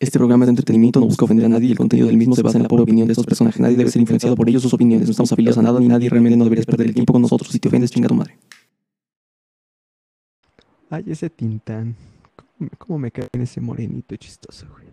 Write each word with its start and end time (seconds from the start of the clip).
Este 0.00 0.18
programa 0.18 0.46
de 0.46 0.50
entretenimiento 0.50 0.98
no 0.98 1.04
busca 1.06 1.26
ofender 1.26 1.44
a 1.44 1.48
nadie 1.50 1.68
y 1.68 1.72
el 1.72 1.76
contenido 1.76 2.08
del 2.08 2.16
mismo 2.16 2.34
se 2.34 2.42
basa 2.42 2.56
en 2.56 2.62
la 2.62 2.68
pobre 2.70 2.84
opinión 2.84 3.06
de 3.06 3.12
estos 3.12 3.26
personajes. 3.26 3.60
Nadie 3.60 3.76
debe 3.76 3.90
ser 3.90 4.00
influenciado 4.00 4.34
por 4.34 4.48
ellos 4.48 4.62
o 4.62 4.64
sus 4.64 4.72
opiniones. 4.74 5.06
No 5.06 5.10
estamos 5.10 5.30
afiliados 5.30 5.58
a 5.58 5.62
nada 5.62 5.78
ni 5.78 5.88
nadie. 5.88 6.08
Realmente 6.08 6.38
no 6.38 6.44
deberías 6.44 6.64
perder 6.64 6.86
el 6.86 6.94
tiempo 6.94 7.12
con 7.12 7.20
nosotros. 7.20 7.52
Si 7.52 7.58
te 7.60 7.68
ofendes, 7.68 7.90
chinga 7.90 8.08
tu 8.08 8.14
madre. 8.14 8.38
Ay, 10.88 11.04
ese 11.06 11.28
Tintán. 11.28 11.94
¿Cómo, 12.34 12.48
me- 12.58 12.68
cómo 12.78 12.98
me 12.98 13.10
cae 13.10 13.28
en 13.32 13.42
ese 13.42 13.60
morenito 13.60 14.16
chistoso, 14.16 14.66
güey? 14.72 14.88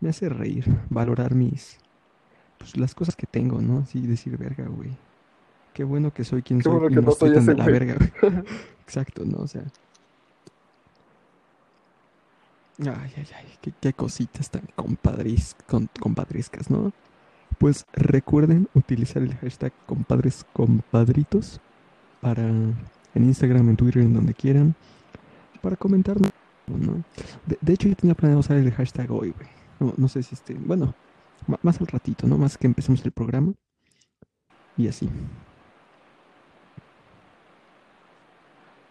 Me 0.00 0.08
hace 0.08 0.28
reír, 0.28 0.64
valorar 0.90 1.34
mis... 1.36 1.78
Pues 2.58 2.76
las 2.76 2.96
cosas 2.96 3.14
que 3.14 3.26
tengo, 3.28 3.60
¿no? 3.62 3.78
Así 3.78 4.00
decir, 4.00 4.36
verga, 4.36 4.66
güey. 4.66 4.90
Qué 5.72 5.84
bueno 5.84 6.12
que 6.12 6.24
soy 6.24 6.42
quien 6.42 6.58
Qué 6.58 6.64
soy 6.64 6.72
bueno 6.72 6.90
y 6.90 6.94
que 6.96 7.02
no 7.02 7.12
estoy 7.12 7.28
soy 7.28 7.36
tan 7.36 7.46
de 7.46 7.54
la 7.54 7.66
verga, 7.66 7.94
güey. 8.20 8.32
Exacto, 8.84 9.24
¿no? 9.24 9.38
O 9.38 9.46
sea... 9.46 9.62
Ay, 12.78 13.10
ay, 13.16 13.26
ay, 13.34 13.72
qué, 13.80 13.92
cositas 13.94 14.50
tan 14.50 14.66
compadris, 14.74 15.56
con, 15.66 15.88
compadrescas, 15.98 16.70
¿no? 16.70 16.92
Pues 17.58 17.86
recuerden 17.94 18.68
utilizar 18.74 19.22
el 19.22 19.34
hashtag 19.36 19.72
compadres 19.86 20.44
compadritos 20.52 21.60
para 22.20 22.42
en 23.16 23.24
Instagram, 23.24 23.70
en 23.70 23.76
Twitter, 23.76 24.02
en 24.02 24.12
donde 24.12 24.34
quieran, 24.34 24.74
para 25.62 25.76
comentarnos, 25.76 26.30
¿no? 26.66 27.02
De, 27.46 27.72
hecho, 27.72 27.88
yo 27.88 27.96
tenía 27.96 28.14
planeado 28.14 28.40
usar 28.40 28.58
el 28.58 28.70
hashtag 28.70 29.10
hoy, 29.10 29.32
güey. 29.32 29.94
No, 29.96 30.08
sé 30.08 30.22
si 30.22 30.34
este, 30.34 30.52
bueno, 30.54 30.94
más 31.62 31.80
al 31.80 31.86
ratito, 31.86 32.26
¿no? 32.26 32.36
Más 32.36 32.58
que 32.58 32.66
empecemos 32.66 33.02
el 33.04 33.12
programa. 33.12 33.54
Y 34.76 34.88
así. 34.88 35.08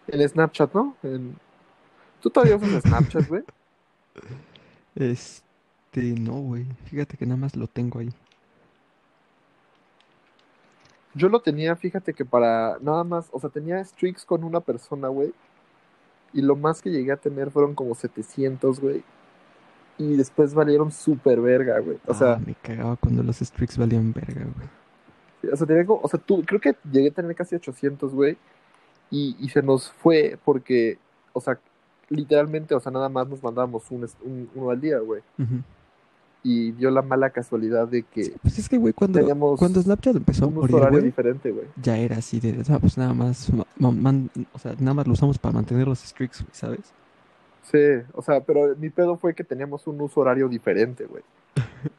En 0.08 0.28
Snapchat, 0.28 0.74
¿no? 0.74 0.96
En- 1.04 1.36
¿Tú 2.20 2.30
todavía 2.30 2.56
usas 2.56 2.82
Snapchat, 2.82 3.28
güey? 3.28 3.42
Este, 4.94 6.02
no, 6.20 6.32
güey. 6.40 6.64
Fíjate 6.86 7.16
que 7.16 7.26
nada 7.26 7.36
más 7.38 7.56
lo 7.56 7.66
tengo 7.66 7.98
ahí. 8.00 8.10
Yo 11.14 11.28
lo 11.28 11.40
tenía, 11.40 11.74
fíjate 11.76 12.12
que 12.12 12.24
para 12.24 12.78
nada 12.80 13.02
más, 13.04 13.28
o 13.32 13.40
sea, 13.40 13.48
tenía 13.48 13.80
streaks 13.80 14.24
con 14.24 14.44
una 14.44 14.60
persona, 14.60 15.08
güey. 15.08 15.32
Y 16.34 16.42
lo 16.42 16.56
más 16.56 16.82
que 16.82 16.90
llegué 16.90 17.12
a 17.12 17.16
tener 17.16 17.50
fueron 17.50 17.74
como 17.74 17.94
700, 17.94 18.80
güey. 18.80 19.02
Y 19.96 20.16
después 20.16 20.52
valieron 20.52 20.92
súper 20.92 21.40
verga, 21.40 21.78
güey. 21.78 21.98
O 22.06 22.12
sea, 22.12 22.32
Ah, 22.34 22.40
me 22.44 22.54
cagaba 22.54 22.96
cuando 22.96 23.22
los 23.22 23.40
streaks 23.40 23.78
valían 23.78 24.12
verga, 24.12 24.44
güey. 24.44 24.68
o 25.52 25.56
sea, 25.56 25.66
tenía 25.66 25.86
como- 25.86 26.00
o 26.02 26.08
sea, 26.08 26.20
tú, 26.20 26.42
creo 26.44 26.60
que 26.60 26.76
llegué 26.90 27.08
a 27.08 27.12
tener 27.14 27.34
casi 27.34 27.54
800, 27.54 28.12
güey. 28.12 28.36
Y, 29.10 29.36
y 29.38 29.48
se 29.48 29.62
nos 29.62 29.90
fue 29.90 30.38
porque, 30.44 30.98
o 31.32 31.40
sea, 31.40 31.58
literalmente, 32.08 32.74
o 32.74 32.80
sea, 32.80 32.92
nada 32.92 33.08
más 33.08 33.28
nos 33.28 33.42
mandábamos 33.42 33.90
un, 33.90 34.08
uno 34.54 34.70
al 34.70 34.80
día, 34.80 34.98
güey. 34.98 35.22
Y 36.42 36.70
dio 36.72 36.90
la 36.92 37.02
mala 37.02 37.30
casualidad 37.30 37.88
de 37.88 38.04
que 38.04 38.32
Pues 38.40 38.56
es 38.58 38.68
que, 38.68 38.78
güey, 38.78 38.92
cuando, 38.92 39.18
Teníamos 39.18 39.58
cuando 39.58 39.82
Snapchat 39.82 40.14
empezó 40.16 40.44
a 40.44 40.48
morir, 40.50 40.76
horario 40.76 41.00
diferente, 41.02 41.50
güey. 41.50 41.66
ya 41.82 41.96
era 41.98 42.18
así 42.18 42.38
de, 42.38 42.62
ah, 42.70 42.78
pues 42.80 42.96
nada 42.96 43.12
más, 43.14 43.50
man- 43.78 44.30
o 44.52 44.58
sea, 44.58 44.74
nada 44.78 44.94
más 44.94 45.06
lo 45.08 45.14
usamos 45.14 45.38
para 45.38 45.54
mantener 45.54 45.88
los 45.88 46.04
streaks, 46.04 46.42
güey, 46.42 46.50
¿sabes? 46.54 46.92
Sí, 47.62 47.78
o 48.12 48.22
sea, 48.22 48.40
pero 48.40 48.76
mi 48.76 48.90
pedo 48.90 49.16
fue 49.16 49.34
que 49.34 49.42
teníamos 49.42 49.88
un 49.88 50.00
uso 50.00 50.20
horario 50.20 50.48
diferente, 50.48 51.04
güey. 51.06 51.24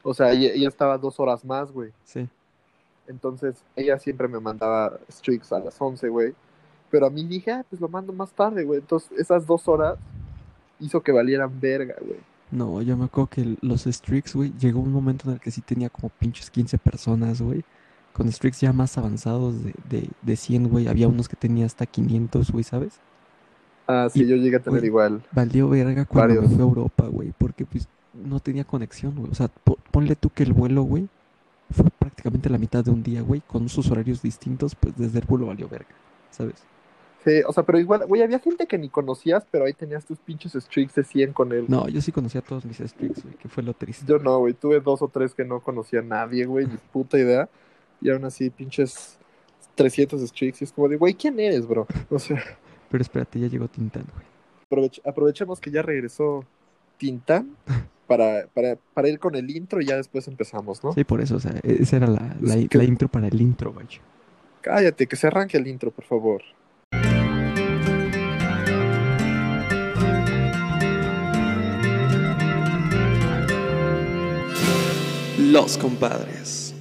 O 0.02 0.14
sea, 0.14 0.32
ella, 0.32 0.52
ella 0.54 0.70
estaba 0.70 0.98
dos 0.98 1.20
horas 1.20 1.44
más, 1.44 1.70
güey. 1.74 1.92
Sí. 2.06 2.30
Entonces, 3.08 3.58
ella 3.76 4.00
siempre 4.00 4.30
me 4.30 4.40
mandaba 4.40 4.98
streaks 5.10 5.52
a 5.52 5.60
las 5.60 5.76
11, 5.82 6.08
güey. 6.08 6.34
Pero 6.92 7.08
a 7.08 7.10
mí 7.10 7.24
dije, 7.26 7.52
ah, 7.52 7.66
pues 7.70 7.82
lo 7.82 7.90
mando 7.90 8.14
más 8.14 8.32
tarde, 8.32 8.64
güey. 8.64 8.80
Entonces, 8.80 9.12
esas 9.18 9.46
dos 9.46 9.68
horas 9.68 9.98
hizo 10.80 11.02
que 11.02 11.12
valieran 11.12 11.60
verga, 11.60 11.96
güey. 12.02 12.20
No, 12.52 12.82
yo 12.82 12.96
me 12.96 13.06
acuerdo 13.06 13.30
que 13.30 13.58
los 13.62 13.88
streaks, 13.88 14.34
güey, 14.36 14.54
llegó 14.58 14.80
un 14.80 14.92
momento 14.92 15.28
en 15.28 15.34
el 15.36 15.40
que 15.42 15.52
sí 15.52 15.62
tenía 15.62 15.90
como 15.90 16.10
pinches 16.10 16.50
15 16.50 16.78
personas, 16.78 17.42
güey. 17.42 17.64
Con 18.14 18.28
streaks 18.30 18.62
ya 18.62 18.74
más 18.74 18.98
avanzados 18.98 19.64
de, 19.64 19.74
de, 19.90 20.10
de 20.22 20.36
100, 20.36 20.70
güey. 20.70 20.88
Había 20.88 21.08
unos 21.10 21.28
que 21.30 21.36
tenía 21.36 21.66
hasta 21.66 21.86
500, 21.86 22.52
güey, 22.52 22.64
¿sabes? 22.64 23.02
Ah, 23.88 24.10
sí, 24.12 24.24
Y, 24.24 24.28
yo 24.28 24.36
llegué 24.36 24.58
a 24.58 24.62
tener 24.62 24.84
igual 24.84 25.24
Valió 25.32 25.70
verga 25.70 26.06
cuando 26.06 26.36
me 26.36 26.42
varios. 26.42 26.54
fui 26.54 26.60
a 26.62 26.64
Europa, 26.64 27.08
güey, 27.08 27.34
porque 27.38 27.66
pues 27.66 27.88
no 28.14 28.40
tenía 28.40 28.66
conexión, 28.66 29.16
güey. 29.16 29.32
O 29.32 29.36
sea, 29.36 29.48
po- 29.50 29.78
ponle 29.92 30.16
tú 30.16 30.30
que 30.30 30.44
el 30.44 30.54
vuelo, 30.54 30.84
güey, 30.84 31.08
fue 31.72 31.86
prácticamente 32.00 32.50
la 32.50 32.58
mitad 32.58 32.84
de 32.84 32.92
un 32.92 33.04
día, 33.04 33.22
güey, 33.22 33.42
con 33.42 33.70
sus 33.70 33.90
horarios 33.92 34.22
distintos, 34.22 34.76
pues 34.76 34.96
desde 34.98 35.20
el 35.20 35.26
vuelo 35.26 35.48
valió 35.48 35.70
verga, 35.70 35.90
¿sabes? 36.32 36.68
Sí, 37.28 37.42
o 37.46 37.52
sea, 37.52 37.64
pero 37.64 37.78
igual, 37.78 38.06
güey, 38.08 38.22
había 38.22 38.40
gente 38.40 38.68
que 38.68 38.78
ni 38.78 38.88
conocías, 38.88 39.46
pero 39.52 39.66
ahí 39.66 39.74
tenías 39.74 40.06
tus 40.06 40.18
pinches 40.18 40.56
streaks 40.56 40.96
de 40.96 41.04
100 41.04 41.34
con 41.34 41.52
él. 41.52 41.66
No, 41.68 41.90
yo 41.90 42.00
sí 42.00 42.14
conocía 42.14 42.40
a 42.40 42.44
todos 42.44 42.64
mis 42.64 42.80
streaks, 42.80 43.22
güey, 43.22 43.36
que 43.36 43.50
fue 43.50 43.64
lo 43.64 43.74
triste. 43.74 44.06
Yo 44.08 44.18
no, 44.18 44.40
güey. 44.40 44.54
Tuve 44.54 44.80
dos 44.80 45.02
o 45.02 45.10
tres 45.10 45.34
que 45.34 45.44
no 45.44 45.60
conocía 45.60 46.00
a 46.00 46.04
nadie, 46.04 46.46
güey, 46.46 46.68
ni 46.68 46.78
puta 46.94 47.18
idea. 47.20 47.50
Y 48.00 48.10
aún 48.12 48.24
así, 48.24 48.50
pinches 48.50 49.18
300 49.76 50.22
streaks. 50.22 50.62
Y 50.62 50.64
es 50.64 50.72
como 50.72 50.88
de, 50.88 50.96
güey, 50.96 51.16
¿quién 51.16 51.38
eres, 51.40 51.68
bro? 51.68 51.86
O 52.10 52.18
sea, 52.18 52.42
Pero 52.90 53.02
espérate, 53.02 53.42
ya 53.42 53.48
llegó 53.48 53.68
Tintán, 53.68 54.06
güey. 54.14 54.26
aprovech- 54.88 55.02
aprovechemos 55.06 55.60
que 55.60 55.70
ya 55.70 55.82
regresó 55.82 56.46
Tintán 56.98 57.58
para, 58.08 58.48
para, 58.54 58.78
para 58.94 59.10
ir 59.10 59.20
con 59.20 59.36
el 59.36 59.50
intro 59.54 59.82
y 59.82 59.86
ya 59.88 59.98
después 59.98 60.30
empezamos, 60.30 60.82
¿no? 60.82 60.94
Sí, 60.94 61.04
por 61.04 61.20
eso, 61.20 61.36
o 61.36 61.40
sea, 61.42 61.52
esa 61.64 61.98
era 61.98 62.08
la, 62.08 62.38
la, 62.40 62.56
Es 62.56 62.70
que- 62.70 62.78
la 62.78 62.86
intro 62.86 63.10
para 63.10 63.28
el 63.28 63.42
intro, 63.42 63.74
güey. 63.74 63.88
Cállate, 64.62 65.08
que 65.08 65.18
se 65.18 65.28
arranque 65.28 65.58
el 65.58 65.68
intro, 65.68 65.92
por 65.92 66.06
favor. 66.06 66.42
Los 75.52 75.78
compadres. 75.78 76.74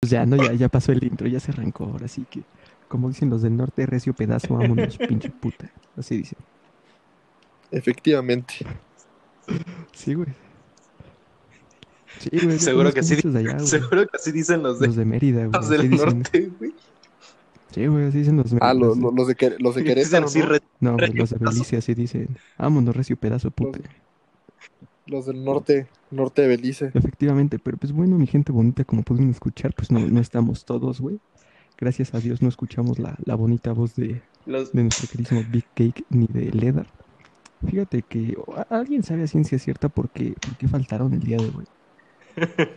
Pues 0.00 0.10
ya, 0.10 0.26
no, 0.26 0.36
ya, 0.36 0.52
ya 0.52 0.68
pasó 0.68 0.92
el 0.92 1.02
intro, 1.04 1.26
ya 1.28 1.40
se 1.40 1.50
arrancó, 1.52 1.84
ahora 1.84 2.08
sí 2.08 2.26
que, 2.30 2.42
como 2.88 3.08
dicen 3.08 3.30
los 3.30 3.42
del 3.42 3.56
norte, 3.56 3.86
recio 3.86 4.12
pedazo, 4.14 4.54
vámonos, 4.54 4.98
pinche 5.08 5.30
puta. 5.30 5.70
Así 5.96 6.18
dicen. 6.18 6.38
Efectivamente. 7.70 8.54
Sí, 9.92 10.14
güey. 10.14 10.28
Sí, 12.18 12.30
güey, 12.44 12.58
Seguro 12.58 12.92
que 12.92 13.02
sí. 13.02 13.14
allá, 13.14 13.54
güey. 13.54 13.66
Seguro 13.66 14.06
que 14.06 14.16
así 14.16 14.30
dicen 14.32 14.62
los, 14.62 14.78
de, 14.78 14.86
Los 14.86 14.96
de 14.96 15.04
Mérida, 15.04 15.46
güey. 15.46 15.52
los 15.52 15.64
así 15.66 15.76
del 15.76 15.90
dicen. 15.90 16.08
norte, 16.18 16.50
güey. 16.58 16.74
Sí, 17.72 17.86
güey, 17.86 18.06
así 18.06 18.18
dicen 18.18 18.36
los 18.36 18.50
de 18.50 18.58
Ah, 18.60 18.72
Mérida. 18.74 18.86
los, 18.86 18.94
sí. 18.96 19.02
los, 19.02 19.14
los 19.14 19.26
de, 19.26 19.56
los 19.58 19.74
de 19.74 19.82
Dicen 19.82 19.94
Querétaro, 19.96 20.26
así 20.26 20.38
¿no? 20.40 20.46
re- 20.46 20.60
No, 20.80 20.92
güey, 20.94 21.12
los 21.14 21.30
de. 21.30 21.38
Belice 21.38 21.76
así 21.78 21.94
dicen. 21.94 22.36
Vámonos, 22.58 22.94
recio 22.94 23.16
pedazo, 23.16 23.50
puta. 23.50 23.78
Los 23.78 23.88
del 25.06 25.44
norte, 25.44 25.86
norte 26.10 26.42
de 26.42 26.48
Belice. 26.48 26.90
Efectivamente, 26.94 27.58
pero 27.58 27.76
pues 27.76 27.92
bueno, 27.92 28.16
mi 28.18 28.26
gente 28.26 28.52
bonita, 28.52 28.84
como 28.84 29.02
pudieron 29.02 29.30
escuchar, 29.30 29.74
pues 29.74 29.90
no, 29.90 30.00
no 30.00 30.20
estamos 30.20 30.64
todos, 30.64 31.00
güey. 31.00 31.18
Gracias 31.78 32.14
a 32.14 32.20
Dios 32.20 32.40
no 32.40 32.48
escuchamos 32.48 32.98
la, 32.98 33.16
la 33.24 33.34
bonita 33.34 33.72
voz 33.72 33.96
de, 33.96 34.22
los- 34.46 34.72
de 34.72 34.82
nuestro 34.82 35.08
queridísimo 35.08 35.42
Big 35.50 35.64
Cake 35.74 36.04
ni 36.08 36.26
de 36.26 36.50
Ledar. 36.52 36.86
Fíjate 37.68 38.02
que 38.02 38.36
¿a- 38.56 38.62
alguien 38.76 39.02
sabe 39.02 39.22
a 39.24 39.26
ciencia 39.26 39.58
cierta 39.58 39.88
por 39.88 40.08
qué, 40.10 40.34
por 40.40 40.56
qué 40.56 40.68
faltaron 40.68 41.12
el 41.12 41.20
día 41.20 41.36
de 41.38 41.46
hoy. 41.56 41.64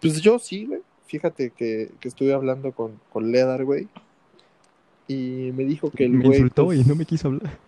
Pues 0.00 0.20
yo 0.22 0.38
sí, 0.38 0.64
güey. 0.66 0.80
Fíjate 1.06 1.50
que, 1.50 1.90
que 1.98 2.06
estuve 2.08 2.32
hablando 2.32 2.70
con, 2.72 3.00
con 3.12 3.32
Ledar, 3.32 3.64
güey. 3.64 3.88
Y 5.08 5.50
me 5.56 5.64
dijo 5.64 5.90
que 5.90 6.04
el 6.04 6.12
Me 6.12 6.24
güey. 6.26 6.38
insultó 6.38 6.66
pues- 6.66 6.80
y 6.80 6.88
no 6.88 6.94
me 6.94 7.04
quiso 7.04 7.28
hablar. 7.28 7.58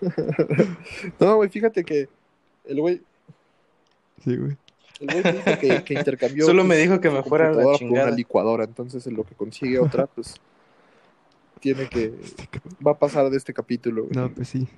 No, 1.20 1.36
güey, 1.36 1.48
fíjate 1.48 1.84
que 1.84 2.08
el 2.66 2.80
güey, 2.80 3.02
Sí, 4.24 4.36
güey. 4.36 4.56
el 5.00 5.06
güey 5.06 5.22
me 5.22 5.32
dijo 5.32 5.58
que, 5.60 5.84
que 5.84 5.94
intercambió. 5.94 6.46
Solo 6.46 6.62
me 6.64 6.74
pues, 6.74 6.82
dijo 6.82 7.00
que 7.00 7.10
me 7.10 7.22
fuera 7.22 7.48
a 7.48 7.52
la 7.52 7.62
por 7.62 7.76
chingada. 7.76 8.08
una 8.08 8.16
licuadora. 8.16 8.64
Entonces, 8.64 9.06
en 9.06 9.14
lo 9.14 9.24
que 9.24 9.34
consigue 9.34 9.78
otra, 9.78 10.06
pues. 10.06 10.36
Tiene 11.60 11.88
que. 11.88 12.14
Va 12.86 12.92
a 12.92 12.98
pasar 12.98 13.30
de 13.30 13.36
este 13.36 13.52
capítulo, 13.52 14.04
güey. 14.04 14.16
No, 14.16 14.32
pues 14.32 14.48
sí. 14.48 14.68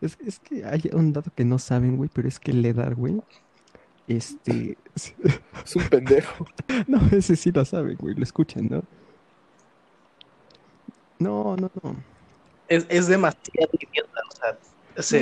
Es, 0.00 0.16
es 0.24 0.38
que 0.38 0.64
hay 0.64 0.82
un 0.92 1.12
dato 1.12 1.30
que 1.34 1.44
no 1.44 1.58
saben, 1.58 1.96
güey, 1.96 2.10
pero 2.12 2.28
es 2.28 2.38
que 2.38 2.52
Ledar, 2.52 2.94
güey. 2.94 3.20
Este. 4.06 4.76
Es 5.64 5.76
un 5.76 5.88
pendejo. 5.88 6.46
No, 6.86 7.00
ese 7.12 7.36
sí 7.36 7.52
lo 7.52 7.64
saben, 7.64 7.96
güey, 7.96 8.14
lo 8.14 8.22
escuchan, 8.22 8.68
¿no? 8.70 8.82
No, 11.18 11.56
no, 11.56 11.70
no. 11.82 11.96
es, 12.68 12.86
es 12.88 13.08
demasiado 13.08 13.70
idiota, 13.72 14.20
o 14.28 14.36
sea, 14.36 14.58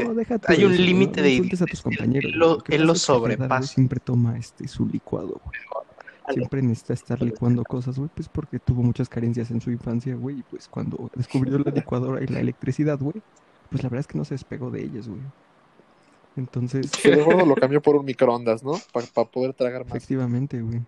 No, 0.05 0.15
deja 0.15 0.41
hay 0.49 0.65
un 0.65 0.73
eso, 0.73 0.83
límite 0.83 1.21
no, 1.21 1.25
de 1.25 1.33
insultes 1.33 1.63
a 1.63 1.67
tus 1.67 1.83
compañeros. 1.83 2.33
Él 2.33 2.39
lo- 2.39 2.57
Lo 2.57 2.65
él 2.69 2.97
sobrepasa. 2.97 3.67
siempre 3.69 4.01
toma 4.01 4.39
este 4.39 4.67
su 4.69 4.87
licuado, 4.87 5.41
güey. 5.45 5.57
Siempre 6.35 6.61
necesita 6.61 6.93
estar 6.95 7.23
licuando 7.23 7.63
cosas, 7.63 7.97
güey, 7.99 8.11
pues 8.15 8.29
porque 8.29 8.59
tuvo 8.59 8.83
muchas 8.83 9.09
carencias 9.09 9.51
en 9.53 9.61
su 9.61 9.71
infancia, 9.71 10.17
güey, 10.17 10.41
y 10.41 10.43
pues 10.43 10.67
cuando 10.69 11.11
descubrió 11.15 11.59
la 11.59 11.71
licuadora 11.71 12.23
y 12.23 12.27
la 12.27 12.41
electricidad, 12.41 12.99
güey, 12.99 13.23
pues 13.71 13.83
la 13.83 13.89
verdad 13.89 14.01
es 14.01 14.07
que 14.09 14.19
no 14.19 14.25
se 14.25 14.35
despegó 14.35 14.71
de 14.71 14.83
ellas, 14.83 15.09
güey. 15.09 15.21
Entonces, 16.37 16.91
Pero 17.03 17.25
gordo 17.25 17.47
lo 17.47 17.55
cambió 17.55 17.81
por 17.81 17.97
un 17.97 18.05
microondas, 18.05 18.63
¿no? 18.65 18.73
Para 18.93 19.07
poder 19.25 19.55
tragar 19.55 19.85
más. 19.87 19.95
efectivamente, 19.97 20.61
güey. 20.61 20.83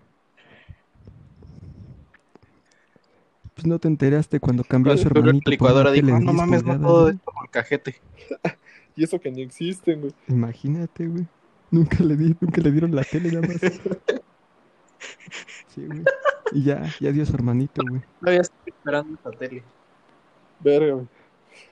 Pues 3.54 3.66
no 3.66 3.78
te 3.78 3.88
enteraste 3.88 4.38
cuando 4.40 4.62
cambió 4.62 4.92
a 4.92 4.96
su 4.96 5.08
hermanito 5.08 5.50
la 5.50 5.50
licuadora 5.50 5.90
dijo, 5.90 6.06
"Ah, 6.08 6.20
no 6.20 6.32
10 6.32 6.34
mames, 6.34 6.64
no 6.64 6.78
todo 6.80 7.02
güey". 7.04 7.14
esto 7.16 7.32
por 7.32 7.50
cajete. 7.50 7.96
Y 8.98 9.04
eso 9.04 9.20
que 9.20 9.30
ni 9.30 9.42
existen, 9.42 10.00
güey. 10.00 10.12
Imagínate, 10.26 11.06
güey. 11.06 11.24
Nunca 11.70 12.02
le 12.02 12.16
di, 12.16 12.34
nunca 12.40 12.60
le 12.60 12.72
dieron 12.72 12.92
la 12.96 13.04
tele 13.04 13.30
nada 13.30 13.46
más. 13.46 13.60
Sí, 15.68 15.86
güey. 15.86 16.02
Y 16.50 16.64
ya, 16.64 16.82
ya 16.98 17.12
dio 17.12 17.24
su 17.24 17.32
hermanito, 17.32 17.80
güey. 17.88 18.02
Todavía 18.18 18.40
estoy 18.40 18.58
esperando 18.66 19.14
esta 19.14 19.30
tele. 19.30 19.62
Verga, 20.58 20.94
güey. 20.94 21.06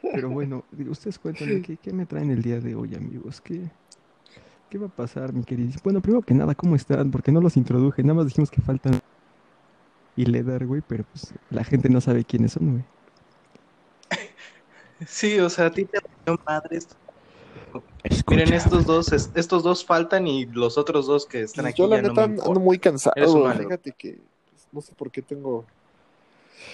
Pero 0.03 0.31
bueno, 0.31 0.65
ustedes 0.89 1.19
cuéntenme, 1.19 1.63
¿qué, 1.63 1.77
qué 1.79 1.93
me 1.93 2.07
traen 2.07 2.31
el 2.31 2.43
día 2.43 2.61
de 2.61 2.77
hoy, 2.77 2.95
amigos? 2.95 3.41
¿Qué, 3.41 3.69
qué 4.71 4.79
va 4.79 4.87
a 4.87 4.91
pasar, 4.91 5.33
mi 5.33 5.43
querido? 5.43 5.73
Bueno, 5.83 6.01
primero 6.01 6.23
que 6.23 6.35
nada, 6.35 6.55
¿cómo 6.55 6.77
están? 6.77 7.11
Porque 7.11 7.33
no 7.33 7.41
los 7.41 7.57
introduje, 7.57 8.05
nada 8.05 8.15
más 8.15 8.27
dijimos 8.27 8.53
que 8.53 8.61
faltan 8.61 9.01
y 10.15 10.27
Ledar, 10.27 10.65
güey, 10.65 10.83
pero 10.87 11.03
pues 11.03 11.35
la 11.51 11.65
gente 11.65 11.89
no 11.89 12.01
sabe 12.01 12.25
quiénes 12.25 12.53
son, 12.53 12.71
güey. 12.71 12.85
Sí, 15.07 15.41
o 15.41 15.51
sea, 15.51 15.67
a 15.67 15.71
ti 15.73 15.85
te 15.85 15.99
valió 15.99 16.41
madres. 16.47 16.89
Miren, 18.29 18.53
estos 18.53 18.87
dos, 18.87 19.13
es- 19.13 19.31
estos 19.35 19.63
dos 19.63 19.85
faltan 19.85 20.27
y 20.27 20.47
los 20.47 20.79
otros 20.79 21.07
dos 21.07 21.27
que 21.27 21.43
están 21.43 21.65
Pues 21.65 21.75
aquí 21.75 21.83
yo 21.83 21.89
la 21.89 21.97
ya 21.97 22.03
no 22.03 22.09
neta 22.09 22.27
me 22.29 22.41
ando 22.43 22.61
muy 22.61 22.79
cansado. 22.79 23.53
Fíjate 23.55 23.93
que 23.93 24.19
pues, 24.51 24.67
no 24.73 24.81
sé 24.81 24.93
por 24.95 25.11
qué 25.11 25.23
tengo... 25.23 25.65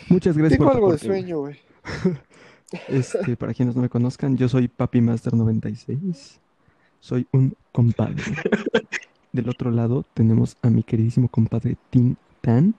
Muchas 0.09 0.37
gracias 0.37 0.59
Tengo 0.59 0.71
por 0.71 0.77
algo 0.77 0.93
de 0.93 0.99
sueño, 0.99 1.39
güey. 1.41 1.59
Este, 2.89 3.37
para 3.37 3.53
quienes 3.53 3.77
no 3.77 3.83
me 3.83 3.91
conozcan, 3.91 4.37
yo 4.39 4.49
soy 4.49 4.67
Papi 4.67 5.03
Master 5.03 5.35
96. 5.35 6.41
Soy 7.01 7.27
un 7.31 7.55
compadre. 7.71 8.23
Del 9.31 9.49
otro 9.51 9.71
lado 9.71 10.07
tenemos 10.15 10.57
a 10.63 10.71
mi 10.71 10.83
queridísimo 10.83 11.29
compadre 11.29 11.77
Tin 11.91 12.17
Tan, 12.41 12.75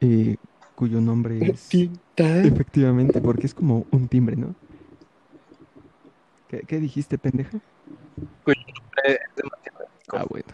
eh, 0.00 0.36
cuyo 0.74 1.00
nombre 1.02 1.38
es... 1.46 1.60
Tinta. 1.68 2.42
Efectivamente, 2.42 3.20
porque 3.20 3.46
es 3.46 3.52
como 3.54 3.84
un 3.90 4.08
timbre, 4.08 4.36
¿no? 4.36 4.54
¿Qué, 6.52 6.60
qué 6.66 6.78
dijiste, 6.80 7.16
pendeja? 7.16 7.56
Eh, 7.56 8.52
es 9.06 9.36
demasiado 9.36 9.84
épico. 9.84 10.16
Ah, 10.18 10.26
bueno. 10.28 10.46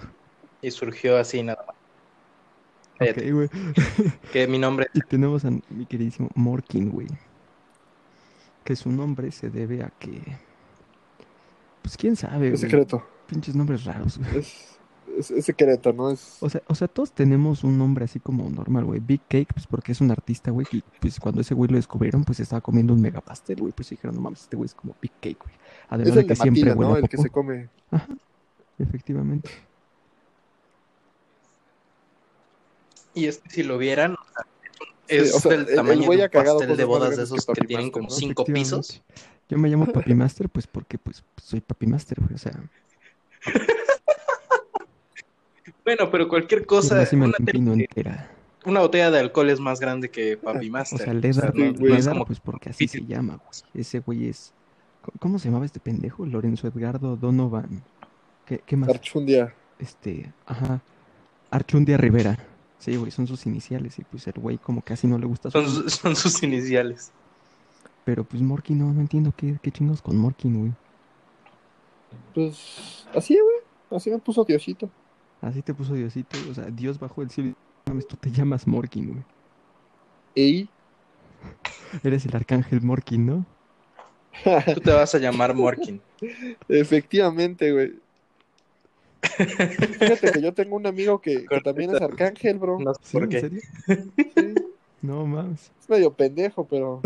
Y 0.62 0.71
surgió 0.71 1.17
así 1.17 1.43
nada 1.43 1.65
más. 1.67 1.75
Cállate, 3.00 3.33
Ok, 3.33 3.35
güey. 3.35 3.50
Que 4.33 4.47
mi 4.47 4.61
nombre 4.61 4.87
Y 4.95 5.00
tenemos 5.00 5.45
a 5.45 5.50
mi 5.50 5.87
queridísimo 5.87 6.31
Morkin, 6.37 6.91
güey. 6.91 7.09
Que 8.62 8.77
su 8.77 8.93
nombre 8.93 9.33
se 9.33 9.50
debe 9.50 9.83
a 9.83 9.91
que... 9.99 10.23
Pues 11.83 11.97
quién 11.97 12.15
sabe, 12.15 12.47
Es 12.47 12.61
güey. 12.61 12.71
secreto. 12.71 13.05
Pinches 13.27 13.56
nombres 13.56 13.83
raros, 13.85 14.19
güey. 14.19 14.39
Es, 14.39 14.78
es, 15.19 15.31
es 15.31 15.44
secreto, 15.44 15.93
¿no? 15.93 16.11
Es... 16.11 16.38
O 16.41 16.49
sea, 16.49 16.62
o 16.67 16.75
sea, 16.75 16.88
todos 16.88 17.12
tenemos 17.12 17.65
un 17.65 17.76
nombre 17.79 18.05
así 18.05 18.20
como 18.20 18.49
normal, 18.49 18.85
güey. 18.85 19.00
Big 19.00 19.20
Cake, 19.29 19.53
pues 19.53 19.67
porque 19.67 19.93
es 19.93 20.00
un 20.00 20.11
artista, 20.11 20.50
güey. 20.50 20.67
Y 20.73 20.82
pues 21.00 21.19
cuando 21.20 21.41
ese 21.41 21.55
güey 21.55 21.70
lo 21.70 21.76
descubrieron, 21.76 22.25
pues 22.25 22.41
estaba 22.41 22.61
comiendo 22.61 22.93
un 22.94 23.00
mega 23.00 23.20
pastel, 23.20 23.56
güey. 23.61 23.73
Pues 23.73 23.91
dijeron, 23.91 24.15
no 24.17 24.23
mames, 24.23 24.43
este 24.43 24.56
güey 24.56 24.67
es 24.67 24.75
como 24.75 24.94
Big 25.03 25.12
Cake, 25.20 25.38
güey. 25.43 25.55
Además 25.88 26.09
Es 26.09 26.15
de 26.15 26.20
el 26.23 26.26
que 26.26 26.35
de 26.35 26.37
siempre 26.37 26.73
huele 26.73 26.91
¿no? 26.91 26.94
a 26.97 26.99
El 26.99 27.09
que 27.09 27.17
se 27.17 27.31
come. 27.31 27.69
Efectivamente. 28.79 29.50
Y 33.14 33.26
es 33.26 33.38
que 33.38 33.50
si 33.50 33.62
lo 33.62 33.79
vieran, 33.79 34.12
o 34.12 34.25
sea, 34.32 34.47
Sí, 35.09 35.17
es 35.17 35.35
o 35.35 35.41
sea, 35.41 35.53
del 35.53 35.69
el- 35.69 35.75
tamaño 35.75 36.03
de 36.11 36.23
un 36.23 36.31
pastel 36.31 36.76
de 36.76 36.85
bodas 36.85 37.17
de 37.17 37.23
esos 37.23 37.47
que 37.47 37.64
tienen 37.67 37.91
como 37.91 38.09
¿no? 38.09 38.14
cinco 38.14 38.44
pisos. 38.44 39.03
Yo 39.49 39.56
me 39.56 39.71
llamo 39.71 39.87
Papi 39.87 40.14
Master, 40.14 40.50
pues 40.50 40.67
porque 40.67 40.99
pues 40.99 41.25
soy 41.43 41.62
Papi 41.62 41.87
Master, 41.87 42.21
güey. 42.21 42.35
O 42.35 42.38
sea, 42.38 42.53
Bueno, 45.85 46.11
pero 46.11 46.29
cualquier 46.29 46.67
cosa, 46.67 47.05
sí 47.06 47.17
me 47.17 47.25
una, 47.26 47.32
la 47.38 47.44
tele- 47.44 47.59
empino 47.59 47.73
entera. 47.73 48.31
una 48.65 48.81
botella 48.81 49.11
de 49.11 49.19
alcohol 49.20 49.50
es 49.50 49.61
más 49.61 49.81
grande 49.81 50.11
que 50.11 50.37
Papi 50.37 50.69
O 50.69 50.73
Master. 50.73 51.09
O 51.09 51.12
Ledar, 51.15 51.35
sea, 51.35 51.53
no- 51.55 51.73
Sí, 51.76 51.82
no 51.82 51.87
Ledar, 51.94 52.12
como 52.15 52.26
pues 52.26 52.41
porque 52.41 52.70
así 52.70 52.88
se 52.88 53.05
llama, 53.05 53.37
güey. 53.37 53.50
Ese 53.82 54.00
güey 54.00 54.29
es... 54.29 54.53
¿Cómo- 55.03 55.19
¿Cómo 55.20 55.38
se 55.38 55.49
llamaba 55.49 55.65
este 55.67 55.81
pendejo? 55.81 56.26
Lorenzo 56.26 56.67
Edgardo 56.69 57.17
Donovan. 57.17 57.82
¿Qué, 58.47 58.61
qué 58.65 58.76
más? 58.76 58.88
Archundia. 58.88 59.55
Este, 59.79 60.32
ajá. 60.47 60.81
Archundia 61.50 61.97
Rivera. 61.97 62.38
Sí, 62.79 62.97
güey, 62.97 63.11
son 63.11 63.26
sus 63.26 63.44
iniciales 63.47 63.99
y 63.99 64.05
pues 64.05 64.26
el 64.26 64.35
güey 64.35 64.59
como 64.59 64.82
casi 64.82 65.06
no 65.06 65.19
le 65.19 65.26
gusta 65.26 65.50
su 65.50 65.61
son, 65.62 65.91
son 65.91 66.17
sus 66.17 66.43
iniciales. 66.43 67.11
Pero 68.05 68.25
pues 68.25 68.41
Morkin 68.43 68.79
no, 68.79 68.93
no 68.93 69.00
entiendo 69.00 69.32
qué, 69.37 69.59
qué 69.62 69.71
chingos 69.71 70.00
con 70.00 70.17
Morkin, 70.17 70.59
güey. 70.61 70.73
Pues 72.35 73.06
así, 73.14 73.35
güey. 73.35 73.56
Así 73.99 74.11
me 74.11 74.19
puso 74.19 74.44
Diosito. 74.44 74.88
Así 75.40 75.62
te 75.62 75.75
puso 75.75 75.94
Diosito, 75.94 76.37
o 76.50 76.55
sea, 76.55 76.67
Dios 76.70 76.99
bajó 76.99 77.23
el 77.23 77.31
cielo. 77.31 77.50
y, 77.50 77.55
Mames, 77.90 78.06
tú 78.06 78.17
te 78.17 78.31
llamas 78.31 78.67
Morkin, 78.67 79.12
güey. 79.12 79.25
Ey. 80.35 80.73
Eres 82.05 82.26
el 82.26 82.37
arcángel 82.37 82.82
Morkin, 82.82 83.26
¿no? 83.26 83.46
Tú 84.75 84.81
te 84.81 84.90
vas 84.93 85.14
a 85.14 85.19
llamar 85.19 85.55
Morkin. 85.55 86.02
Efectivamente, 86.69 87.73
güey. 87.73 88.02
Fíjate 89.99 90.31
que 90.31 90.40
yo 90.43 90.55
tengo 90.55 90.76
un 90.76 90.87
amigo 90.87 91.20
que, 91.20 91.46
que 91.49 91.61
también 91.61 91.90
es 91.90 92.00
arcángel, 92.00 92.58
bro. 92.58 92.79
No 92.79 92.93
¿Sí? 93.02 93.17
por 93.17 93.25
¿En 93.25 93.31
qué. 93.31 93.40
serio? 93.40 93.61
Sí, 94.35 94.55
No 95.02 95.26
mames. 95.26 95.73
es 95.81 95.88
medio 95.88 96.14
pendejo, 96.14 96.67
pero 96.69 97.02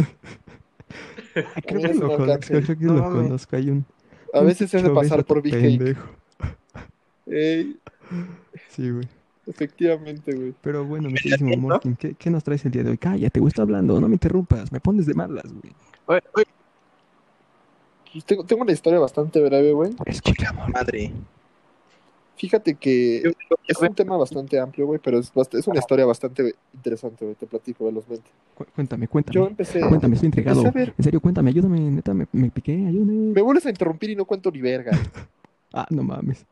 creo 1.66 1.80
que 1.80 1.90
es 1.90 1.96
lo 1.98 2.12
conozco, 2.12 2.46
creo 2.60 2.78
que 2.78 2.84
No 2.84 2.94
lo 2.94 3.04
conozco. 3.04 3.56
Hay 3.56 3.70
un, 3.70 3.86
a 4.32 4.40
un 4.40 4.46
veces 4.46 4.70
se 4.70 4.78
hace 4.78 4.90
pasar 4.90 5.24
por 5.24 5.42
pendejo. 5.42 6.08
Ey, 7.26 7.80
Sí, 8.68 8.90
güey. 8.90 9.08
efectivamente, 9.46 10.34
güey. 10.34 10.54
Pero 10.60 10.84
bueno, 10.84 11.08
mi 11.08 11.14
queridísimo. 11.14 11.56
Morkin, 11.56 11.96
¿qué, 11.96 12.14
qué 12.14 12.30
nos 12.30 12.44
traes 12.44 12.64
el 12.64 12.72
día 12.72 12.82
de 12.84 12.90
hoy? 12.90 12.98
Cállate, 12.98 13.40
güey, 13.40 13.48
estoy 13.48 13.62
hablando, 13.62 14.00
no 14.00 14.08
me 14.08 14.14
interrumpas, 14.14 14.70
me 14.72 14.80
pones 14.80 15.06
de 15.06 15.14
malas, 15.14 15.44
güey. 15.52 15.74
Oye, 16.06 16.20
oye, 16.34 16.44
Pues 18.12 18.24
tengo, 18.24 18.44
tengo 18.44 18.62
una 18.62 18.72
historia 18.72 18.98
bastante 18.98 19.40
breve, 19.42 19.72
güey. 19.72 19.94
Escucha, 20.06 20.52
madre. 20.52 21.12
Fíjate 22.36 22.74
que 22.74 23.22
es 23.68 23.78
un 23.80 23.94
tema 23.94 24.16
bastante 24.16 24.58
amplio, 24.58 24.86
güey, 24.86 24.98
pero 25.02 25.18
es, 25.20 25.30
es 25.52 25.66
una 25.68 25.78
historia 25.78 26.04
bastante 26.04 26.54
interesante, 26.74 27.24
güey. 27.24 27.36
Te 27.36 27.46
platico 27.46 27.84
velozmente. 27.84 28.28
Cu- 28.54 28.64
Cuéntame, 28.74 29.06
cuéntame. 29.06 29.34
Yo 29.34 29.46
empecé. 29.46 29.80
Cuéntame, 29.80 30.14
estoy 30.14 30.26
intrigado. 30.26 30.62
ver- 30.72 30.92
En 30.98 31.04
serio, 31.04 31.20
cuéntame, 31.20 31.50
ayúdame, 31.50 31.78
neta, 31.78 32.12
me, 32.14 32.26
me 32.32 32.50
piqué, 32.50 32.72
ayúdame. 32.72 33.12
Me 33.32 33.42
vuelves 33.42 33.66
a 33.66 33.70
interrumpir 33.70 34.10
y 34.10 34.16
no 34.16 34.24
cuento 34.24 34.50
ni 34.50 34.60
verga. 34.60 34.92
Ah, 35.74 35.86
no 35.88 36.02
mames. 36.02 36.44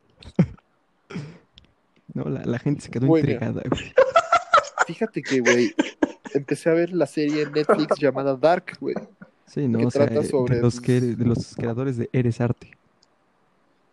No, 2.15 2.25
la, 2.25 2.45
la 2.45 2.59
gente 2.59 2.81
se 2.83 2.91
quedó 2.91 3.07
Bueno. 3.07 3.29
intrigada, 3.31 3.63
güey. 3.69 3.93
Fíjate 4.87 5.23
que, 5.23 5.41
güey, 5.41 5.75
empecé 6.35 6.71
a 6.71 6.75
ver 6.75 6.93
la 6.93 7.07
serie 7.07 7.43
en 7.43 7.53
Netflix 7.53 7.99
llamada 7.99 8.37
Dark, 8.37 8.77
güey. 8.81 8.97
Sí, 9.47 9.67
no, 9.69 9.79
que 9.79 9.87
o 9.87 9.91
sea, 9.91 10.07
trata 10.07 10.25
sobre, 10.27 10.57
de, 10.57 10.63
los 10.63 10.81
que, 10.81 11.01
de 11.01 11.25
los 11.25 11.55
creadores 11.57 11.97
de 11.97 12.09
Eres 12.13 12.41
Arte. 12.41 12.71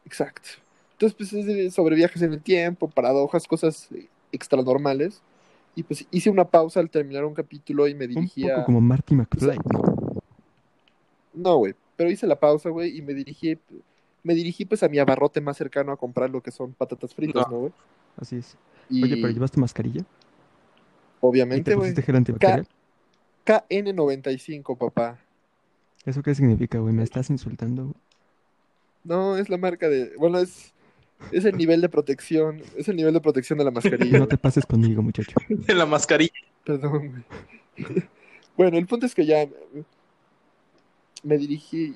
Exacto. 0.05 0.49
Entonces, 0.93 1.15
pues 1.15 1.33
es 1.33 1.73
sobre 1.73 1.95
viajes 1.95 2.21
en 2.21 2.33
el 2.33 2.41
tiempo, 2.41 2.87
paradojas, 2.89 3.45
cosas 3.47 3.87
eh, 3.93 4.07
extranormales. 4.31 5.21
Y 5.75 5.83
pues 5.83 6.05
hice 6.09 6.31
una 6.31 6.45
pausa 6.45 6.79
al 6.79 6.89
terminar 6.89 7.23
un 7.25 7.35
capítulo 7.35 7.87
y 7.87 7.93
me 7.93 8.05
Un 8.05 8.09
dirigí 8.15 8.43
poco 8.43 8.61
a... 8.61 8.65
como 8.65 8.81
Marty 8.81 9.13
McFly, 9.15 9.59
¿no? 9.71 9.83
No, 11.33 11.57
güey, 11.57 11.75
pero 11.95 12.09
hice 12.09 12.25
la 12.25 12.39
pausa, 12.39 12.69
güey, 12.69 12.97
y 12.97 13.01
me 13.03 13.13
dirigí, 13.13 13.59
me 14.23 14.33
dirigí 14.33 14.65
pues 14.65 14.81
a 14.81 14.89
mi 14.89 14.97
abarrote 14.97 15.39
más 15.39 15.55
cercano 15.55 15.91
a 15.91 15.97
comprar 15.97 16.31
lo 16.31 16.41
que 16.41 16.49
son 16.49 16.73
patatas 16.73 17.13
fritas, 17.13 17.45
No. 17.47 17.51
¿no, 17.51 17.59
güey? 17.59 17.71
Así 18.17 18.37
es. 18.37 18.57
Y 18.89 19.03
Oye, 19.03 19.17
pero 19.17 19.29
llevaste 19.29 19.59
mascarilla. 19.59 20.01
¿Y 20.01 20.05
obviamente, 21.21 21.71
te 21.71 21.75
güey, 21.75 21.89
pusiste 21.89 22.01
gel 22.03 22.15
antibacterial? 22.15 22.67
KN95, 23.45 24.77
papá. 24.77 25.19
¿Eso 26.05 26.21
qué 26.21 26.35
significa, 26.35 26.79
güey? 26.79 26.93
¿Me 26.93 27.03
estás 27.03 27.29
insultando? 27.29 27.83
güey? 27.83 27.95
No, 29.03 29.37
es 29.37 29.49
la 29.49 29.57
marca 29.57 29.87
de... 29.89 30.13
Bueno, 30.17 30.39
es, 30.39 30.73
es 31.31 31.45
el 31.45 31.55
nivel 31.57 31.81
de 31.81 31.89
protección, 31.89 32.61
es 32.75 32.87
el 32.87 32.95
nivel 32.95 33.13
de 33.13 33.21
protección 33.21 33.57
de 33.57 33.65
la 33.65 33.71
mascarilla. 33.71 34.19
No 34.19 34.27
te 34.27 34.37
pases 34.37 34.65
conmigo, 34.65 35.01
muchacho. 35.01 35.37
De 35.49 35.73
la 35.73 35.85
mascarilla. 35.85 36.33
Perdón, 36.63 37.23
güey. 37.77 37.97
Bueno, 38.57 38.79
el 38.79 38.87
punto 38.87 39.05
es 39.05 39.13
que 39.13 39.23
ya 39.23 39.47
me 41.21 41.37
dirigí. 41.37 41.95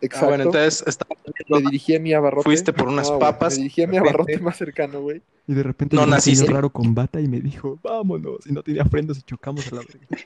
Exacto. 0.00 0.26
Ah, 0.26 0.28
bueno, 0.28 0.44
entonces 0.44 0.84
estaba 0.86 1.16
me 1.48 1.60
dirigí 1.60 1.96
a 1.96 2.00
mi 2.00 2.12
abarrote. 2.12 2.44
Fuiste 2.44 2.72
por 2.72 2.88
unas 2.88 3.10
papas, 3.10 3.54
Me 3.54 3.62
dirigí 3.62 3.82
a 3.82 3.86
mi 3.86 3.96
abarrote 3.96 4.38
más 4.38 4.56
cercano, 4.56 5.00
güey. 5.00 5.22
Y 5.46 5.54
de 5.54 5.62
repente 5.62 5.96
No 5.96 6.04
llegó 6.06 6.42
un 6.42 6.54
raro 6.54 6.70
con 6.70 6.94
bata 6.94 7.20
y 7.20 7.26
me 7.26 7.40
dijo, 7.40 7.78
vámonos. 7.82 8.46
Y 8.46 8.52
no 8.52 8.62
tenía 8.62 8.84
frenos 8.84 9.18
y 9.18 9.22
chocamos 9.22 9.72
a 9.72 9.76
la 9.76 9.80
verga. 9.82 10.24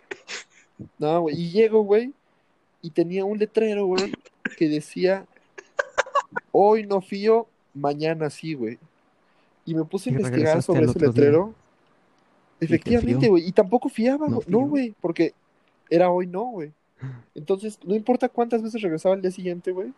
No, 0.99 1.21
güey. 1.23 1.41
Y 1.41 1.51
llego, 1.51 1.83
güey. 1.83 2.13
Y 2.83 2.91
tenía 2.91 3.25
un 3.25 3.39
letrero, 3.39 3.87
güey, 3.87 4.13
que 4.59 4.69
decía: 4.69 5.25
Hoy 6.51 6.85
no 6.87 7.01
fío, 7.01 7.47
mañana 7.73 8.29
sí, 8.31 8.55
güey. 8.55 8.79
Y 9.65 9.75
me 9.75 9.85
puse 9.85 10.11
a 10.11 10.15
investigar 10.15 10.61
sobre 10.63 10.87
ese 10.87 10.99
día. 10.99 11.09
letrero. 11.09 11.55
te 12.59 12.65
Efectivamente, 12.65 13.29
güey. 13.29 13.47
Y 13.47 13.53
tampoco 13.53 13.89
fiaba, 13.89 14.27
No 14.27 14.37
güey. 14.37 14.47
fió. 14.47 14.59
No, 14.61 14.67
güey. 14.67 14.95
Porque 15.01 15.35
era 15.89 16.11
hoy 16.11 16.27
no, 16.27 16.45
güey. 16.47 16.73
Entonces, 17.35 17.79
no 17.85 17.95
importa 17.95 18.29
cuántas 18.29 18.63
veces 18.63 18.83
regresaba 18.83 19.15
al 19.15 19.23
día 19.23 19.31
siguiente, 19.31 19.73
güey. 19.73 19.95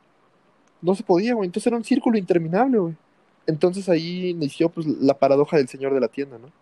No 0.83 0.95
se 0.97 1.05
podía, 1.05 1.35
güey. 1.35 1.47
Entonces 1.49 1.69
era 1.69 1.77
un 1.79 1.85
círculo 1.85 2.19
interminable, 2.19 2.79
güey. 2.79 2.97
Entonces 3.47 3.89
ahí 3.91 4.31
inició 4.31 4.71
pues 4.71 4.87
la 4.87 5.19
paradoja 5.19 5.57
del 5.59 5.69
señor 5.69 5.95
de 5.95 6.01
la 6.01 6.09
tienda, 6.09 6.39
¿no? 6.39 6.53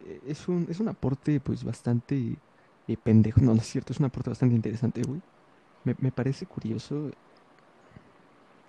Eh, 0.00 0.20
Es 0.26 0.48
un, 0.48 0.66
es 0.70 0.80
un 0.80 0.88
aporte, 0.88 1.40
pues, 1.40 1.64
bastante 1.64 2.42
eh, 2.86 2.96
pendejo. 2.96 3.40
No, 3.40 3.54
no 3.54 3.60
es 3.60 3.66
cierto, 3.68 3.92
es 3.92 3.98
un 4.00 4.06
aporte 4.06 4.30
bastante 4.30 4.54
interesante, 4.56 5.02
güey. 5.02 5.22
Me, 5.84 5.96
me 6.00 6.12
parece 6.12 6.46
curioso 6.46 7.10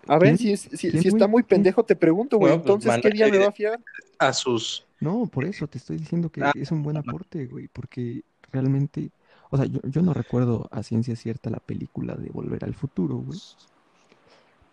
A 0.08 0.18
ver, 0.20 0.36
si, 0.38 0.52
es- 0.52 0.62
si, 0.74 0.92
¿Quién, 0.92 0.98
si 0.98 1.08
está 1.08 1.28
muy 1.28 1.44
pendejo, 1.44 1.84
te 1.86 1.96
pregunto, 1.96 2.38
güey. 2.38 2.54
No, 2.54 2.62
pues, 2.62 2.78
Entonces, 2.78 2.98
¿qué 2.98 3.12
día 3.12 3.28
me 3.28 3.38
va 3.40 3.48
a 3.50 3.52
fiar? 3.52 3.80
A 4.20 4.34
sus. 4.34 4.86
No, 5.00 5.28
por 5.28 5.46
eso 5.46 5.68
te 5.68 5.78
estoy 5.78 5.98
diciendo 5.98 6.32
que 6.32 6.50
Ah, 6.50 6.54
es 6.54 6.72
un 6.72 6.82
buen 6.84 6.98
aporte, 6.98 7.46
güey, 7.48 7.68
porque 7.68 8.24
realmente, 8.52 9.12
o 9.50 9.58
sea, 9.58 9.66
yo, 9.66 9.80
yo 9.84 10.02
no 10.02 10.14
recuerdo 10.14 10.68
a 10.72 10.84
ciencia 10.84 11.16
cierta 11.16 11.50
la 11.50 11.60
película 11.60 12.16
de 12.16 12.30
Volver 12.30 12.64
al 12.66 12.74
Futuro, 12.74 13.16
güey, 13.18 13.40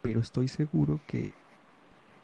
pero 0.00 0.20
estoy 0.20 0.48
seguro 0.48 1.00
que, 1.06 1.32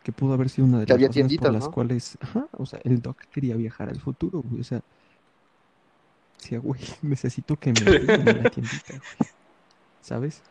que 0.03 0.13
pudo 0.13 0.33
haber 0.35 0.49
sido 0.49 0.67
una 0.67 0.81
de 0.81 0.87
Que 0.87 0.95
las 0.95 1.03
razones 1.09 1.39
por 1.39 1.53
las 1.53 1.65
¿no? 1.65 1.71
cuales, 1.73 2.19
ajá, 2.21 2.47
o 2.53 2.67
sea, 2.67 2.81
el 2.85 3.01
Doc 3.03 3.19
quería 3.33 3.57
viajar 3.57 3.89
al 3.89 4.01
futuro, 4.01 4.43
güey, 4.43 4.61
o 4.61 4.65
sea, 4.65 4.83
decía, 6.41 6.59
güey, 6.59 6.81
necesito 7.03 7.57
que 7.57 7.73
me 7.73 7.81
ayuden 7.91 8.43
la 8.43 8.51
tiendita, 8.51 8.89
güey, 8.93 9.31
¿sabes? 10.01 10.43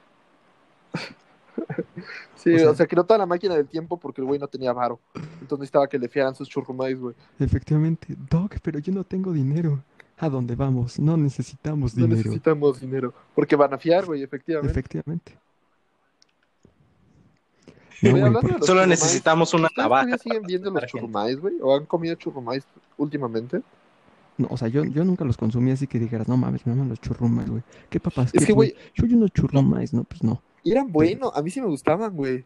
Sí, 2.35 2.53
O 2.53 2.59
sea- 2.59 2.69
o 2.69 2.75
sea, 2.75 2.85
creó 2.85 3.03
toda 3.03 3.17
la 3.17 3.25
máquina 3.25 3.55
del 3.55 3.67
tiempo 3.67 3.97
porque 3.97 4.21
el 4.21 4.27
güey 4.27 4.39
no 4.39 4.47
tenía 4.47 4.71
varo. 4.73 4.99
Entonces 5.41 5.59
necesitaba 5.59 5.87
que 5.87 5.97
le 5.97 6.07
fiaran 6.07 6.35
sus 6.35 6.47
churrumais, 6.47 6.99
güey. 6.99 7.15
Efectivamente, 7.39 8.15
Doc, 8.29 8.57
pero 8.61 8.77
yo 8.79 8.93
no 8.93 9.03
tengo 9.03 9.33
dinero. 9.33 9.83
¿A 10.19 10.29
dónde 10.29 10.55
vamos? 10.55 10.99
No 10.99 11.15
necesitamos 11.17 11.95
No 11.95 12.03
dinero. 12.07 12.23
necesitamos 12.23 12.79
dinero. 12.81 13.13
Porque 13.35 13.55
van 13.55 13.73
a 13.73 13.77
fiar, 13.77 14.05
güey, 14.05 14.23
efectivamente. 14.23 14.71
Efectivamente. 14.71 15.37
No, 18.01 18.31
porque- 18.33 18.57
los 18.57 18.65
Solo 18.65 18.85
necesitamos 18.85 19.53
una 19.53 19.67
¿Ustedes 19.67 19.85
todavía 19.87 20.05
navaja. 20.11 20.17
siguen 20.23 20.43
viendo 20.43 20.69
los 20.71 20.85
churrumais, 20.85 21.39
güey? 21.39 21.55
¿O 21.61 21.75
han 21.75 21.85
comido 21.85 22.15
churrumais 22.15 22.63
últimamente? 22.97 23.61
No, 24.37 24.47
o 24.51 24.57
sea, 24.57 24.67
yo, 24.67 24.83
yo 24.85 25.03
nunca 25.03 25.25
los 25.25 25.35
consumí 25.35 25.71
así 25.71 25.87
que 25.87 25.97
dijeras, 25.97 26.27
no 26.27 26.37
mames, 26.37 26.65
me 26.67 26.73
maman 26.73 26.89
los 26.89 27.01
churrumais, 27.01 27.49
güey. 27.49 27.63
¿Qué 27.89 27.99
papas? 27.99 28.27
Es 28.35 28.41
qué, 28.41 28.47
que, 28.47 28.53
güey, 28.53 28.75
Yo 28.93 29.05
unos 29.05 29.31
churrumais, 29.31 29.93
¿no? 29.93 30.03
Pues 30.03 30.23
no. 30.23 30.41
Y 30.63 30.71
eran 30.71 30.91
buenos, 30.91 31.31
a 31.35 31.41
mí 31.41 31.49
sí 31.49 31.59
me 31.59 31.67
gustaban, 31.67 32.15
güey. 32.15 32.45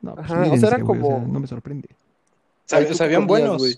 No, 0.00 0.14
pues 0.14 0.24
Ajá, 0.24 0.34
o 0.34 0.36
sea, 0.36 0.44
mírense, 0.44 0.66
eran 0.66 0.82
o 0.82 0.86
sea, 0.86 1.00
como- 1.00 1.26
no 1.30 1.40
me 1.40 1.46
sorprende. 1.46 1.88
Sab- 2.66 2.78
Ay, 2.78 2.84
¿tú 2.84 2.88
qué 2.90 2.94
Sabían 2.94 3.26
buenos. 3.26 3.58
güey? 3.58 3.74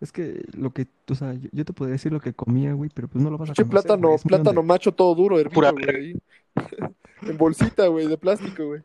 Es 0.00 0.12
que 0.12 0.42
lo 0.54 0.72
que, 0.72 0.86
o 1.08 1.14
sea, 1.14 1.34
yo, 1.34 1.48
yo 1.52 1.64
te 1.64 1.72
podría 1.74 1.92
decir 1.92 2.10
lo 2.10 2.20
que 2.20 2.32
comía, 2.32 2.72
güey, 2.72 2.90
pero 2.94 3.06
pues 3.06 3.22
no 3.22 3.30
lo 3.30 3.36
vas 3.36 3.50
a 3.50 3.54
conocer, 3.54 3.70
plátano, 3.70 4.08
güey, 4.08 4.16
es 4.16 4.24
muy 4.24 4.30
plátano 4.30 4.62
macho 4.62 4.92
todo 4.92 5.14
duro, 5.14 5.38
hervido, 5.38 5.54
Pura 5.54 5.72
güey. 5.72 6.14
en 7.22 7.36
bolsita, 7.36 7.86
güey, 7.88 8.06
de 8.06 8.16
plástico, 8.16 8.66
güey. 8.66 8.82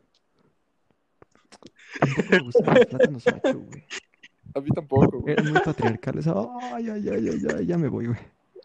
Tampoco 1.98 2.28
me 2.30 2.38
gustaban 2.40 2.74
los 2.76 2.86
plátanos 2.86 3.24
macho, 3.26 3.58
güey. 3.60 3.84
A 4.54 4.60
mí 4.60 4.70
tampoco, 4.70 5.20
güey. 5.20 5.32
Eran 5.32 5.52
muy 5.52 5.60
patriarcales. 5.60 6.26
Ay, 6.26 6.90
ay, 6.90 7.08
ay, 7.08 7.28
ay, 7.28 7.46
ay, 7.56 7.66
ya 7.66 7.78
me 7.78 7.88
voy, 7.88 8.06
güey. 8.06 8.18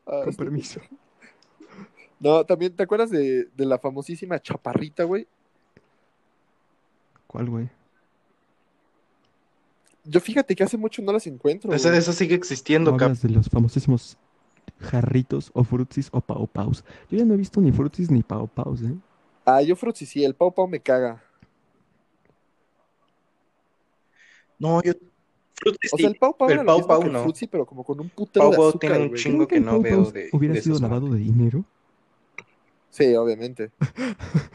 Ah, 0.06 0.22
Con 0.24 0.34
sí. 0.34 0.38
permiso. 0.38 0.82
No, 2.20 2.46
también, 2.46 2.76
¿te 2.76 2.84
acuerdas 2.84 3.10
de, 3.10 3.46
de 3.46 3.66
la 3.66 3.80
famosísima 3.80 4.40
chaparrita, 4.40 5.06
güey? 5.06 5.26
¿Cuál, 7.26 7.50
güey? 7.50 7.68
Yo 10.04 10.20
fíjate 10.20 10.56
que 10.56 10.64
hace 10.64 10.78
mucho 10.78 11.02
no 11.02 11.14
las 11.14 11.28
encuentro, 11.28 11.74
Esa, 11.74 11.96
esa 11.96 12.14
sigue 12.14 12.36
existiendo, 12.36 12.92
¿No 12.92 12.96
hablas 12.98 13.22
de 13.22 13.30
los 13.30 13.50
famosísimos 13.50 14.18
jarritos 14.80 15.52
o 15.54 15.64
frutsis 15.64 16.10
o 16.12 16.22
pau 16.22 16.48
paus? 16.48 16.84
Yo 17.10 17.18
ya 17.18 17.26
no 17.26 17.34
he 17.36 17.38
visto 17.38 17.62
ni 17.62 17.72
frutsis 17.72 18.10
ni 18.10 18.24
pau 18.24 18.48
paus, 18.48 18.82
¿eh? 18.82 18.96
Ah, 19.46 19.62
yo 19.62 19.76
Fruitsy 19.76 20.06
sí, 20.06 20.24
el 20.24 20.36
Pau 20.36 20.54
Pau 20.54 20.68
me 20.68 20.80
caga. 20.80 21.22
No, 24.60 24.82
yo. 24.84 24.94
Fruity 25.56 25.88
O 25.92 25.98
sea, 25.98 26.08
el 26.10 26.16
Pau 26.16 26.38
Pau 26.38 26.48
el 26.48 26.54
era 26.54 26.64
lo 26.64 26.68
Pau 26.68 26.78
mismo 26.78 26.88
Pau 26.90 27.02
que 27.02 27.08
el 27.08 27.14
no. 27.14 27.20
Fruitsy, 27.24 27.48
pero 27.48 27.66
como 27.66 27.84
con 27.84 28.00
un 28.00 28.10
putero 28.10 28.52
Pau 28.52 28.62
de 28.64 28.68
azúcar, 28.70 28.92
tiene 28.92 29.06
un 29.10 29.16
chingo 29.16 29.48
¿Creen 29.48 29.64
que 29.64 29.66
no 29.66 29.72
Pau 29.72 29.82
veo 29.82 30.12
de- 30.12 30.30
hubiera 30.32 30.54
de 30.56 30.62
sido 30.62 30.80
lavado 30.80 31.10
de 31.10 31.20
dinero? 31.20 31.64
Sí, 32.90 33.16
obviamente. 33.16 33.72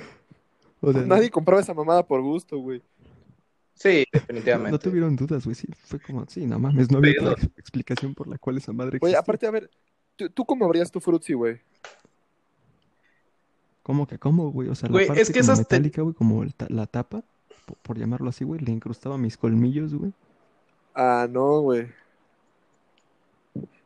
O 0.83 0.93
sea, 0.93 1.03
Nadie 1.03 1.31
compraba 1.31 1.61
esa 1.61 1.75
mamada 1.75 2.07
por 2.07 2.23
gusto, 2.23 2.59
güey. 2.59 2.81
Sí, 3.77 4.05
no 4.13 4.21
definitivamente. 4.21 4.79
tuvieron 4.81 5.15
dudas, 5.17 5.45
güey. 5.45 5.55
Sí, 5.55 5.69
fue 5.85 6.01
como, 6.01 6.27
sí, 6.29 6.45
no 6.47 6.59
mames, 6.59 6.91
no 6.91 6.99
había 6.99 7.15
Pero- 7.19 7.31
otra 7.33 7.45
ex- 7.45 7.59
explicación 7.59 8.15
por 8.15 8.27
la 8.27 8.39
cual 8.39 8.57
esa 8.57 8.73
madre 8.73 8.99
Güey, 8.99 9.13
existía. 9.13 9.21
aparte, 9.21 9.47
a 9.47 9.51
ver, 9.53 9.71
¿tú, 10.17 10.29
tú 10.31 10.45
cómo 10.45 10.65
abrías 10.65 10.91
tu 10.91 10.99
Fruitsy, 11.01 11.35
güey? 11.35 11.61
¿Cómo 13.83 14.07
que 14.07 14.19
cómo, 14.19 14.51
güey? 14.51 14.69
O 14.69 14.75
sea, 14.75 14.89
la 14.89 14.93
Güey, 14.95 15.07
parte 15.07 15.23
es 15.23 15.29
que 15.29 15.41
como 15.41 15.53
esas 15.53 15.59
te- 15.69 15.77
metálica, 15.77 16.03
güey, 16.03 16.15
como 16.15 16.43
el 16.43 16.55
ta- 16.55 16.67
la 16.71 16.87
tapa, 16.87 17.23
po- 17.67 17.77
por, 17.83 17.99
llamarlo 17.99 18.31
así, 18.31 18.45
güey, 18.45 18.61
le 18.61 18.73
incrustaba 18.73 19.17
mis 19.19 19.37
colmillos, 19.37 19.95
güey. 19.95 20.13
Ah, 20.95 21.29
no, 21.31 21.61
güey. 21.61 21.87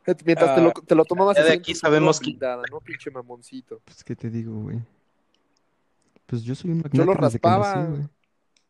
Fíjate, 0.03 0.23
Mientras 0.25 0.55
te, 0.55 0.61
lo, 0.61 0.71
te 0.71 0.95
lo 0.95 1.05
tomabas 1.05 1.37
ya 1.37 1.43
de 1.43 1.49
así 1.49 1.55
en 1.57 1.61
aquí 1.61 1.73
tu 1.73 1.79
sabemos 1.79 2.19
que- 2.19 2.25
blindada, 2.27 2.63
¿no? 2.71 2.79
Pinche 2.79 3.11
mamoncito. 3.11 3.79
Pues, 3.85 4.03
¿qué 4.03 4.15
te 4.15 4.29
digo, 4.31 4.53
güey? 4.61 4.79
Pues 6.25 6.41
yo 6.43 6.55
soy 6.55 6.71
un 6.71 6.81
Yo 6.91 7.05
lo 7.05 7.13
magnate 7.13 7.25
desde 7.25 7.39
que 7.39 7.47
nací, 7.49 7.61
raspaba. 7.63 7.85
güey. 7.85 8.01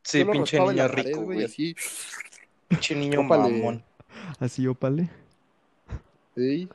Sí, 0.04 0.20
Yo 0.20 0.32
pinche 0.32 0.60
niño 0.60 0.72
la 0.74 0.88
pared, 0.88 1.06
rico, 1.06 1.22
güey. 1.22 1.44
Así, 1.44 1.76
Pinche 2.68 2.96
niño 2.96 3.22
Ópale. 3.22 3.44
mamón. 3.54 3.84
Así, 4.40 4.68
ópale. 4.68 5.10
sí. 6.36 6.68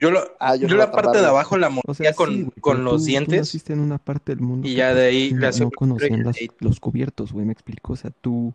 Yo, 0.00 0.10
lo, 0.10 0.20
Ah, 0.40 0.56
yo 0.56 0.66
la 0.68 0.90
parte 0.90 1.18
de 1.18 1.26
abajo 1.26 1.56
la 1.56 1.68
O 1.68 1.70
mordía 1.70 1.94
sea, 1.94 2.14
con, 2.14 2.30
sí, 2.30 2.60
con 2.60 2.82
los 2.82 2.94
tú- 2.94 2.98
Tú 2.98 3.04
dientes. 3.04 3.38
naciste 3.38 3.72
en 3.72 3.78
una 3.78 3.98
parte 3.98 4.34
del 4.34 4.40
mundo 4.44 4.66
Y 4.66 4.74
ya 4.74 4.94
de 4.94 5.06
ahí 5.06 5.32
no, 5.32 5.48
no 5.48 5.70
conocían 5.70 6.24
las- 6.24 6.36
los 6.58 6.80
cubiertos, 6.80 7.32
güey, 7.32 7.46
me 7.46 7.52
explico. 7.52 7.92
O 7.92 7.96
sea, 7.96 8.10
tú... 8.20 8.52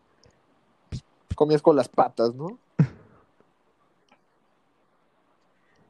Comías 1.36 1.62
con 1.62 1.76
las 1.78 1.88
patas, 1.88 2.34
¿no? 2.36 2.58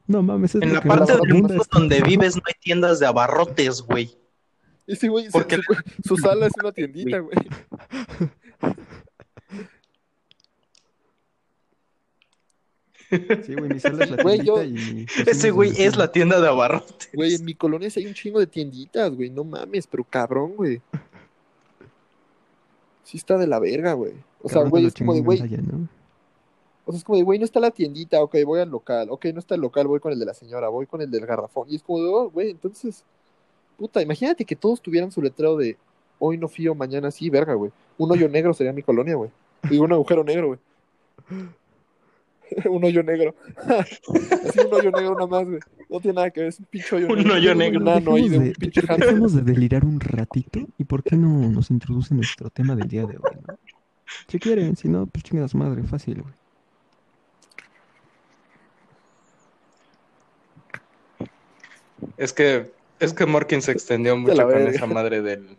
No 0.06 0.22
mames, 0.22 0.54
es 0.54 0.62
En 0.62 0.72
la 0.74 0.80
parte 0.80 1.16
del 1.16 1.34
mundo 1.34 1.62
donde 1.70 2.02
vives 2.02 2.36
no 2.36 2.42
hay 2.46 2.54
tiendas 2.60 2.98
de 3.00 3.06
abarrotes, 3.06 3.82
güey. 3.82 4.16
Ese 4.88 5.08
güey, 5.08 5.26
su, 5.26 5.32
Porque- 5.32 5.56
su, 5.56 5.62
su 6.04 6.16
sala 6.16 6.46
es 6.46 6.52
una 6.60 6.72
tiendita, 6.72 7.18
güey. 7.20 7.36
Sí, 13.10 13.54
güey, 13.54 13.70
mi 13.70 13.80
sala 13.80 14.04
es 14.04 14.10
la 14.10 14.22
Güey, 14.22 14.44
yo- 14.44 14.56
tiendita 14.56 14.90
y 14.90 14.94
mi 14.94 15.06
cocina 15.06 15.30
Ese 15.30 15.50
güey 15.50 15.72
es 15.78 15.96
la 15.96 16.12
tienda 16.12 16.40
de 16.40 16.48
abarrotes. 16.48 17.08
Güey, 17.14 17.34
en 17.36 17.44
mi 17.44 17.54
colonia 17.54 17.88
hay 17.94 18.06
un 18.06 18.12
chingo 18.14 18.38
de 18.38 18.46
tienditas, 18.46 19.14
güey. 19.14 19.30
No 19.30 19.44
mames, 19.44 19.86
pero 19.86 20.04
cabrón, 20.04 20.54
güey. 20.56 20.82
Sí 23.04 23.16
está 23.16 23.38
de 23.38 23.46
la 23.46 23.58
verga, 23.60 23.94
güey. 23.94 24.12
O 24.42 24.48
sea, 24.48 24.62
güey, 24.64 24.84
es 24.86 24.94
como 24.94 25.14
de, 25.14 25.20
güey, 25.20 25.40
o 25.40 26.92
sea, 26.92 26.98
es 26.98 27.04
como 27.04 27.16
de, 27.18 27.24
güey, 27.24 27.38
no 27.38 27.44
está 27.46 27.60
la 27.60 27.70
tiendita, 27.70 28.22
ok, 28.22 28.36
voy 28.44 28.60
al 28.60 28.68
local. 28.70 29.08
Ok, 29.10 29.26
no 29.32 29.40
está 29.40 29.54
el 29.54 29.62
local, 29.62 29.86
voy 29.86 30.00
con 30.00 30.12
el 30.12 30.18
de 30.18 30.26
la 30.26 30.34
señora, 30.34 30.68
voy 30.68 30.86
con 30.86 31.00
el 31.00 31.10
del 31.10 31.24
garrafón. 31.24 31.66
Y 31.70 31.76
es 31.76 31.82
como 31.82 32.02
de, 32.02 32.08
oh, 32.10 32.30
güey, 32.30 32.50
entonces, 32.50 33.04
puta, 33.78 34.02
imagínate 34.02 34.44
que 34.44 34.56
todos 34.56 34.82
tuvieran 34.82 35.10
su 35.10 35.22
letrero 35.22 35.56
de 35.56 35.78
hoy 36.18 36.36
no 36.36 36.48
fío, 36.48 36.74
mañana 36.74 37.10
sí, 37.10 37.30
verga, 37.30 37.54
güey. 37.54 37.70
Un 37.96 38.10
hoyo 38.10 38.28
negro 38.28 38.52
sería 38.52 38.72
mi 38.72 38.82
colonia, 38.82 39.14
güey. 39.14 39.30
Y 39.70 39.78
un 39.78 39.92
agujero 39.92 40.24
negro, 40.24 40.48
güey. 40.48 40.60
un 42.68 42.84
hoyo 42.84 43.02
negro. 43.02 43.34
Así 43.66 44.60
un 44.60 44.74
hoyo 44.74 44.90
negro 44.90 45.14
nada 45.14 45.26
más, 45.26 45.48
güey. 45.48 45.60
No 45.88 46.00
tiene 46.00 46.16
nada 46.16 46.30
que 46.30 46.40
ver, 46.40 46.48
es 46.50 46.58
un 46.58 46.66
pinche 46.66 46.96
hoyo 46.96 47.06
Un 47.06 47.18
negro. 47.18 47.34
hoyo 47.34 47.52
Un 47.52 47.58
negro. 47.58 48.14
ahí 48.14 48.28
Dejemos 48.28 48.30
de 48.30 48.38
un 48.38 48.52
de, 48.52 49.06
dejemos 49.06 49.34
de 49.34 49.42
delirar 49.42 49.84
un 49.84 50.00
ratito 50.00 50.60
y 50.76 50.84
por 50.84 51.02
qué 51.02 51.16
no 51.16 51.48
nos 51.48 51.70
introduce 51.70 52.14
nuestro 52.14 52.50
tema 52.50 52.74
del 52.74 52.88
día 52.88 53.06
de 53.06 53.16
hoy, 53.16 53.36
¿no? 53.46 53.58
Si 54.26 54.38
quieren, 54.38 54.74
si 54.76 54.88
no, 54.88 55.06
pues 55.06 55.22
chingas 55.22 55.54
madre, 55.54 55.82
fácil, 55.84 56.22
güey. 56.22 56.34
Es 62.16 62.32
que, 62.32 62.70
es 63.00 63.12
que 63.12 63.26
Morkin 63.26 63.62
se 63.62 63.72
extendió 63.72 64.14
la 64.16 64.20
mucho 64.20 64.36
con 64.42 64.46
verga. 64.48 64.70
esa 64.70 64.86
madre 64.86 65.22
del, 65.22 65.56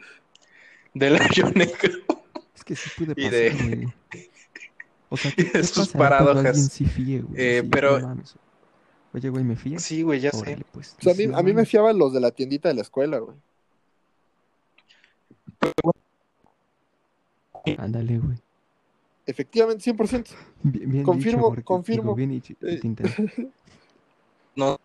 del 0.93 1.13
hoyo 1.15 1.50
negro. 1.55 1.91
Es 2.55 2.63
que 2.63 2.75
sí 2.75 2.89
puede 2.98 3.12
Y 3.13 3.25
pasar, 3.25 3.31
de- 3.31 3.50
güey. 3.51 3.93
O 5.10 5.17
sea, 5.17 5.31
y 5.31 5.36
¿qué, 5.36 5.43
de 5.46 5.51
qué 5.51 5.63
sus 5.63 5.89
paradojas. 5.89 6.46
alguien 6.46 6.65
sí 6.69 6.86
fíe, 6.86 7.22
güey? 7.22 7.34
Eh, 7.41 7.62
Sí, 7.63 7.69
pero- 7.72 8.00
no. 8.00 8.22
Oye, 9.12 9.29
güey, 9.29 9.43
¿me 9.43 9.55
fías? 9.55 9.81
Sí, 9.81 10.03
güey, 10.03 10.19
ya 10.19 10.31
sé. 10.31 10.63
Pues. 10.72 10.96
O 11.00 11.01
sea, 11.01 11.13
a 11.13 11.15
mí, 11.15 11.24
a 11.34 11.41
mí 11.41 11.51
me 11.53 11.65
fiaban 11.65 11.98
los 11.98 12.13
de 12.13 12.19
la 12.19 12.29
tiendita 12.29 12.69
de 12.69 12.75
la 12.75 12.81
escuela, 12.81 13.17
güey. 13.17 13.36
Ándale, 17.77 18.19
güey. 18.19 18.38
Efectivamente, 19.25 19.91
100%. 19.91 20.27
Bien, 20.63 20.89
bien 20.91 21.03
Confirmo, 21.03 21.51
dicho, 21.51 21.63
confirmo. 21.65 22.03
digo, 22.03 22.15
bien 22.15 22.29
dicho, 22.31 22.53
Eh. 22.62 22.79
No, 24.55 24.79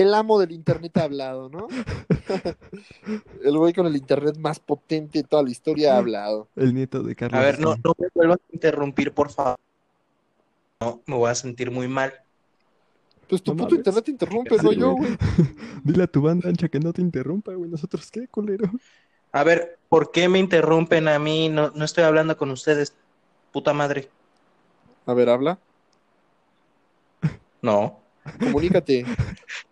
El 0.00 0.14
amo 0.14 0.38
del 0.38 0.52
internet 0.52 0.96
ha 0.96 1.02
hablado, 1.02 1.50
¿no? 1.50 1.68
el 3.44 3.58
güey 3.58 3.74
con 3.74 3.86
el 3.86 3.96
internet 3.96 4.38
más 4.38 4.58
potente 4.58 5.18
de 5.18 5.24
toda 5.24 5.42
la 5.42 5.50
historia 5.50 5.94
ha 5.94 5.98
hablado. 5.98 6.48
El 6.56 6.72
nieto 6.72 7.02
de 7.02 7.14
Carlos. 7.14 7.38
a 7.38 7.44
ver, 7.44 7.60
no, 7.60 7.76
no 7.84 7.92
me 7.98 8.06
vuelvas 8.14 8.38
a 8.38 8.54
interrumpir, 8.54 9.12
por 9.12 9.30
favor. 9.30 9.58
No, 10.80 11.02
me 11.04 11.16
voy 11.16 11.30
a 11.30 11.34
sentir 11.34 11.70
muy 11.70 11.86
mal. 11.86 12.14
Pues 13.28 13.42
tu 13.42 13.54
No 13.54 13.64
puto 13.64 13.74
internet 13.74 14.04
te 14.06 14.10
interrumpe, 14.10 14.58
Sí, 14.58 14.64
no 14.64 14.72
yo, 14.72 14.92
güey. 14.92 15.18
Dile 15.84 16.04
a 16.04 16.06
tu 16.06 16.22
banda 16.22 16.48
ancha 16.48 16.70
que 16.70 16.80
no 16.80 16.94
te 16.94 17.02
interrumpa, 17.02 17.52
güey. 17.52 17.70
¿Nosotros 17.70 18.10
qué, 18.10 18.26
culero? 18.26 18.70
A 19.32 19.44
ver, 19.44 19.78
¿por 19.90 20.12
qué 20.12 20.30
me 20.30 20.38
interrumpen 20.38 21.08
a 21.08 21.18
mí? 21.18 21.50
No, 21.50 21.72
no 21.74 21.84
estoy 21.84 22.04
hablando 22.04 22.38
con 22.38 22.50
ustedes, 22.50 22.94
puta 23.52 23.74
madre. 23.74 24.08
A 25.04 25.12
ver, 25.12 25.28
habla. 25.28 25.58
No. 27.60 28.00
Comunícate. 28.40 29.04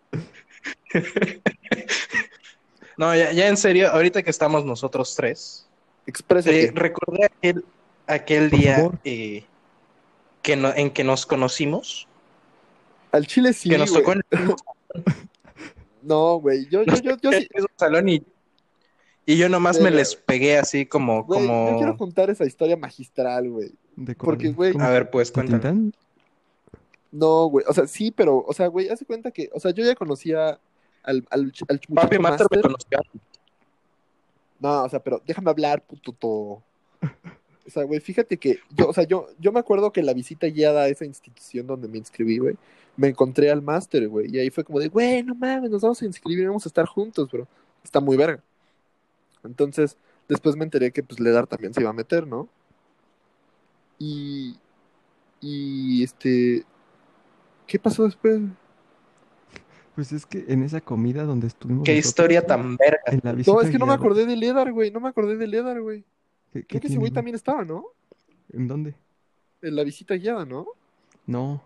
No, 2.97 3.15
ya, 3.15 3.31
ya 3.31 3.47
en 3.47 3.55
serio, 3.57 3.89
ahorita 3.91 4.23
que 4.23 4.29
estamos 4.29 4.65
nosotros 4.65 5.15
tres, 5.15 5.67
eh, 6.45 6.71
recordé 6.73 7.25
aquel, 7.25 7.65
aquel 8.07 8.49
día 8.49 8.91
eh, 9.05 9.45
que 10.41 10.55
no- 10.57 10.73
en 10.75 10.89
que 10.91 11.03
nos 11.03 11.25
conocimos, 11.25 12.07
Al 13.11 13.25
chile 13.25 13.53
sí, 13.53 13.69
que 13.69 13.77
nos 13.77 13.93
tocó 13.93 14.13
en 14.13 14.21
el 14.31 14.55
No, 16.01 16.35
güey. 16.39 16.67
Yo, 16.69 16.83
yo, 16.83 16.95
yo, 17.01 17.17
yo 17.21 17.31
sí. 17.31 17.47
salón 17.77 18.09
y, 18.09 18.23
y 19.25 19.37
yo 19.37 19.49
nomás 19.49 19.79
me 19.79 19.91
les 19.91 20.15
pegué 20.15 20.57
así 20.57 20.85
como, 20.85 21.23
Güey, 21.23 21.41
yo 21.41 21.75
quiero 21.77 21.91
como... 21.91 21.97
contar 21.97 22.29
esa 22.29 22.45
historia 22.45 22.77
magistral, 22.77 23.49
güey. 23.49 23.71
¿De 23.95 24.15
Porque, 24.15 24.51
güey. 24.51 24.73
A 24.79 24.89
ver, 24.89 25.09
pues, 25.09 25.29
¿De 25.29 25.33
cuéntame. 25.33 25.91
No, 27.11 27.45
güey. 27.47 27.65
O 27.67 27.73
sea, 27.73 27.85
sí, 27.87 28.11
pero, 28.11 28.43
o 28.47 28.53
sea, 28.53 28.67
güey, 28.67 28.89
hace 28.89 29.05
cuenta 29.05 29.31
que, 29.31 29.49
o 29.53 29.59
sea, 29.59 29.71
yo 29.71 29.83
ya 29.83 29.95
conocía 29.95 30.59
al, 31.03 31.25
al, 31.29 31.53
al 31.67 31.79
Papi 31.79 31.87
muchacho 31.89 32.21
Master 32.21 32.47
me 32.51 32.61
conoció. 32.61 32.99
No, 34.59 34.83
o 34.83 34.89
sea, 34.89 34.99
pero 35.01 35.21
déjame 35.25 35.49
hablar, 35.49 35.81
puto. 35.85 36.11
to. 36.11 36.29
O 37.69 37.71
sea, 37.71 37.83
güey, 37.83 37.99
fíjate 37.99 38.37
que 38.37 38.59
yo, 38.71 38.89
o 38.89 38.93
sea, 38.93 39.03
yo, 39.03 39.27
yo 39.37 39.51
me 39.51 39.59
acuerdo 39.59 39.91
que 39.91 40.01
la 40.01 40.13
visita 40.13 40.47
guiada 40.47 40.81
a 40.81 40.87
esa 40.87 41.05
institución 41.05 41.67
donde 41.67 41.87
me 41.87 41.99
inscribí, 41.99 42.39
güey, 42.39 42.57
me 42.97 43.09
encontré 43.09 43.51
al 43.51 43.61
máster, 43.61 44.07
güey, 44.07 44.35
y 44.35 44.39
ahí 44.39 44.49
fue 44.49 44.63
como 44.63 44.79
de, 44.79 44.89
güey, 44.89 45.21
no 45.21 45.35
mames, 45.35 45.69
nos 45.69 45.83
vamos 45.83 46.01
a 46.01 46.05
inscribir, 46.05 46.47
vamos 46.47 46.65
a 46.65 46.69
estar 46.69 46.87
juntos, 46.87 47.29
bro. 47.29 47.47
Está 47.83 47.99
muy 47.99 48.17
verga. 48.17 48.43
Entonces, 49.43 49.97
después 50.27 50.55
me 50.55 50.63
enteré 50.63 50.91
que, 50.91 51.03
pues, 51.03 51.19
Ledar 51.19 51.45
también 51.45 51.71
se 51.73 51.81
iba 51.81 51.91
a 51.91 51.93
meter, 51.93 52.25
¿no? 52.25 52.49
Y, 53.99 54.57
y, 55.39 56.03
este, 56.03 56.65
¿qué 57.67 57.77
pasó 57.77 58.05
después? 58.05 58.41
Pues 59.99 60.13
es 60.13 60.25
que 60.25 60.45
en 60.47 60.63
esa 60.63 60.79
comida 60.79 61.23
donde 61.25 61.47
estuvimos. 61.47 61.83
Qué 61.83 61.91
nosotros, 61.91 62.07
historia 62.09 62.47
tan 62.47 62.77
verga. 62.77 63.01
En 63.07 63.19
la 63.21 63.33
visita 63.33 63.51
No, 63.53 63.61
es 63.61 63.69
que 63.69 63.77
no 63.77 63.85
me 63.85 63.91
guiada, 63.91 63.95
acordé 64.01 64.25
de 64.25 64.37
Ledar, 64.37 64.71
güey, 64.71 64.91
no 64.91 65.01
me 65.01 65.09
acordé 65.09 65.35
de 65.35 65.45
Ledar, 65.45 65.81
güey. 65.81 66.05
¿qué- 66.53 66.61
qué 66.61 66.67
Creo 66.67 66.67
que 66.67 66.77
ese 66.77 66.87
tiene, 66.87 66.99
güey 66.99 67.09
güey? 67.09 67.15
también 67.15 67.35
estaba, 67.35 67.65
¿no? 67.65 67.83
¿En 68.53 68.65
dónde? 68.69 68.95
En 69.61 69.75
la 69.75 69.83
visita 69.83 70.13
guiada, 70.15 70.45
¿no? 70.45 70.67
No. 71.25 71.61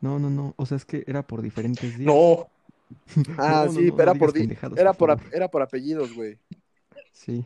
No, 0.00 0.18
no, 0.18 0.30
no. 0.30 0.54
O 0.56 0.64
sea, 0.64 0.78
es 0.78 0.86
que 0.86 1.04
era 1.06 1.22
por 1.22 1.42
diferentes 1.42 1.98
días. 1.98 2.06
No, 2.06 2.48
Ah, 3.36 3.64
No, 3.66 3.72
no, 3.74 3.78
sí, 3.78 3.90
no, 3.90 3.96
no 3.96 4.02
era, 4.02 4.12
digas 4.14 4.18
por 4.18 4.32
di- 4.32 4.40
pendejadas, 4.40 4.78
era, 4.78 4.92
por 4.94 4.98
por, 5.10 5.18
favor. 5.18 5.26
ap- 5.28 5.34
era 5.34 5.48
por 5.50 5.60
apellidos, 5.62 6.14
güey. 6.14 6.38
Sí. 7.12 7.44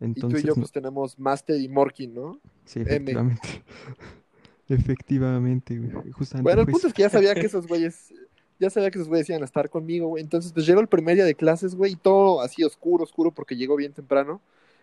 Y 0.00 0.04
Entonces, 0.04 0.42
tú 0.42 0.46
y 0.46 0.48
yo, 0.50 0.54
no- 0.54 0.60
pues 0.60 0.70
tenemos 0.70 1.18
Master 1.18 1.58
y 1.58 1.66
Morkin, 1.70 2.12
¿no? 2.12 2.38
sí, 2.66 2.80
M. 2.80 2.90
efectivamente. 2.90 3.40
Efectivamente, 4.68 5.78
güey. 5.78 6.10
Justamente 6.12 6.42
Bueno, 6.42 6.60
el 6.60 6.66
fue 6.66 6.72
punto 6.72 6.86
es 6.88 6.94
que 6.94 7.02
ya 7.02 7.10
sabía 7.10 7.34
que 7.34 7.46
esos 7.46 7.66
güeyes, 7.66 8.12
ya 8.58 8.70
sabía 8.70 8.90
que 8.90 8.98
esos 8.98 9.08
güeyes 9.08 9.28
iban 9.28 9.42
a 9.42 9.44
estar 9.44 9.68
conmigo, 9.68 10.08
güey. 10.08 10.22
Entonces, 10.22 10.52
pues 10.52 10.66
llegó 10.66 10.80
el 10.80 10.88
primer 10.88 11.16
día 11.16 11.24
de 11.24 11.34
clases, 11.34 11.74
güey, 11.74 11.92
y 11.92 11.96
todo 11.96 12.40
así 12.40 12.62
oscuro, 12.64 13.04
oscuro, 13.04 13.30
porque 13.30 13.56
llegó 13.56 13.76
bien 13.76 13.92
temprano. 13.92 14.40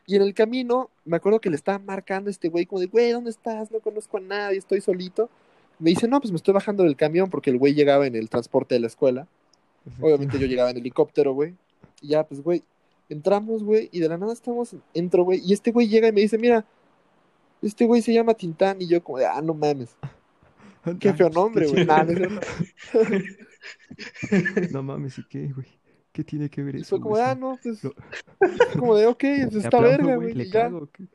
Y 0.07 0.15
en 0.15 0.23
el 0.23 0.33
camino, 0.33 0.89
me 1.05 1.17
acuerdo 1.17 1.39
que 1.39 1.49
le 1.49 1.55
estaba 1.55 1.79
marcando 1.79 2.29
a 2.29 2.31
este 2.31 2.49
güey, 2.49 2.65
como 2.65 2.81
de, 2.81 2.87
güey, 2.87 3.11
¿dónde 3.11 3.29
estás? 3.29 3.71
No 3.71 3.79
conozco 3.79 4.17
a 4.17 4.21
nadie, 4.21 4.57
estoy 4.57 4.81
solito. 4.81 5.29
Me 5.79 5.91
dice, 5.91 6.07
no, 6.07 6.19
pues 6.19 6.31
me 6.31 6.37
estoy 6.37 6.53
bajando 6.53 6.83
del 6.83 6.95
camión, 6.95 7.29
porque 7.29 7.49
el 7.49 7.57
güey 7.57 7.73
llegaba 7.73 8.07
en 8.07 8.15
el 8.15 8.29
transporte 8.29 8.75
de 8.75 8.81
la 8.81 8.87
escuela. 8.87 9.27
Obviamente 9.99 10.37
yo 10.37 10.47
llegaba 10.47 10.69
en 10.69 10.77
helicóptero, 10.77 11.33
güey. 11.33 11.55
Y 12.01 12.09
ya, 12.09 12.23
pues, 12.23 12.41
güey, 12.41 12.63
entramos, 13.11 13.63
güey, 13.63 13.89
y 13.91 13.99
de 13.99 14.07
la 14.07 14.17
nada 14.17 14.31
estamos, 14.31 14.75
entro, 14.93 15.23
güey, 15.23 15.41
y 15.43 15.53
este 15.53 15.71
güey 15.71 15.87
llega 15.87 16.07
y 16.07 16.11
me 16.13 16.21
dice, 16.21 16.37
mira, 16.37 16.65
este 17.61 17.85
güey 17.85 18.01
se 18.01 18.13
llama 18.13 18.33
Tintán, 18.33 18.81
y 18.81 18.87
yo 18.87 19.03
como 19.03 19.17
de, 19.17 19.25
ah, 19.25 19.41
no 19.41 19.53
mames, 19.53 19.95
qué 20.99 21.13
feo 21.13 21.27
pues, 21.27 21.35
nombre, 21.35 21.67
güey. 21.67 21.85
Nah, 21.85 22.03
no. 22.03 22.39
No 24.71 24.83
mames, 24.83 25.17
¿y 25.17 25.23
qué, 25.27 25.51
güey? 25.53 25.67
¿Qué 26.11 26.23
tiene 26.23 26.49
que 26.49 26.61
ver 26.61 26.75
Y 26.75 26.81
eso? 26.81 26.89
fue 26.89 27.01
como 27.01 27.15
ah, 27.15 27.35
no, 27.35 27.57
pues, 27.61 27.83
Lo- 27.83 27.93
como 28.79 28.95
de, 28.95 29.07
ok, 29.07 29.23
está 29.53 29.67
aplaudo, 29.67 29.87
verga, 29.87 30.15
güey, 30.15 30.41
y 30.41 30.45
ya. 30.45 30.63
cago. 30.63 30.89
¿qué? 30.91 31.05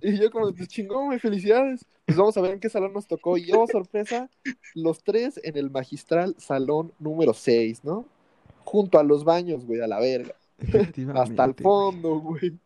Y 0.00 0.18
yo 0.18 0.30
como, 0.30 0.46
de, 0.48 0.54
pues 0.54 0.68
chingón, 0.68 1.06
güey, 1.06 1.18
felicidades. 1.18 1.84
Pues 2.06 2.16
vamos 2.18 2.36
a 2.36 2.40
ver 2.40 2.52
en 2.52 2.60
qué 2.60 2.68
salón 2.68 2.92
nos 2.92 3.06
tocó. 3.06 3.36
Y 3.36 3.52
oh, 3.52 3.66
sorpresa, 3.66 4.28
los 4.74 5.04
tres 5.04 5.40
en 5.42 5.56
el 5.56 5.70
magistral 5.70 6.34
salón 6.38 6.92
número 6.98 7.32
6, 7.34 7.84
¿no? 7.84 8.06
Junto 8.64 8.98
a 8.98 9.02
los 9.04 9.24
baños, 9.24 9.64
güey, 9.66 9.80
a 9.80 9.86
la 9.86 10.00
verga. 10.00 10.34
Hasta 11.14 11.44
el 11.44 11.54
fondo, 11.54 12.18
güey. 12.20 12.58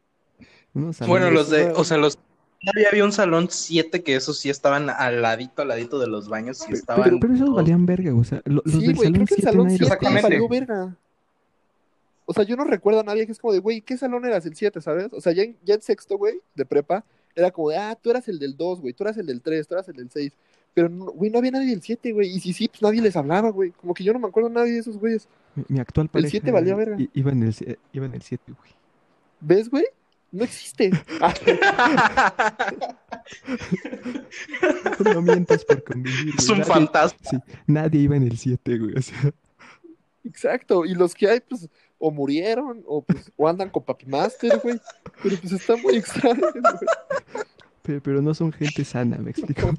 Bueno, 1.07 1.31
los 1.31 1.51
de, 1.51 1.71
o 1.71 1.85
sea, 1.85 1.97
los... 1.97 2.19
Todavía 2.62 2.88
había 2.90 3.05
un 3.05 3.12
salón 3.12 3.49
7 3.51 4.03
que 4.03 4.16
esos 4.16 4.38
sí 4.38 4.51
estaban 4.51 4.90
al 4.90 5.23
ladito, 5.23 5.62
al 5.62 5.69
ladito 5.69 5.99
de 5.99 6.07
los 6.09 6.29
baños 6.29 6.61
y 6.62 6.66
Pero, 6.66 6.77
estaban... 6.79 7.05
pero, 7.05 7.21
pero 7.21 7.35
esos 7.35 7.47
todos- 7.47 7.57
valían 7.57 7.87
verga, 7.87 8.14
o 8.14 8.25
sea, 8.25 8.40
lo- 8.45 8.62
los 8.64 8.75
Sí, 8.75 8.87
del 8.87 8.97
creo 8.97 9.03
salón 9.05 9.14
que 9.14 9.21
el 9.21 9.29
7 9.29 9.42
salón 9.42 9.64
nadie 9.66 9.79
7 9.79 9.90
los 9.90 9.99
conoce. 9.99 10.16
Exactamente. 10.16 10.45
valió 10.45 10.49
verga. 10.66 10.97
O 12.29 12.33
sea, 12.33 12.42
yo 12.45 12.57
no 12.57 12.64
recuerdo 12.64 13.01
a 13.01 13.05
nadie 13.05 13.25
que 13.27 13.33
es 13.33 13.38
como 13.38 13.53
de, 13.53 13.61
güey, 13.61 13.81
¿qué 13.83 13.97
salón 13.97 14.25
eras? 14.25 14.45
El 14.47 14.57
7, 14.57 14.81
¿sabes? 14.81 15.09
O 15.12 15.21
sea, 15.21 15.33
ya 15.33 15.45
en, 15.45 15.57
ya 15.64 15.75
en 15.75 15.83
sexto, 15.83 16.19
güey, 16.19 16.40
de 16.57 16.64
prepa, 16.64 17.05
era 17.37 17.51
como 17.53 17.71
de, 17.71 17.77
ah, 17.77 17.97
tú 18.01 18.11
eras 18.11 18.27
el 18.29 18.38
del 18.38 18.57
2, 18.57 18.81
güey, 18.81 18.95
tú 18.95 19.05
eras 19.05 19.16
el 19.19 19.27
del 19.27 19.40
3, 19.42 19.69
tú 19.69 19.75
eras 19.75 19.88
el 19.88 19.95
del 19.97 20.11
6. 20.11 20.33
Pero, 20.75 20.88
güey, 20.90 21.31
no 21.31 21.38
había 21.38 21.53
nadie 21.53 21.69
del 21.71 21.81
7, 21.83 22.12
güey. 22.12 22.29
Y 22.35 22.40
si 22.40 22.53
sí, 22.53 22.69
pues 22.69 22.83
nadie 22.83 23.01
les 23.01 23.16
hablaba, 23.16 23.51
güey. 23.51 23.71
Como 23.71 23.95
que 23.95 24.03
yo 24.03 24.12
no 24.12 24.19
me 24.19 24.27
acuerdo 24.29 24.49
a 24.49 24.53
nadie 24.53 24.73
de 24.73 24.79
esos 24.81 24.99
güeyes. 24.99 25.29
Mi, 25.55 25.64
mi 25.69 25.79
actual 25.79 26.07
El 26.07 26.11
pareja 26.11 26.31
7 26.33 26.51
valía 26.51 26.75
verga. 26.75 26.97
iba 27.14 27.31
en 27.31 27.42
el, 27.45 27.53
sie- 27.55 27.79
iba 27.92 28.07
en 28.07 28.14
el 28.14 28.23
7, 28.23 28.42
güey. 28.59 28.71
¿Ves, 29.40 29.71
güey? 29.71 29.85
No 30.33 30.45
existe. 30.45 30.91
No 35.05 35.23
mientas 35.23 35.65
por 35.65 35.83
convivir, 35.85 36.35
es 36.39 36.49
un 36.49 36.59
Nadie- 36.59 36.65
fantasma. 36.67 37.19
Sí, 37.31 37.37
nadie 37.67 38.01
iba 38.03 38.17
en 38.17 38.23
el 38.25 38.37
7, 38.39 38.79
güey. 38.79 38.95
O 38.97 39.03
sea, 39.03 39.33
exacto. 40.25 40.85
Y 40.85 40.95
los 40.95 41.15
que 41.15 41.29
hay, 41.29 41.41
pues, 41.41 41.69
o 41.99 42.11
murieron, 42.11 42.83
o 42.87 43.03
pues, 43.03 43.31
o 43.37 43.49
andan 43.49 43.71
con 43.71 43.85
Papi 43.85 44.07
Master, 44.07 44.61
güey. 44.62 44.81
Pero 45.23 45.37
pues 45.41 45.53
está 45.53 45.77
muy 45.77 45.97
extraño, 45.97 46.41
güey. 46.53 46.62
pero, 47.83 48.03
pero 48.03 48.23
no 48.23 48.35
son 48.35 48.53
gente 48.53 48.85
sana, 48.85 49.17
me 49.19 49.31
explico. 49.31 49.75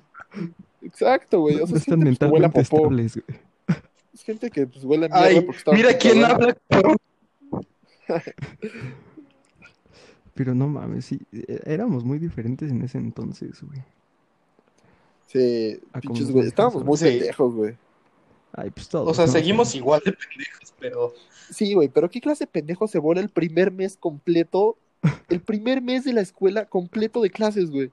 Exacto, 0.82 1.40
güey. 1.42 1.56
O 1.56 1.68
sea, 1.68 1.72
no 1.72 1.76
es 1.78 1.82
están 1.84 2.02
gente 2.02 2.18
pues, 2.20 2.32
mentalmente 2.32 2.64
popó. 2.64 2.78
estables, 2.78 3.14
güey. 3.26 3.40
Es 4.14 4.24
gente 4.24 4.50
que 4.50 4.66
pues 4.68 4.84
huele 4.84 5.06
a 5.06 5.10
mierda 5.10 5.26
Ay, 5.26 5.42
porque 5.42 5.58
está 5.60 5.72
mira 5.72 5.98
quién 5.98 6.24
habla, 6.26 6.58
cabrón. 6.70 6.98
Pero 10.38 10.54
no 10.54 10.68
mames, 10.68 11.06
sí, 11.06 11.20
eh, 11.34 11.60
éramos 11.66 12.04
muy 12.04 12.20
diferentes 12.20 12.70
en 12.70 12.84
ese 12.84 13.00
entonces, 13.00 13.60
güey. 13.64 13.82
Sí, 15.26 15.82
pinches, 16.00 16.32
güey. 16.32 16.48
Estábamos 16.48 16.86
muy 16.86 16.98
pendejos, 16.98 17.56
güey. 17.56 17.76
Ay, 18.54 18.70
pues 18.70 18.88
todos. 18.88 19.10
O 19.10 19.14
sea, 19.16 19.26
¿no? 19.26 19.32
seguimos 19.32 19.74
igual 19.74 20.00
de 20.06 20.14
pendejos, 20.14 20.74
pero... 20.80 21.14
Sí, 21.50 21.74
güey, 21.74 21.88
pero 21.90 22.08
¿qué 22.10 22.22
clase 22.22 22.44
de 22.44 22.52
pendejo 22.52 22.88
se 22.88 23.00
vuela 23.00 23.20
el 23.20 23.30
primer 23.30 23.72
mes 23.72 23.98
completo? 23.98 24.78
El 25.28 25.42
primer 25.42 25.82
mes 25.82 26.04
de 26.04 26.14
la 26.14 26.22
escuela 26.22 26.66
completo 26.66 27.22
de 27.22 27.32
clases, 27.32 27.72
güey. 27.72 27.92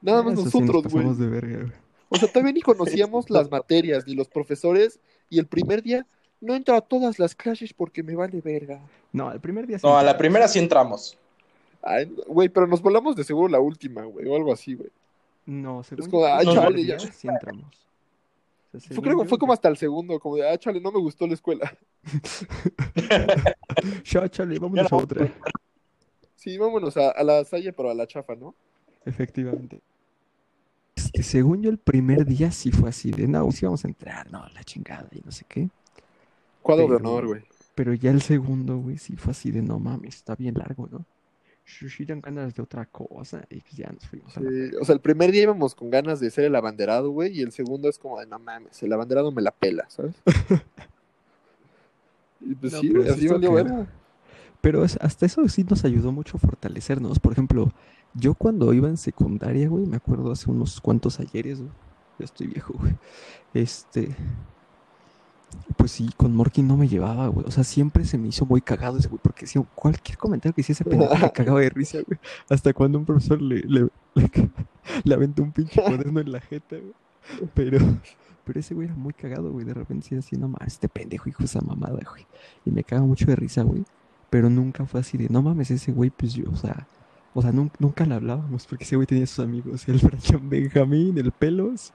Nada 0.00 0.22
más 0.22 0.34
Eso 0.34 0.50
sí 0.50 0.60
nos 0.60 0.68
nosotros, 0.68 0.84
güey. 0.84 1.04
pasamos 1.04 1.18
de 1.18 1.26
verga, 1.26 1.58
güey. 1.58 1.72
O 2.08 2.16
sea, 2.16 2.28
todavía 2.28 2.52
ni 2.52 2.60
conocíamos 2.62 3.28
las 3.28 3.50
materias 3.50 4.04
ni 4.06 4.14
los 4.14 4.28
profesores. 4.28 4.98
Y 5.28 5.38
el 5.38 5.46
primer 5.46 5.82
día 5.82 6.06
no 6.40 6.54
entro 6.54 6.74
a 6.74 6.80
todas 6.80 7.18
las 7.18 7.34
clases 7.34 7.74
porque 7.74 8.02
me 8.02 8.14
vale 8.14 8.40
verga. 8.40 8.80
No, 9.12 9.30
el 9.30 9.40
primer 9.40 9.66
día 9.66 9.78
sí. 9.78 9.86
No, 9.86 9.92
a 9.92 10.02
la 10.02 10.12
entramos. 10.12 10.18
primera 10.18 10.48
sí 10.48 10.58
entramos. 10.58 11.18
Ay, 11.88 12.12
güey, 12.26 12.48
pero 12.48 12.66
nos 12.66 12.82
volamos 12.82 13.14
de 13.14 13.22
seguro 13.22 13.48
la 13.48 13.60
última, 13.60 14.02
güey, 14.04 14.26
o 14.26 14.34
algo 14.34 14.52
así, 14.52 14.74
güey. 14.74 14.90
No, 15.46 15.84
según 15.84 16.10
como, 16.10 16.26
yo, 16.26 16.34
ah, 16.34 16.42
chale, 16.42 16.84
ya. 16.84 16.98
sí 16.98 17.28
entramos. 17.28 17.86
O 18.74 18.80
sea, 18.80 18.96
Fue, 18.96 19.04
que 19.04 19.24
fue 19.24 19.38
como 19.38 19.52
hasta 19.52 19.68
el 19.68 19.76
segundo, 19.76 20.18
como 20.18 20.34
de, 20.34 20.48
ah, 20.48 20.58
chale, 20.58 20.80
no 20.80 20.90
me 20.90 20.98
gustó 20.98 21.26
la 21.28 21.34
escuela. 21.34 21.72
Ya, 24.04 24.28
chale, 24.28 24.58
vámonos 24.58 24.90
Ya 24.90 24.96
a 24.96 25.00
otra. 25.00 25.32
Sí, 26.34 26.58
vámonos 26.58 26.96
a, 26.96 27.10
a 27.10 27.22
la 27.22 27.44
Salle, 27.44 27.72
pero 27.72 27.90
a 27.90 27.94
la 27.94 28.06
chafa, 28.06 28.34
¿no? 28.34 28.54
Efectivamente. 29.04 29.80
Este, 30.96 31.22
según 31.22 31.62
yo, 31.62 31.70
el 31.70 31.78
primer 31.78 32.26
día 32.26 32.50
sí 32.50 32.72
fue 32.72 32.88
así 32.88 33.12
de, 33.12 33.28
no, 33.28 33.50
sí 33.52 33.64
vamos 33.64 33.84
a 33.84 33.88
entrar, 33.88 34.30
no, 34.32 34.44
la 34.54 34.64
chingada 34.64 35.08
y 35.12 35.20
no 35.24 35.30
sé 35.30 35.44
qué. 35.48 35.68
Cuadro 36.62 36.88
de 36.88 36.96
honor, 36.96 37.26
güey. 37.28 37.42
Pero 37.76 37.94
ya 37.94 38.10
el 38.10 38.22
segundo, 38.22 38.78
güey, 38.78 38.98
sí 38.98 39.14
fue 39.14 39.30
así 39.30 39.52
de, 39.52 39.62
no 39.62 39.78
mames, 39.78 40.16
está 40.16 40.34
bien 40.34 40.54
largo, 40.54 40.88
¿no? 40.90 41.04
Sí, 41.66 42.04
dan 42.04 42.20
ganas 42.20 42.54
de 42.54 42.62
otra 42.62 42.86
cosa 42.86 43.44
y 43.50 43.60
pues 43.60 43.76
ya 43.76 43.90
nos 43.90 44.06
fuimos 44.06 44.36
a 44.36 44.40
la... 44.40 44.48
Sí, 44.50 44.70
o 44.80 44.84
sea, 44.84 44.94
el 44.94 45.00
primer 45.00 45.32
día 45.32 45.42
íbamos 45.42 45.74
con 45.74 45.90
ganas 45.90 46.20
de 46.20 46.30
ser 46.30 46.44
el 46.44 46.54
abanderado, 46.54 47.10
güey, 47.10 47.36
y 47.36 47.42
el 47.42 47.50
segundo 47.50 47.88
es 47.88 47.98
como 47.98 48.20
de, 48.20 48.26
no 48.26 48.38
mames, 48.38 48.80
el 48.84 48.92
abanderado 48.92 49.32
me 49.32 49.42
la 49.42 49.50
pela, 49.50 49.84
¿sabes? 49.90 50.14
y 52.40 52.54
pues 52.54 52.72
No, 52.72 52.80
sí, 52.80 52.90
pero 52.90 53.12
así 53.12 53.28
valió 53.28 53.52
verga. 53.52 53.86
Pero 54.60 54.84
es- 54.84 54.98
hasta 55.00 55.26
eso 55.26 55.46
sí 55.48 55.64
nos 55.64 55.84
ayudó 55.84 56.12
mucho 56.12 56.36
a 56.36 56.40
fortalecernos. 56.40 57.18
Por 57.18 57.32
ejemplo, 57.32 57.72
yo 58.14 58.34
cuando 58.34 58.72
iba 58.72 58.88
en 58.88 58.96
secundaria, 58.96 59.68
güey, 59.68 59.86
me 59.86 59.96
acuerdo 59.96 60.32
hace 60.32 60.50
unos 60.50 60.80
cuantos 60.80 61.20
ayeres, 61.20 61.60
güey. 61.60 61.72
Ya 62.18 62.24
estoy 62.24 62.46
viejo, 62.46 62.74
güey. 62.78 62.94
Este. 63.54 64.14
Pues 65.76 65.92
sí, 65.92 66.10
con 66.16 66.34
Morky 66.34 66.62
no 66.62 66.76
me 66.76 66.88
llevaba, 66.88 67.28
güey. 67.28 67.46
O 67.46 67.50
sea, 67.50 67.64
siempre 67.64 68.04
se 68.04 68.18
me 68.18 68.28
hizo 68.28 68.46
muy 68.46 68.60
cagado 68.60 68.98
ese 68.98 69.08
güey. 69.08 69.20
Porque 69.22 69.46
si 69.46 69.58
cualquier 69.74 70.18
comentario 70.18 70.54
que 70.54 70.60
hiciese 70.60 70.82
ese 70.82 70.90
pendejo 70.90 71.14
me 71.16 71.32
cagaba 71.32 71.60
de 71.60 71.70
risa, 71.70 71.98
güey. 72.06 72.18
Hasta 72.48 72.72
cuando 72.72 72.98
un 72.98 73.04
profesor 73.04 73.40
le, 73.40 73.60
le, 73.60 73.88
le, 75.04 75.14
aventó 75.14 75.42
un 75.42 75.52
pinche 75.52 75.82
cuaderno 75.82 76.20
en 76.20 76.32
la 76.32 76.40
jeta, 76.40 76.76
güey. 76.76 76.94
Pero. 77.54 77.78
Pero 78.44 78.60
ese 78.60 78.74
güey 78.74 78.86
era 78.86 78.94
muy 78.94 79.12
cagado, 79.12 79.50
güey. 79.50 79.66
De 79.66 79.74
repente 79.74 80.06
sí 80.06 80.14
así, 80.14 80.36
no 80.36 80.46
más, 80.46 80.60
este 80.68 80.88
pendejo 80.88 81.28
hijo 81.28 81.42
esa 81.42 81.60
mamada, 81.60 81.98
güey. 82.08 82.26
Y 82.64 82.70
me 82.70 82.84
caga 82.84 83.02
mucho 83.02 83.26
de 83.26 83.34
risa, 83.34 83.64
güey. 83.64 83.84
Pero 84.30 84.48
nunca 84.48 84.86
fue 84.86 85.00
así 85.00 85.18
de, 85.18 85.28
no 85.28 85.42
mames, 85.42 85.72
ese 85.72 85.90
güey, 85.90 86.10
pues 86.10 86.32
yo, 86.32 86.44
o 86.52 86.56
sea, 86.56 86.86
o 87.34 87.42
sea, 87.42 87.52
nunca, 87.52 87.76
nunca 87.80 88.06
le 88.06 88.14
hablábamos 88.14 88.66
porque 88.66 88.84
ese 88.84 88.96
güey 88.96 89.06
tenía 89.06 89.26
sus 89.26 89.40
amigos, 89.40 89.86
el 89.88 89.98
Brian 89.98 90.48
Benjamín, 90.48 91.18
el 91.18 91.32
Pelos 91.32 91.92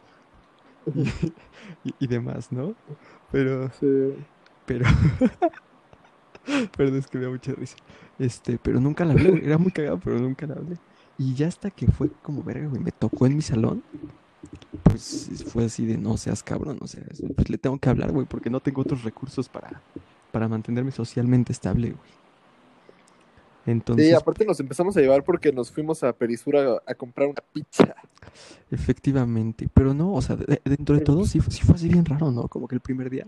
y 1.99 2.07
demás, 2.07 2.51
¿no? 2.51 2.75
Pero, 3.31 3.69
Sí. 3.71 3.87
pero, 4.65 4.85
perdón, 6.75 6.97
es 6.99 7.07
que 7.07 7.17
me 7.17 7.25
da 7.25 7.29
mucha 7.29 7.53
risa. 7.53 7.77
Este, 8.17 8.57
pero 8.57 8.79
nunca 8.79 9.05
le 9.05 9.13
hablé, 9.13 9.45
era 9.45 9.57
muy 9.57 9.71
cagado, 9.71 9.99
pero 9.99 10.19
nunca 10.19 10.45
le 10.47 10.53
hablé. 10.53 10.77
Y 11.17 11.35
ya 11.35 11.47
hasta 11.47 11.71
que 11.71 11.87
fue 11.87 12.11
como 12.21 12.43
verga, 12.43 12.67
güey, 12.67 12.81
me 12.81 12.91
tocó 12.91 13.25
en 13.27 13.35
mi 13.35 13.41
salón, 13.41 13.83
pues 14.83 15.43
fue 15.47 15.65
así 15.65 15.85
de 15.85 15.97
no 15.97 16.17
seas 16.17 16.43
cabrón, 16.43 16.79
o 16.81 16.87
sea, 16.87 17.03
pues 17.35 17.49
le 17.49 17.57
tengo 17.57 17.77
que 17.79 17.89
hablar, 17.89 18.11
güey, 18.11 18.25
porque 18.25 18.49
no 18.49 18.59
tengo 18.61 18.81
otros 18.81 19.03
recursos 19.03 19.49
para, 19.49 19.83
para 20.31 20.47
mantenerme 20.47 20.91
socialmente 20.91 21.51
estable, 21.51 21.91
güey. 21.91 22.20
Entonces, 23.65 24.07
Sí, 24.07 24.13
aparte 24.13 24.45
nos 24.45 24.59
empezamos 24.59 24.95
a 24.97 25.01
llevar 25.01 25.23
porque 25.23 25.51
nos 25.51 25.71
fuimos 25.71 26.03
a 26.03 26.13
Perisura 26.13 26.77
a, 26.85 26.91
a 26.91 26.95
comprar 26.95 27.27
una 27.29 27.41
pizza. 27.53 27.95
efectivamente, 28.71 29.69
pero 29.73 29.93
no, 29.93 30.13
o 30.13 30.21
sea, 30.21 30.35
de- 30.35 30.61
dentro 30.65 30.95
de 30.95 31.01
todo 31.01 31.25
sí, 31.25 31.39
fue- 31.39 31.53
sí 31.53 31.61
fue 31.63 31.75
así 31.75 31.87
bien 31.89 32.05
raro, 32.05 32.31
¿no? 32.31 32.47
Como 32.47 32.67
que 32.67 32.75
el 32.75 32.81
primer 32.81 33.09
día 33.09 33.27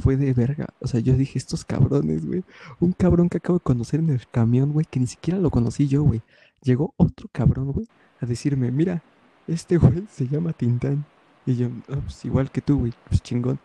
fue 0.00 0.16
de 0.16 0.32
verga, 0.32 0.66
o 0.80 0.86
sea, 0.88 1.00
yo 1.00 1.14
dije, 1.14 1.38
estos 1.38 1.64
cabrones, 1.64 2.26
güey, 2.26 2.42
un 2.80 2.92
cabrón 2.92 3.28
que 3.28 3.36
acabo 3.38 3.58
de 3.58 3.62
conocer 3.64 4.00
en 4.00 4.10
el 4.10 4.26
camión, 4.28 4.72
güey, 4.72 4.86
que 4.90 4.98
ni 5.00 5.06
siquiera 5.06 5.38
lo 5.38 5.50
conocí 5.50 5.86
yo, 5.88 6.02
güey. 6.02 6.20
Llegó 6.62 6.94
otro 6.96 7.28
cabrón, 7.30 7.72
güey, 7.72 7.86
a 8.20 8.26
decirme, 8.26 8.70
mira, 8.70 9.02
este 9.46 9.76
güey 9.76 10.04
se 10.10 10.26
llama 10.26 10.52
Tintán. 10.52 11.04
Y 11.46 11.56
yo, 11.56 11.68
"Ah, 11.90 11.98
pues 12.02 12.24
igual 12.24 12.50
que 12.50 12.62
tú, 12.62 12.78
güey, 12.78 12.92
pues 13.08 13.20
chingón. 13.22 13.58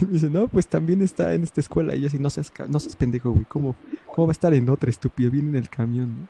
Y 0.00 0.04
me 0.06 0.12
dice, 0.12 0.30
no, 0.30 0.48
pues 0.48 0.66
también 0.66 1.02
está 1.02 1.34
en 1.34 1.42
esta 1.42 1.60
escuela. 1.60 1.94
Y 1.94 2.00
yo 2.00 2.08
así, 2.08 2.18
no 2.18 2.30
seas, 2.30 2.52
no 2.68 2.80
seas 2.80 2.96
pendejo, 2.96 3.30
güey, 3.30 3.44
¿cómo, 3.44 3.76
¿cómo 4.06 4.26
va 4.26 4.30
a 4.30 4.32
estar 4.32 4.52
en 4.54 4.68
otra, 4.68 4.90
estúpido? 4.90 5.30
Viene 5.30 5.50
en 5.50 5.56
el 5.56 5.68
camión, 5.68 6.22
¿no? 6.22 6.28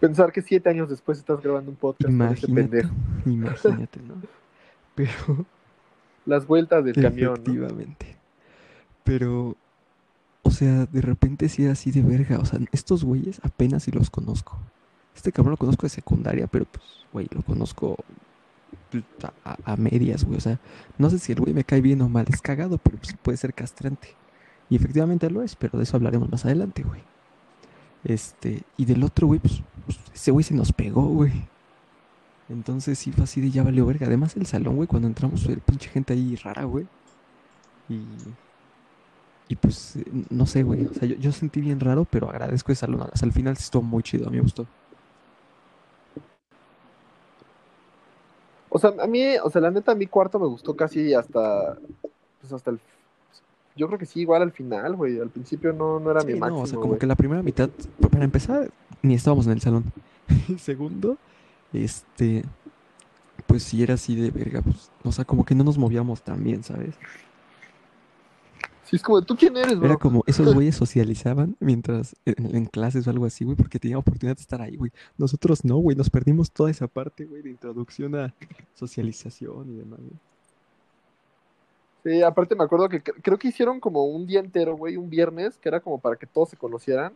Pensar 0.00 0.32
que 0.32 0.42
siete 0.42 0.68
años 0.68 0.88
después 0.88 1.18
estás 1.18 1.40
grabando 1.40 1.70
un 1.70 1.76
podcast 1.76 2.10
con 2.16 2.32
ese 2.32 2.46
Imagínate, 2.46 2.82
pendejo. 2.82 2.94
imagínate, 3.24 4.00
¿no? 4.00 4.14
Pero, 4.96 5.46
Las 6.26 6.46
vueltas 6.46 6.84
del 6.84 6.94
camión. 6.94 7.34
¿no? 7.34 7.34
efectivamente. 7.34 8.16
Pero, 9.04 9.56
o 10.42 10.50
sea, 10.50 10.86
de 10.86 11.00
repente 11.00 11.48
sí 11.48 11.62
era 11.62 11.72
así 11.72 11.92
de 11.92 12.02
verga. 12.02 12.38
O 12.40 12.44
sea, 12.44 12.58
estos 12.72 13.04
güeyes 13.04 13.40
apenas 13.44 13.84
si 13.84 13.92
los 13.92 14.10
conozco. 14.10 14.58
Este 15.14 15.30
cabrón 15.30 15.52
lo 15.52 15.56
conozco 15.56 15.86
de 15.86 15.90
secundaria, 15.90 16.46
pero 16.46 16.64
pues, 16.64 16.84
güey, 17.12 17.28
lo 17.30 17.42
conozco 17.42 17.96
a, 19.44 19.76
medias, 19.76 20.24
güey. 20.24 20.38
O 20.38 20.40
sea, 20.40 20.58
no 20.98 21.10
sé 21.10 21.18
si 21.18 21.32
el 21.32 21.40
güey 21.40 21.54
me 21.54 21.64
cae 21.64 21.80
bien 21.80 22.02
o 22.02 22.08
mal. 22.08 22.26
Es 22.28 22.40
cagado, 22.40 22.78
pero 22.78 22.98
pues 22.98 23.14
puede 23.22 23.36
ser 23.36 23.54
castrante. 23.54 24.08
Y 24.70 24.76
efectivamente 24.76 25.28
lo 25.30 25.42
es, 25.42 25.56
pero 25.56 25.78
de 25.78 25.84
eso 25.84 25.96
hablaremos 25.96 26.30
más 26.30 26.44
adelante, 26.44 26.82
güey. 26.82 27.02
Este, 28.04 28.62
y 28.76 28.84
del 28.84 29.04
otro, 29.04 29.26
güey, 29.26 29.38
pues, 29.38 29.62
pues, 29.86 29.98
ese 30.14 30.30
güey 30.30 30.44
se 30.44 30.54
nos 30.54 30.72
pegó, 30.72 31.02
güey. 31.02 31.32
Entonces 32.48 32.98
sí 32.98 33.12
fue 33.12 33.24
así 33.24 33.40
de 33.40 33.50
ya 33.50 33.62
valió 33.62 33.86
verga. 33.86 34.06
Además 34.06 34.36
el 34.36 34.46
salón, 34.46 34.76
güey, 34.76 34.88
cuando 34.88 35.08
entramos, 35.08 35.44
el 35.46 35.60
pinche 35.60 35.88
gente 35.88 36.12
ahí 36.12 36.36
rara, 36.36 36.64
güey. 36.64 36.86
Y, 37.88 38.02
y 39.48 39.56
pues, 39.56 39.96
eh, 39.96 40.04
no 40.30 40.46
sé, 40.46 40.62
güey. 40.62 40.86
O 40.86 40.94
sea, 40.94 41.08
yo, 41.08 41.32
sentí 41.32 41.60
bien 41.60 41.80
raro, 41.80 42.04
pero 42.04 42.30
agradezco 42.30 42.72
el 42.72 42.76
salón. 42.76 43.08
Hasta 43.12 43.26
el 43.26 43.32
final 43.32 43.56
sí 43.56 43.64
estuvo 43.64 43.82
muy 43.82 44.02
chido, 44.02 44.26
a 44.28 44.30
mí 44.30 44.36
me 44.36 44.42
gustó. 44.42 44.66
O 48.74 48.78
sea, 48.78 48.94
a 49.02 49.06
mí, 49.06 49.22
o 49.42 49.50
sea, 49.50 49.60
la 49.60 49.70
neta, 49.70 49.92
a 49.92 49.94
mi 49.94 50.06
cuarto 50.06 50.38
me 50.38 50.46
gustó 50.46 50.74
casi 50.74 51.12
hasta, 51.12 51.76
pues 52.40 52.52
hasta 52.52 52.70
el, 52.70 52.80
yo 53.76 53.86
creo 53.86 53.98
que 53.98 54.06
sí, 54.06 54.20
igual 54.20 54.40
al 54.42 54.52
final, 54.52 54.96
güey. 54.96 55.20
Al 55.20 55.28
principio 55.28 55.72
no, 55.74 56.00
no 56.00 56.10
era 56.10 56.22
Sí, 56.22 56.28
mi 56.28 56.32
no, 56.34 56.38
máximo, 56.40 56.62
o 56.62 56.66
sea, 56.66 56.76
como 56.76 56.88
güey. 56.88 56.98
que 56.98 57.06
la 57.06 57.14
primera 57.16 57.42
mitad, 57.42 57.68
pa- 58.00 58.08
para 58.08 58.24
empezar, 58.24 58.70
ni 59.02 59.14
estábamos 59.14 59.46
en 59.46 59.52
el 59.52 59.60
salón. 59.60 59.84
Y 60.48 60.58
segundo, 60.58 61.18
este, 61.74 62.44
pues 63.46 63.62
sí 63.62 63.82
era 63.82 63.94
así 63.94 64.14
de 64.16 64.30
verga, 64.30 64.62
pues, 64.62 64.90
o 65.04 65.12
sea, 65.12 65.24
como 65.26 65.44
que 65.44 65.54
no 65.54 65.64
nos 65.64 65.76
movíamos 65.76 66.22
tan 66.22 66.42
bien, 66.42 66.62
¿sabes? 66.64 66.94
Sí, 68.92 68.96
es 68.96 69.02
como, 69.02 69.22
¿tú 69.22 69.34
quién 69.36 69.56
eres, 69.56 69.78
bro? 69.78 69.86
Era 69.86 69.96
como 69.96 70.22
esos 70.26 70.52
güeyes 70.54 70.76
socializaban 70.76 71.56
mientras 71.60 72.14
en, 72.26 72.54
en 72.54 72.66
clases 72.66 73.06
o 73.06 73.10
algo 73.10 73.24
así, 73.24 73.42
güey, 73.42 73.56
porque 73.56 73.78
tenían 73.78 73.98
oportunidad 74.00 74.36
de 74.36 74.42
estar 74.42 74.60
ahí, 74.60 74.76
güey. 74.76 74.92
Nosotros 75.16 75.64
no, 75.64 75.78
güey, 75.78 75.96
nos 75.96 76.10
perdimos 76.10 76.50
toda 76.52 76.70
esa 76.70 76.86
parte, 76.88 77.24
güey, 77.24 77.40
de 77.40 77.48
introducción 77.48 78.14
a 78.16 78.34
socialización 78.74 79.70
y 79.70 79.76
demás, 79.76 79.98
güey. 79.98 80.20
Sí, 82.04 82.22
aparte 82.22 82.54
me 82.54 82.64
acuerdo 82.64 82.88
que 82.90 83.02
cre- 83.02 83.14
creo 83.22 83.38
que 83.38 83.48
hicieron 83.48 83.80
como 83.80 84.04
un 84.04 84.26
día 84.26 84.40
entero, 84.40 84.76
güey, 84.76 84.96
un 84.98 85.08
viernes, 85.08 85.56
que 85.56 85.68
era 85.70 85.80
como 85.80 85.98
para 85.98 86.16
que 86.16 86.26
todos 86.26 86.50
se 86.50 86.56
conocieran. 86.58 87.14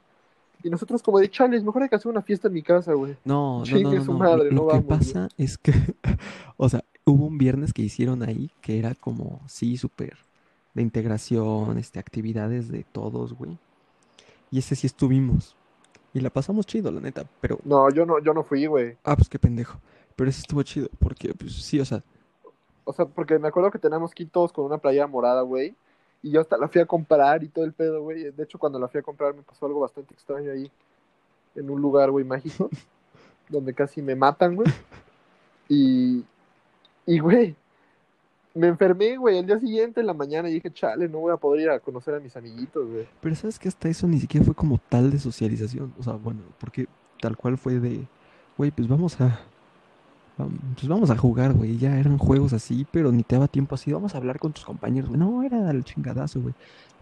Y 0.62 0.70
nosotros 0.70 1.02
como 1.02 1.18
de, 1.18 1.28
chales, 1.30 1.62
mejor 1.62 1.82
hay 1.82 1.88
que 1.90 1.96
hacer 1.96 2.10
una 2.10 2.22
fiesta 2.22 2.48
en 2.48 2.54
mi 2.54 2.62
casa, 2.62 2.94
güey. 2.94 3.16
No, 3.24 3.58
no, 3.58 3.58
no, 3.58 3.64
Chingue 3.64 3.98
no, 3.98 4.04
su 4.04 4.12
no. 4.12 4.18
madre, 4.20 4.50
Lo 4.50 4.68
que 4.68 4.78
güey. 4.78 4.82
pasa 4.86 5.28
es 5.36 5.58
que, 5.58 5.72
o 6.56 6.68
sea, 6.70 6.82
hubo 7.04 7.26
un 7.26 7.36
viernes 7.36 7.74
que 7.74 7.82
hicieron 7.82 8.22
ahí 8.22 8.50
que 8.62 8.78
era 8.78 8.94
como, 8.94 9.42
sí, 9.46 9.76
súper 9.76 10.16
de 10.76 10.82
integración, 10.82 11.78
este, 11.78 11.98
actividades 11.98 12.68
de 12.70 12.84
todos, 12.84 13.32
güey. 13.32 13.58
Y 14.50 14.58
ese 14.58 14.76
sí 14.76 14.86
estuvimos. 14.86 15.56
Y 16.12 16.20
la 16.20 16.28
pasamos 16.28 16.66
chido, 16.66 16.90
la 16.90 17.00
neta, 17.00 17.24
pero, 17.40 17.58
No, 17.64 17.90
yo 17.90 18.04
no, 18.04 18.18
yo 18.20 18.34
no 18.34 18.44
fui, 18.44 18.66
güey. 18.66 18.96
ah, 19.04 19.16
pues 19.16 19.28
qué 19.28 19.38
pendejo. 19.38 19.78
Pero 20.14 20.28
ese 20.28 20.40
estuvo 20.40 20.62
chido, 20.62 20.88
porque, 20.98 21.32
pues 21.34 21.54
sí, 21.54 21.80
o 21.80 21.84
sea, 21.84 22.02
O 22.84 22.92
sea, 22.92 23.06
porque 23.06 23.38
me 23.38 23.48
acuerdo 23.48 23.70
que 23.70 23.78
teníamos 23.78 24.12
que 24.12 24.24
ir 24.24 24.30
todos 24.30 24.52
con 24.52 24.66
una 24.66 24.76
playera 24.78 25.06
morada, 25.06 25.40
güey. 25.40 25.74
Y 26.22 26.30
yo 26.30 26.40
hasta 26.42 26.58
la 26.58 26.68
fui 26.68 26.80
a 26.82 26.86
comprar 26.86 27.42
y 27.42 27.48
todo 27.48 27.64
el 27.64 27.72
pedo, 27.72 28.02
güey. 28.02 28.30
De 28.30 28.42
hecho, 28.44 28.58
cuando 28.58 28.78
la 28.78 28.88
fui 28.88 29.00
a 29.00 29.02
comprar 29.02 29.34
me 29.34 29.42
pasó 29.42 29.64
algo 29.66 29.80
bastante 29.80 30.12
extraño 30.12 30.52
ahí. 30.52 30.70
En 31.54 31.70
un 31.70 31.80
lugar, 31.80 32.10
güey, 32.10 32.24
mágico. 32.24 32.68
donde 33.48 33.72
casi 33.72 34.02
me 34.02 34.14
matan, 34.14 34.56
güey. 34.56 34.68
Y, 35.68 36.24
y, 37.06 37.18
güey, 37.18 37.56
me 38.56 38.68
enfermé, 38.68 39.16
güey, 39.16 39.38
el 39.38 39.46
día 39.46 39.60
siguiente 39.60 40.00
en 40.00 40.06
la 40.06 40.14
mañana 40.14 40.48
y 40.48 40.54
dije, 40.54 40.72
chale, 40.72 41.08
no 41.08 41.18
voy 41.18 41.32
a 41.32 41.36
poder 41.36 41.62
ir 41.62 41.70
a 41.70 41.78
conocer 41.78 42.14
a 42.14 42.20
mis 42.20 42.36
amiguitos, 42.36 42.88
güey. 42.88 43.06
Pero 43.20 43.34
sabes 43.34 43.58
que 43.58 43.68
hasta 43.68 43.88
eso 43.88 44.06
ni 44.08 44.18
siquiera 44.18 44.44
fue 44.44 44.54
como 44.54 44.78
tal 44.88 45.10
de 45.10 45.18
socialización. 45.18 45.92
O 45.98 46.02
sea, 46.02 46.14
bueno, 46.14 46.40
porque 46.58 46.86
tal 47.20 47.36
cual 47.36 47.58
fue 47.58 47.78
de, 47.78 48.06
güey, 48.56 48.70
pues 48.70 48.88
vamos 48.88 49.20
a, 49.20 49.40
pues 50.36 50.88
vamos 50.88 51.10
a 51.10 51.16
jugar, 51.16 51.54
güey. 51.54 51.78
Ya 51.78 51.98
eran 51.98 52.18
juegos 52.18 52.52
así, 52.52 52.86
pero 52.90 53.10
ni 53.10 53.22
te 53.22 53.36
daba 53.36 53.48
tiempo 53.48 53.74
así. 53.74 53.92
Vamos 53.92 54.14
a 54.14 54.18
hablar 54.18 54.38
con 54.38 54.52
tus 54.52 54.64
compañeros. 54.64 55.08
güey. 55.08 55.18
No, 55.18 55.42
era 55.42 55.70
el 55.70 55.84
chingadazo, 55.84 56.40
güey. 56.42 56.54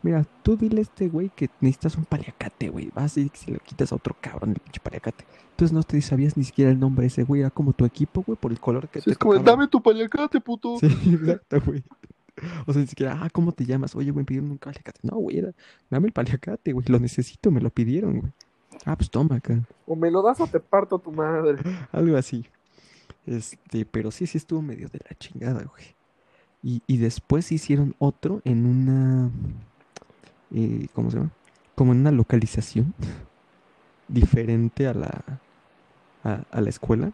Mira, 0.03 0.25
tú 0.42 0.57
dile 0.57 0.81
a 0.81 0.83
este 0.83 1.09
güey 1.09 1.31
que 1.35 1.49
necesitas 1.61 1.97
un 1.97 2.05
paliacate, 2.05 2.68
güey. 2.68 2.90
Vas 2.94 3.16
y 3.16 3.31
se 3.35 3.51
lo 3.51 3.59
quitas 3.59 3.90
a 3.90 3.97
otro 3.97 4.14
cabrón, 4.20 4.51
el 4.51 4.61
pinche 4.61 4.81
paliacate. 4.81 5.25
Entonces 5.51 5.73
no 5.73 5.83
te 5.83 6.01
sabías 6.03 6.37
ni 6.37 6.44
siquiera 6.44 6.70
el 6.70 6.79
nombre 6.79 7.03
de 7.03 7.07
ese 7.09 7.25
güey. 7.25 7.40
Era 7.40 7.51
como 7.51 7.73
tu 7.73 7.85
equipo, 7.85 8.23
güey, 8.23 8.37
por 8.38 8.53
el 8.53 8.61
color 8.61 8.88
que 8.88 9.01
Sí, 9.01 9.07
te 9.07 9.11
es 9.12 9.18
como, 9.18 9.35
dame 9.38 9.66
tu 9.66 9.83
paliacate, 9.83 10.40
puto. 10.40 10.79
Sí, 10.79 10.87
exacto, 11.14 11.61
güey. 11.64 11.83
O 12.66 12.73
sea, 12.73 12.83
ni 12.83 12.88
siquiera, 12.88 13.18
ah, 13.20 13.31
¿cómo 13.31 13.53
te 13.53 13.64
llamas? 13.64 13.94
Oye, 13.97 14.11
güey, 14.11 14.27
pidieron 14.27 14.51
un 14.51 14.59
paliacate. 14.59 15.01
No, 15.03 15.16
güey, 15.16 15.38
era, 15.38 15.53
dame 15.90 16.09
el 16.09 16.12
paliacate, 16.12 16.73
güey, 16.73 16.87
lo 16.88 16.99
necesito, 16.99 17.51
me 17.51 17.61
lo 17.61 17.70
pidieron, 17.70 18.20
güey. 18.20 18.33
Ah, 18.85 18.97
pues 18.97 19.09
toma 19.09 19.37
acá. 19.37 19.61
O 19.87 19.97
me 19.97 20.11
lo 20.11 20.20
das 20.20 20.40
o 20.40 20.47
te 20.47 20.61
parto 20.61 20.99
tu 20.99 21.12
madre. 21.12 21.59
Algo 21.92 22.16
así. 22.16 22.44
Este, 23.27 23.87
pero 23.87 24.11
sí, 24.11 24.27
sí 24.27 24.39
estuvo 24.39 24.63
medio 24.63 24.89
de 24.89 25.01
la 25.09 25.17
chingada, 25.17 25.65
güey. 25.65 25.85
Y, 26.63 26.83
y 26.87 26.97
después 26.99 27.53
hicieron 27.53 27.95
otro 27.99 28.41
en 28.45 28.67
una, 28.67 29.31
eh, 30.55 30.87
¿cómo 30.93 31.11
se 31.11 31.19
llama? 31.19 31.31
Como 31.75 31.93
en 31.93 32.01
una 32.01 32.11
localización 32.11 32.95
diferente 34.09 34.87
a 34.87 34.95
la, 34.95 35.23
a, 36.23 36.43
a 36.51 36.61
la 36.61 36.69
escuela. 36.69 37.13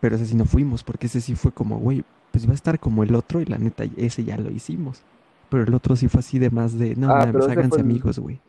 Pero 0.00 0.16
ese 0.16 0.26
sí 0.26 0.34
no 0.34 0.46
fuimos, 0.46 0.82
porque 0.82 1.06
ese 1.06 1.20
sí 1.20 1.34
fue 1.36 1.52
como, 1.52 1.78
güey, 1.78 2.04
pues 2.32 2.46
va 2.46 2.52
a 2.52 2.54
estar 2.54 2.80
como 2.80 3.02
el 3.04 3.14
otro 3.14 3.40
y 3.40 3.44
la 3.44 3.58
neta, 3.58 3.84
ese 3.96 4.24
ya 4.24 4.36
lo 4.36 4.50
hicimos. 4.50 5.02
Pero 5.48 5.64
el 5.64 5.74
otro 5.74 5.94
sí 5.96 6.08
fue 6.08 6.20
así 6.20 6.38
de 6.38 6.50
más 6.50 6.78
de, 6.78 6.96
no, 6.96 7.10
Ah, 7.10 7.26
pero 7.26 7.40
ese 7.40 7.52
háganse 7.52 7.68
fue 7.68 7.80
amigos, 7.80 8.18
güey. 8.18 8.40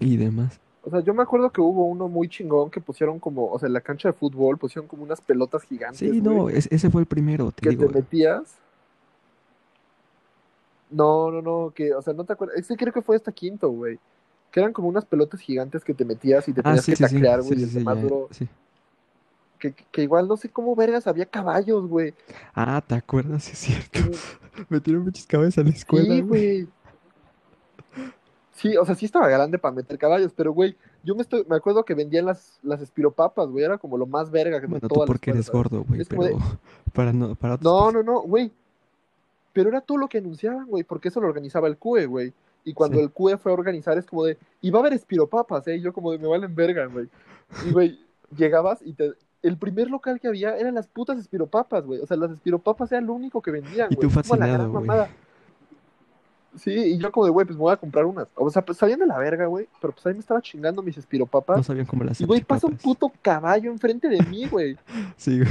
Y 0.00 0.16
demás. 0.16 0.60
O 0.88 0.90
sea, 0.90 1.00
yo 1.00 1.12
me 1.12 1.22
acuerdo 1.22 1.50
que 1.50 1.60
hubo 1.60 1.84
uno 1.84 2.08
muy 2.08 2.28
chingón 2.30 2.70
que 2.70 2.80
pusieron 2.80 3.18
como, 3.18 3.50
o 3.50 3.58
sea, 3.58 3.66
en 3.66 3.74
la 3.74 3.82
cancha 3.82 4.08
de 4.08 4.14
fútbol 4.14 4.56
pusieron 4.56 4.88
como 4.88 5.02
unas 5.02 5.20
pelotas 5.20 5.62
gigantes. 5.64 5.98
Sí, 5.98 6.22
no, 6.22 6.44
güey, 6.44 6.56
es- 6.56 6.66
ese 6.72 6.88
fue 6.88 7.02
el 7.02 7.06
primero, 7.06 7.50
te 7.52 7.60
que 7.60 7.68
digo. 7.70 7.86
te 7.88 7.92
metías. 7.94 8.54
No, 10.90 11.30
no, 11.30 11.42
no, 11.42 11.72
que, 11.74 11.92
o 11.94 12.00
sea, 12.00 12.14
no 12.14 12.24
te 12.24 12.32
acuerdas. 12.32 12.56
Ese 12.56 12.74
creo 12.76 12.92
que 12.92 13.02
fue 13.02 13.16
hasta 13.16 13.30
quinto, 13.32 13.68
güey. 13.70 13.98
Que 14.50 14.60
eran 14.60 14.72
como 14.72 14.88
unas 14.88 15.04
pelotas 15.04 15.40
gigantes 15.40 15.84
que 15.84 15.92
te 15.92 16.06
metías 16.06 16.48
y 16.48 16.54
te 16.54 16.60
Ah, 16.60 16.64
tenías 16.64 16.84
sí, 16.86 16.92
que 16.92 16.96
sí, 16.96 17.02
taclear, 17.02 17.42
sí, 17.42 17.48
güey. 17.48 17.58
sí, 17.58 17.60
y 17.60 17.64
el 17.64 17.70
sí, 17.70 17.78
que 17.78 17.84
más 17.84 17.96
ya, 17.96 18.02
duró- 18.02 18.28
sí. 18.30 18.48
que, 19.58 19.72
que 19.74 20.02
igual 20.02 20.26
no 20.26 20.36
sé 20.38 20.48
cómo 20.48 20.74
vergas 20.74 21.06
había 21.06 21.26
caballos, 21.26 21.86
güey. 21.86 22.14
Ah, 22.54 22.82
¿te 22.86 22.94
acuerdas? 22.94 23.44
Sí, 23.44 23.52
es 23.52 23.58
cierto. 23.58 23.98
Metieron 24.70 25.04
muchas 25.04 25.26
cabezas 25.26 25.58
a 25.58 25.62
la 25.64 25.70
escuela, 25.70 26.14
Sí, 26.14 26.20
güey. 26.22 26.62
güey. 26.62 26.68
Sí, 28.58 28.76
o 28.76 28.84
sea, 28.84 28.94
sí 28.96 29.06
estaba 29.06 29.28
grande 29.28 29.56
para 29.58 29.74
meter 29.74 29.96
caballos, 29.98 30.32
pero, 30.36 30.52
güey, 30.52 30.76
yo 31.04 31.14
me, 31.14 31.22
estoy, 31.22 31.44
me 31.48 31.54
acuerdo 31.56 31.84
que 31.84 31.94
vendían 31.94 32.26
las, 32.26 32.58
las 32.64 32.80
espiropapas, 32.80 33.48
güey, 33.48 33.64
era 33.64 33.78
como 33.78 33.96
lo 33.96 34.04
más 34.06 34.30
verga 34.32 34.60
que 34.60 34.66
Bueno, 34.66 34.80
tú 34.88 34.94
toda 34.94 35.06
la 35.06 35.06
porque 35.06 35.30
eres 35.30 35.48
gordo, 35.48 35.84
güey, 35.84 36.04
pero 36.04 36.22
de- 36.24 36.36
para 36.92 37.12
no, 37.12 37.36
para 37.36 37.54
otros 37.54 37.72
No, 37.72 37.84
pues, 37.92 37.94
no, 37.94 38.02
no, 38.14 38.20
güey. 38.22 38.50
Pero 39.52 39.68
era 39.68 39.80
todo 39.80 39.98
lo 39.98 40.08
que 40.08 40.18
anunciaban, 40.18 40.66
güey, 40.66 40.82
porque 40.82 41.08
eso 41.08 41.20
lo 41.20 41.28
organizaba 41.28 41.68
el 41.68 41.76
CUE, 41.78 42.06
güey. 42.06 42.32
Y 42.64 42.74
cuando 42.74 42.96
Sí. 42.98 43.02
el 43.04 43.10
QE 43.12 43.38
fue 43.38 43.52
a 43.52 43.54
organizar, 43.54 43.96
es 43.96 44.06
como 44.06 44.24
de, 44.24 44.36
y 44.60 44.70
va 44.70 44.78
a 44.78 44.82
haber 44.82 44.92
espiropapas, 44.92 45.66
¿eh? 45.68 45.76
Y 45.76 45.80
yo 45.80 45.92
como 45.92 46.10
de, 46.12 46.18
me 46.18 46.26
valen 46.26 46.54
verga, 46.54 46.86
güey. 46.86 47.08
Y, 47.66 47.70
güey, 47.72 48.00
llegabas 48.36 48.80
y 48.84 48.92
te... 48.92 49.12
El 49.40 49.56
primer 49.56 49.88
local 49.88 50.18
que 50.20 50.26
había 50.26 50.56
eran 50.58 50.74
las 50.74 50.88
putas 50.88 51.16
espiropapas, 51.16 51.86
güey. 51.86 52.00
O 52.00 52.06
sea, 52.06 52.16
las 52.16 52.32
espiropapas 52.32 52.90
era 52.90 53.00
lo 53.00 53.12
único 53.12 53.40
que 53.40 53.52
vendían, 53.52 53.86
Y 53.90 53.94
güey. 53.94 54.08
tú 54.08 54.12
como 54.20 54.36
la 54.36 54.46
fascinado, 54.48 54.70
güey. 54.72 54.84
Sí, 56.56 56.72
y 56.72 56.98
yo 56.98 57.12
como 57.12 57.26
de, 57.26 57.30
güey, 57.30 57.46
pues 57.46 57.56
me 57.56 57.62
voy 57.62 57.72
a 57.72 57.76
comprar 57.76 58.04
unas. 58.04 58.26
O 58.34 58.50
sea, 58.50 58.64
pues 58.64 58.78
sabían 58.78 58.98
de 58.98 59.06
la 59.06 59.18
verga, 59.18 59.46
güey. 59.46 59.68
Pero 59.80 59.92
pues 59.92 60.04
ahí 60.06 60.14
me 60.14 60.20
estaba 60.20 60.40
chingando 60.42 60.82
mis 60.82 60.96
espiropapas. 60.96 61.56
No 61.58 61.62
sabían 61.62 61.86
cómo 61.86 62.04
las 62.04 62.20
y, 62.20 62.24
güey, 62.24 62.42
pasa 62.42 62.66
un 62.66 62.76
puto 62.76 63.12
caballo 63.22 63.70
enfrente 63.70 64.08
de 64.08 64.20
mí, 64.22 64.46
güey. 64.48 64.76
Sí, 65.16 65.38
güey. 65.38 65.50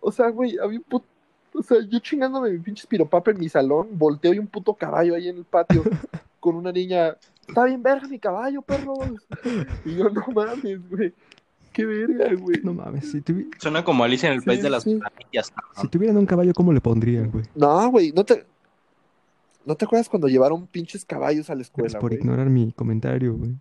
O 0.00 0.10
sea, 0.12 0.28
güey, 0.30 0.56
había 0.58 0.78
un 0.78 0.84
puto. 0.84 1.06
O 1.54 1.62
sea, 1.62 1.78
yo 1.86 1.98
chingándome 1.98 2.50
mi 2.50 2.58
pinche 2.60 2.80
espiropapa 2.82 3.30
en 3.30 3.38
mi 3.38 3.48
salón, 3.48 3.88
volteo 3.92 4.32
y 4.32 4.38
un 4.38 4.46
puto 4.46 4.72
caballo 4.74 5.14
ahí 5.14 5.28
en 5.28 5.36
el 5.36 5.44
patio 5.44 5.82
con 6.40 6.56
una 6.56 6.72
niña. 6.72 7.16
Está 7.46 7.64
bien 7.64 7.82
verga 7.82 8.08
mi 8.08 8.18
caballo, 8.18 8.62
perros. 8.62 8.98
Y 9.84 9.96
yo, 9.96 10.08
no 10.08 10.24
mames, 10.34 10.88
güey. 10.88 11.12
Qué 11.72 11.84
verga, 11.84 12.32
güey. 12.38 12.60
No 12.62 12.72
mames, 12.74 13.10
si, 13.10 13.20
tuvi- 13.20 13.50
Suena 13.58 13.84
como 13.84 14.04
Alicia 14.04 14.28
en 14.28 14.34
el 14.36 14.40
Sí, 14.40 14.46
País 14.46 14.62
de 14.62 14.70
las 14.70 14.82
sí. 14.84 14.94
Maravillas. 14.94 15.52
si 15.80 15.88
tuvieran 15.88 16.16
un 16.16 16.26
caballo, 16.26 16.52
¿cómo 16.54 16.72
le 16.72 16.80
pondrían, 16.80 17.30
güey? 17.30 17.44
No, 17.54 17.90
güey, 17.90 18.12
no 18.12 18.24
te. 18.24 18.44
¿No 19.64 19.76
te 19.76 19.84
acuerdas 19.84 20.08
cuando 20.08 20.28
llevaron 20.28 20.66
pinches 20.66 21.04
caballos 21.04 21.50
a 21.50 21.54
la 21.54 21.62
escuela, 21.62 22.00
por 22.00 22.10
güey? 22.10 22.20
ignorar 22.20 22.50
mi 22.50 22.72
comentario, 22.72 23.34
güey. 23.36 23.54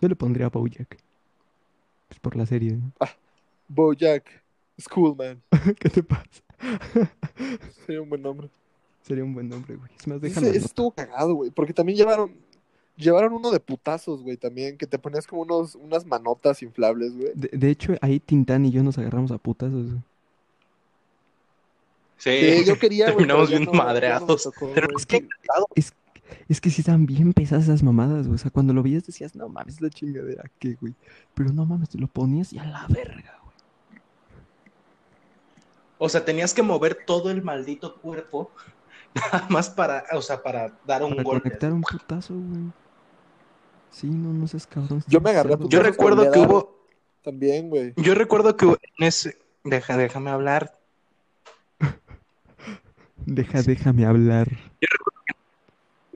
Yo 0.00 0.08
le 0.08 0.16
pondría 0.16 0.46
a 0.46 0.50
Bojack. 0.50 0.98
Pues 2.08 2.20
por 2.20 2.36
la 2.36 2.46
serie, 2.46 2.72
¿no? 2.76 2.92
Bojack, 3.68 4.24
Schoolman. 4.80 5.42
¿Qué 5.78 5.88
te 5.90 6.02
pasa? 6.02 6.42
Sería 7.86 8.02
un 8.02 8.08
buen 8.08 8.22
nombre. 8.22 8.48
Sería 9.02 9.24
un 9.24 9.34
buen 9.34 9.48
nombre, 9.48 9.76
güey. 9.76 9.90
Es 9.98 10.06
más, 10.06 10.22
Ese, 10.22 10.26
déjalo. 10.28 10.46
ese 10.48 10.58
anoto. 10.58 10.66
estuvo 10.66 10.90
cagado, 10.92 11.34
güey. 11.34 11.50
Porque 11.50 11.72
también 11.74 11.98
llevaron. 11.98 12.32
Llevaron 12.96 13.32
uno 13.32 13.52
de 13.52 13.60
putazos, 13.60 14.22
güey, 14.24 14.36
también, 14.36 14.76
que 14.76 14.86
te 14.86 14.98
ponías 14.98 15.26
como 15.26 15.42
unos, 15.42 15.76
unas 15.76 16.04
manotas 16.04 16.62
inflables, 16.64 17.16
güey. 17.16 17.30
De, 17.34 17.48
de 17.52 17.70
hecho, 17.70 17.94
ahí 18.00 18.18
Tintán 18.18 18.66
y 18.66 18.72
yo 18.72 18.82
nos 18.82 18.98
agarramos 18.98 19.30
a 19.30 19.38
putazos, 19.38 19.86
güey. 19.90 20.02
Sí, 22.18 22.30
Sí, 22.58 22.64
yo 22.66 22.78
quería, 22.78 23.06
güey. 23.06 23.16
terminamos 23.16 23.48
bien 23.48 23.64
no- 23.64 23.72
no 23.72 23.78
madreados. 23.84 24.42
tocó, 24.42 24.70
Pero 24.74 24.88
es 24.96 25.06
que 25.06 25.26
Es, 25.76 25.94
es 26.48 26.60
que 26.60 26.68
sí 26.70 26.82
estaban 26.82 27.06
bien 27.06 27.32
pesadas 27.32 27.64
esas 27.64 27.82
mamadas, 27.82 28.26
güey. 28.26 28.34
O 28.34 28.38
sea, 28.38 28.50
cuando 28.50 28.74
lo 28.74 28.82
veías 28.82 29.06
decías, 29.06 29.34
no 29.34 29.48
mames, 29.48 29.80
la 29.80 29.88
chingadera, 29.88 30.44
¿qué, 30.58 30.74
güey? 30.80 30.94
Pero 31.34 31.52
no 31.52 31.64
mames, 31.64 31.88
te 31.90 31.98
lo 31.98 32.06
ponías 32.08 32.52
y 32.52 32.58
a 32.58 32.64
la 32.64 32.86
verga, 32.88 33.38
güey. 33.42 33.54
O 35.98 36.08
sea, 36.08 36.24
tenías 36.24 36.54
que 36.54 36.62
mover 36.62 36.98
todo 37.06 37.30
el 37.30 37.42
maldito 37.42 37.96
cuerpo 38.00 38.50
nada 39.14 39.46
más 39.48 39.70
para, 39.70 40.04
o 40.12 40.22
sea, 40.22 40.42
para 40.42 40.78
dar 40.86 41.02
un 41.02 41.10
Para 41.10 41.22
golpe. 41.22 41.42
conectar 41.48 41.72
un 41.72 41.82
putazo, 41.82 42.34
güey. 42.34 42.70
Sí, 43.90 44.06
no, 44.08 44.32
no 44.32 44.46
seas 44.46 44.66
cabrón. 44.66 45.02
Yo 45.08 45.20
me 45.20 45.30
agarré 45.30 45.54
a 45.54 45.58
Yo 45.68 45.82
recuerdo 45.82 46.30
que 46.30 46.38
hubo, 46.40 46.84
También, 47.22 47.68
güey. 47.70 47.94
yo 47.96 48.14
recuerdo 48.14 48.56
que 48.56 48.66
hubo 48.66 48.76
en 48.98 49.06
ese, 49.06 49.38
deja, 49.64 49.96
déjame 49.96 50.30
hablar. 50.30 50.77
Deja, 53.30 53.62
déjame 53.62 54.06
hablar. 54.06 54.48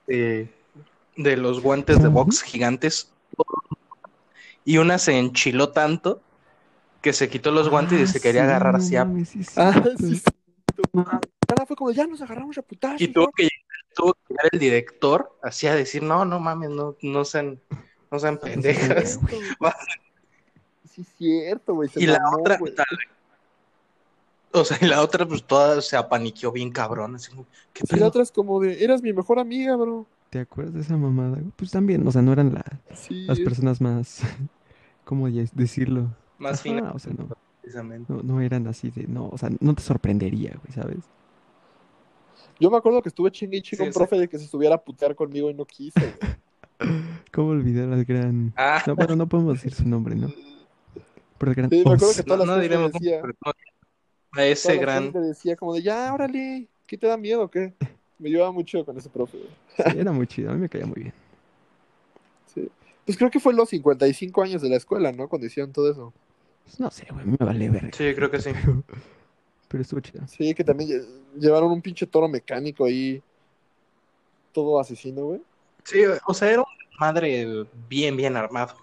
de, 0.06 0.48
de 1.16 1.36
los 1.36 1.60
guantes 1.62 2.02
de 2.02 2.08
box 2.08 2.42
gigantes 2.42 3.12
y 4.64 4.78
una 4.78 4.98
se 4.98 5.18
enchiló 5.18 5.70
tanto 5.70 6.22
que 7.02 7.12
se 7.12 7.28
quitó 7.28 7.50
los 7.50 7.68
guantes 7.68 8.00
y 8.00 8.04
Ah, 8.04 8.06
se 8.06 8.20
quería 8.20 8.42
sí, 8.42 8.44
agarrar 8.46 8.72
no 8.72 8.78
así 8.78 8.96
a- 8.96 9.06
Ah, 9.56 9.84
sí 9.98 10.14
sí, 10.14 10.16
sí. 10.16 10.24
Cara, 11.46 11.66
fue 11.66 11.76
como, 11.76 11.90
ya 11.90 12.06
nos 12.06 12.22
agarramos 12.22 12.56
a 12.56 12.64
y 12.98 13.08
tuvo 13.08 13.30
que 13.32 13.48
tuvo 13.94 14.14
que 14.14 14.20
llegar 14.30 14.48
el 14.52 14.58
director 14.58 15.38
así 15.42 15.66
a 15.66 15.74
decir 15.74 16.02
no 16.02 16.24
no 16.24 16.40
mames 16.40 16.70
no 16.70 16.96
no 17.02 17.24
sean 17.26 17.60
no 18.10 18.18
sean 18.18 18.38
pendejas 18.38 19.18
Sí, 20.90 21.02
es 21.02 21.08
cierto, 21.16 21.74
güey. 21.74 21.88
se 21.88 22.02
y 22.02 22.06
la 22.06 22.18
mamó, 22.20 22.38
otra. 22.40 22.58
o 24.60 24.64
sea 24.64 24.78
y 24.80 24.86
la 24.86 25.02
otra 25.02 25.26
pues 25.26 25.44
toda 25.46 25.80
se 25.82 25.96
apaniqueó 25.96 26.52
bien 26.52 26.70
cabrón 26.70 27.14
así 27.16 27.30
como, 27.30 27.46
¿qué 27.72 27.84
Sí, 27.86 27.96
la 27.98 28.06
otra 28.08 28.22
es 28.22 28.32
como 28.32 28.60
de, 28.60 28.82
eras 28.84 29.02
mi 29.02 29.12
mejor 29.12 29.38
amiga, 29.38 29.76
bro. 29.76 30.06
¿Te 30.30 30.40
acuerdas 30.40 30.74
de 30.74 30.80
esa 30.80 30.96
mamada? 30.96 31.38
güey? 31.40 31.52
Pues 31.56 31.70
también, 31.70 32.06
o 32.06 32.10
sea, 32.12 32.22
no 32.22 32.32
eran 32.32 32.54
la- 32.54 32.80
Sí. 32.94 33.26
las 33.26 33.40
personas 33.40 33.80
más, 33.80 34.20
¿cómo 35.04 35.28
decirlo? 35.30 36.16
más 36.38 36.60
Ajá, 36.60 36.62
fina 36.62 36.92
o 36.92 36.98
sea, 36.98 37.12
no, 37.14 37.28
precisamente 37.60 38.12
no, 38.14 38.22
no 38.22 38.40
eran 38.40 38.66
así 38.66 38.90
de, 38.90 39.06
no, 39.08 39.28
o 39.28 39.38
sea, 39.38 39.50
no 39.60 39.74
te 39.74 39.82
sorprendería, 39.82 40.56
güey, 40.62 40.72
¿sabes? 40.72 41.10
Yo 42.58 42.70
me 42.70 42.76
acuerdo 42.76 43.02
que 43.02 43.08
estuve 43.08 43.30
chingue 43.30 43.58
y 43.58 43.62
chingue 43.62 43.82
Sí, 43.82 43.88
un 43.88 43.92
profe 43.92 44.16
de 44.16 44.28
que 44.28 44.38
se 44.38 44.44
estuviera 44.44 44.76
a 44.76 44.82
putear 44.84 45.14
conmigo 45.14 45.50
y 45.50 45.54
no 45.54 45.66
quiso, 45.66 46.10
güey. 46.10 46.24
¿Cómo 47.32 47.50
olvidar 47.50 47.92
al 47.92 48.04
gran... 48.04 48.54
ah 48.56 48.82
No, 48.86 48.96
bueno, 48.96 49.16
no 49.16 49.28
podemos 49.28 49.54
decir 49.54 49.74
su 49.74 49.88
nombre, 49.88 50.14
¿no? 50.14 50.28
Pero 51.38 51.50
el 51.52 51.56
gran... 51.56 51.70
Sí, 51.70 51.84
me 51.86 51.94
acuerdo 51.94 52.14
que 52.14 52.22
no, 52.26 52.36
todas 52.36 52.46
las 52.46 52.48
no 52.48 52.58
diremos 52.58 52.92
decía, 52.92 53.20
pero 53.20 53.34
no, 53.44 53.52
a 54.32 54.44
ese 54.46 54.78
gran 54.78 55.12
decía 55.12 55.56
como 55.56 55.74
de, 55.74 55.82
ya, 55.82 56.12
órale, 56.12 56.68
¿qué 56.86 56.96
te 56.98 57.06
da 57.06 57.16
miedo 57.16 57.42
o 57.44 57.50
qué? 57.50 57.74
Me 58.18 58.30
llevaba 58.30 58.52
mucho 58.52 58.84
con 58.84 58.96
ese 58.96 59.08
profe, 59.08 59.38
güey. 59.38 59.50
Sí, 59.76 59.98
era 59.98 60.12
muy 60.12 60.26
chido, 60.26 60.50
a 60.50 60.54
mí 60.54 60.60
me 60.60 60.68
caía 60.68 60.86
muy 60.86 61.02
bien. 61.02 61.14
Sí. 62.54 62.68
Pues 63.04 63.18
creo 63.18 63.30
que 63.30 63.40
fue 63.40 63.54
los 63.54 63.68
55 63.68 64.42
años 64.42 64.62
de 64.62 64.68
la 64.68 64.76
escuela, 64.76 65.10
¿no? 65.12 65.28
Cuando 65.28 65.46
hicieron 65.46 65.72
todo 65.72 65.90
eso. 65.90 66.12
Pues 66.64 66.78
no 66.78 66.90
sé, 66.90 67.06
güey, 67.10 67.26
me 67.26 67.36
vale 67.36 67.68
verga. 67.68 67.90
sí 67.92 68.14
creo 68.14 68.30
que 68.30 68.40
sí 68.40 68.50
Pero, 69.68 69.82
estuvo 69.82 70.00
chido. 70.00 70.26
Sí, 70.28 70.54
que 70.54 70.64
también 70.64 70.90
lle- 70.90 71.06
llevaron 71.38 71.72
un 71.72 71.82
pinche 71.82 72.06
toro 72.06 72.28
mecánico 72.28 72.84
ahí, 72.84 73.22
todo 74.52 74.78
asesino, 74.78 75.24
güey. 75.24 75.40
sí 75.84 76.00
o 76.26 76.34
sea 76.34 76.50
era 76.50 76.60
un 76.60 76.66
madre 77.00 77.66
bien 77.88 78.16
bien 78.16 78.36
armado 78.36 78.74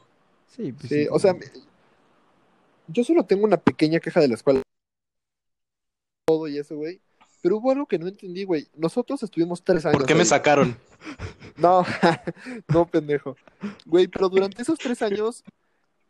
Sí, 0.48 0.74
pues 0.74 0.90
Sí, 0.90 1.08
o 1.12 1.20
sea, 1.20 1.36
yo 2.88 3.04
solo 3.04 3.24
tengo 3.24 3.46
una 3.46 3.58
pequeña 3.58 4.00
queja 4.00 4.20
de 4.20 4.28
la 4.30 4.34
escuela. 4.36 4.62
Y 6.60 6.62
eso, 6.62 6.76
güey. 6.76 7.02
Pero 7.42 7.58
hubo 7.58 7.72
algo 7.72 7.86
que 7.86 7.98
no 7.98 8.08
entendí, 8.08 8.44
güey. 8.44 8.68
Nosotros 8.76 9.24
estuvimos 9.24 9.64
tres 9.64 9.86
años. 9.86 10.00
¿por 10.00 10.06
qué 10.06 10.14
me 10.14 10.22
ahí. 10.22 10.26
sacaron? 10.26 10.78
No, 11.58 11.84
no, 12.74 12.88
pendejo. 12.88 13.36
Güey, 13.86 14.08
pero 14.08 14.30
durante 14.30 14.62
esos 14.62 14.80
tres 14.80 15.02
años 15.02 15.44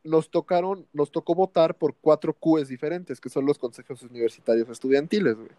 nos 0.04 0.30
tocaron, 0.30 0.86
nos 0.94 1.12
tocó 1.12 1.34
votar 1.34 1.76
por 1.76 1.96
cuatro 1.96 2.34
QEs 2.34 2.68
diferentes, 2.68 3.20
que 3.20 3.30
son 3.30 3.48
los 3.48 3.58
consejos 3.58 4.04
universitarios 4.04 4.70
estudiantiles, 4.70 5.36
güey. 5.36 5.50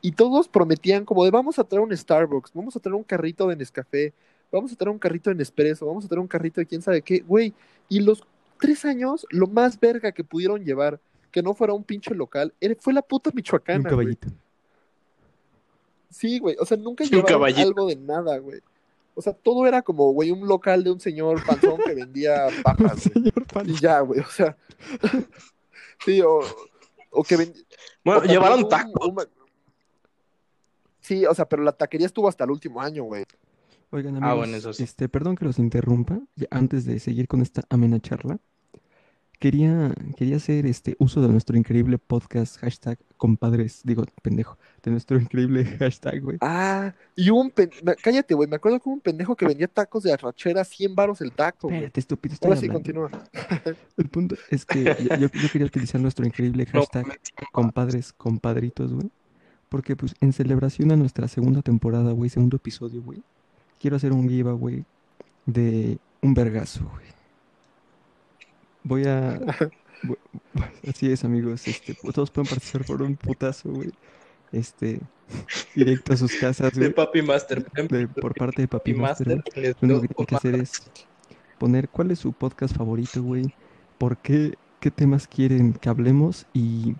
Y 0.00 0.12
todos 0.12 0.48
prometían 0.48 1.04
como 1.04 1.24
de 1.24 1.30
vamos 1.30 1.60
a 1.60 1.64
traer 1.64 1.80
un 1.80 1.96
Starbucks, 1.96 2.50
vamos 2.54 2.74
a 2.74 2.80
traer 2.80 2.96
un 2.96 3.04
carrito 3.04 3.46
de 3.46 3.54
Nescafé, 3.54 4.12
vamos 4.50 4.72
a 4.72 4.76
traer 4.76 4.90
un 4.90 4.98
carrito 4.98 5.30
de 5.30 5.36
Nespresso, 5.36 5.86
vamos 5.86 6.04
a 6.04 6.08
traer 6.08 6.20
un 6.20 6.28
carrito 6.28 6.60
de 6.60 6.66
quién 6.66 6.82
sabe 6.82 7.02
qué, 7.02 7.20
güey. 7.20 7.54
Y 7.88 8.00
los 8.00 8.24
tres 8.58 8.84
años, 8.84 9.26
lo 9.30 9.46
más 9.46 9.78
verga 9.78 10.10
que 10.10 10.24
pudieron 10.24 10.64
llevar, 10.64 11.00
que 11.30 11.42
no 11.42 11.54
fuera 11.54 11.72
un 11.72 11.84
pinche 11.84 12.14
local, 12.14 12.52
fue 12.80 12.92
la 12.92 13.02
puta 13.02 13.30
Y 13.30 13.32
un 13.32 13.36
Michoacana, 13.36 13.78
güey. 13.80 13.90
caballito. 13.90 14.28
Sí, 16.10 16.38
güey. 16.40 16.56
O 16.58 16.64
sea, 16.66 16.76
nunca 16.76 17.04
Sí, 17.04 17.14
un 17.14 17.22
llevaron 17.22 17.32
algo 17.62 17.86
de 17.86 17.96
nada, 17.96 18.38
güey. 18.38 18.60
O 19.14 19.22
sea, 19.22 19.32
todo 19.32 19.66
era 19.66 19.82
como, 19.82 20.12
güey, 20.12 20.30
un 20.30 20.46
local 20.46 20.82
de 20.82 20.90
un 20.90 21.00
señor 21.00 21.44
panzón 21.44 21.78
que 21.84 21.94
vendía 21.94 22.46
papas, 22.64 23.08
güey. 23.08 23.30
Señor 23.32 23.46
Y 23.66 23.80
ya, 23.80 24.00
güey. 24.00 24.20
O 24.20 24.26
sea. 24.28 24.56
sí, 26.04 26.20
o, 26.22 26.40
o 27.10 27.22
que 27.22 27.36
vendía. 27.36 27.62
Bueno, 28.04 28.20
o 28.20 28.24
llevaron 28.24 28.60
un- 28.64 28.68
tacos. 28.68 29.06
un- 29.06 29.26
Sí, 31.00 31.24
o 31.26 31.34
sea, 31.34 31.48
pero 31.48 31.62
la 31.62 31.72
taquería 31.72 32.06
estuvo 32.06 32.28
hasta 32.28 32.44
el 32.44 32.50
último 32.50 32.80
año, 32.80 33.04
güey. 33.04 33.24
Oigan, 33.90 34.14
Ah, 34.16 34.18
amigos, 34.30 34.36
bueno, 34.38 34.56
eso 34.56 34.72
sí. 34.72 34.84
este, 34.84 35.08
perdón 35.08 35.34
que 35.34 35.44
los 35.44 35.58
interrumpa, 35.58 36.20
antes 36.50 36.84
de 36.84 37.00
seguir 37.00 37.26
con 37.26 37.42
esta 37.42 37.62
amena 37.68 37.98
charla, 38.00 38.38
quería, 39.40 39.92
quería 40.16 40.36
hacer 40.36 40.66
este 40.66 40.94
uso 40.98 41.20
de 41.22 41.28
nuestro 41.28 41.56
increíble 41.56 41.98
podcast, 41.98 42.58
hashtag 42.58 42.98
compadres, 43.16 43.80
digo, 43.82 44.04
pendejo, 44.22 44.56
de 44.84 44.90
nuestro 44.92 45.18
increíble 45.20 45.64
hashtag, 45.64 46.20
güey. 46.22 46.38
Ah, 46.42 46.92
y 47.16 47.30
un 47.30 47.50
pen... 47.50 47.70
me- 47.82 47.96
Cállate, 47.96 48.34
güey. 48.34 48.48
Me 48.48 48.56
acuerdo 48.56 48.78
que 48.78 48.88
un 48.88 49.00
pendejo 49.00 49.34
que 49.34 49.46
vendía 49.46 49.66
tacos 49.66 50.04
de 50.04 50.12
arrachera 50.12 50.62
100 50.62 50.94
varos 50.94 51.20
el 51.22 51.32
taco, 51.32 51.66
güey. 51.68 51.78
Espérate, 51.78 52.00
estúpido, 52.00 52.34
estoy 52.34 52.48
Ahora 52.48 52.60
sí, 52.60 52.68
continúa. 52.68 53.10
El 53.96 54.08
punto 54.08 54.36
es 54.50 54.64
que 54.64 54.84
yo, 55.18 55.30
quería 55.30 55.66
utilizar 55.66 56.00
nuestro 56.00 56.24
increíble 56.26 56.66
No, 56.72 56.80
hashtag 56.80 57.18
compadres, 57.50 58.12
compadritos, 58.12 58.92
güey. 58.92 59.10
Porque 59.70 59.96
pues 59.96 60.14
en 60.20 60.32
celebración 60.32 60.92
a 60.92 60.96
nuestra 60.96 61.28
segunda 61.28 61.62
temporada, 61.62 62.12
güey, 62.12 62.28
segundo 62.28 62.56
episodio, 62.56 63.02
güey, 63.02 63.22
quiero 63.80 63.96
hacer 63.96 64.12
un 64.12 64.28
giveaway 64.28 64.84
de 65.46 65.98
un 66.20 66.34
vergazo, 66.34 66.84
güey. 66.92 67.06
Voy 68.84 69.04
a... 69.06 69.40
Así 70.88 71.10
es, 71.12 71.24
amigos, 71.24 71.66
este, 71.68 71.94
todos 72.14 72.30
pueden 72.30 72.48
participar 72.48 72.86
por 72.86 73.02
un 73.02 73.16
putazo, 73.16 73.70
güey. 73.70 73.90
Este, 74.52 75.00
directo 75.74 76.14
a 76.14 76.16
sus 76.16 76.34
casas, 76.36 76.72
de 76.74 76.90
Papi 76.90 77.22
Master. 77.22 77.64
de- 77.72 78.08
por 78.08 78.34
parte 78.34 78.62
de 78.62 78.68
Papi 78.68 78.92
Papi 78.92 79.00
Master. 79.00 79.36
Master. 79.36 79.76
Lo 79.80 79.98
único 79.98 80.24
que 80.24 80.24
tienen 80.24 80.26
que 80.26 80.34
hacer 80.36 80.54
es 80.56 80.82
poner 81.58 81.88
cuál 81.88 82.10
es 82.10 82.18
su 82.18 82.32
podcast 82.32 82.74
favorito, 82.74 83.22
güey, 83.22 83.54
por 83.98 84.16
qué, 84.16 84.54
qué 84.80 84.90
temas 84.90 85.26
quieren 85.28 85.74
que 85.74 85.88
hablemos 85.90 86.46
y 86.54 86.96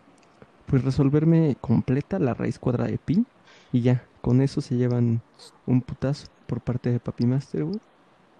pues 0.66 0.84
resolverme 0.84 1.56
completa 1.60 2.18
la 2.18 2.34
raíz 2.34 2.58
cuadrada 2.58 2.90
de 2.90 2.98
pi 2.98 3.24
y 3.72 3.80
ya, 3.80 4.04
con 4.20 4.42
eso 4.42 4.60
se 4.60 4.76
llevan 4.76 5.22
un 5.66 5.80
putazo 5.80 6.26
por 6.46 6.60
parte 6.60 6.90
de 6.90 7.00
Papi 7.00 7.24
Master, 7.26 7.64
güey. 7.64 7.80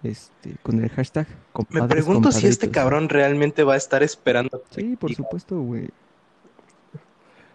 Este, 0.03 0.55
con 0.63 0.83
el 0.83 0.89
hashtag 0.89 1.27
Me 1.69 1.87
pregunto 1.87 2.31
si 2.31 2.47
este 2.47 2.71
cabrón 2.71 3.09
realmente 3.09 3.63
va 3.63 3.75
a 3.75 3.77
estar 3.77 4.03
esperando. 4.03 4.63
Sí, 4.71 4.95
por 4.95 5.13
supuesto, 5.13 5.59
güey. 5.61 5.89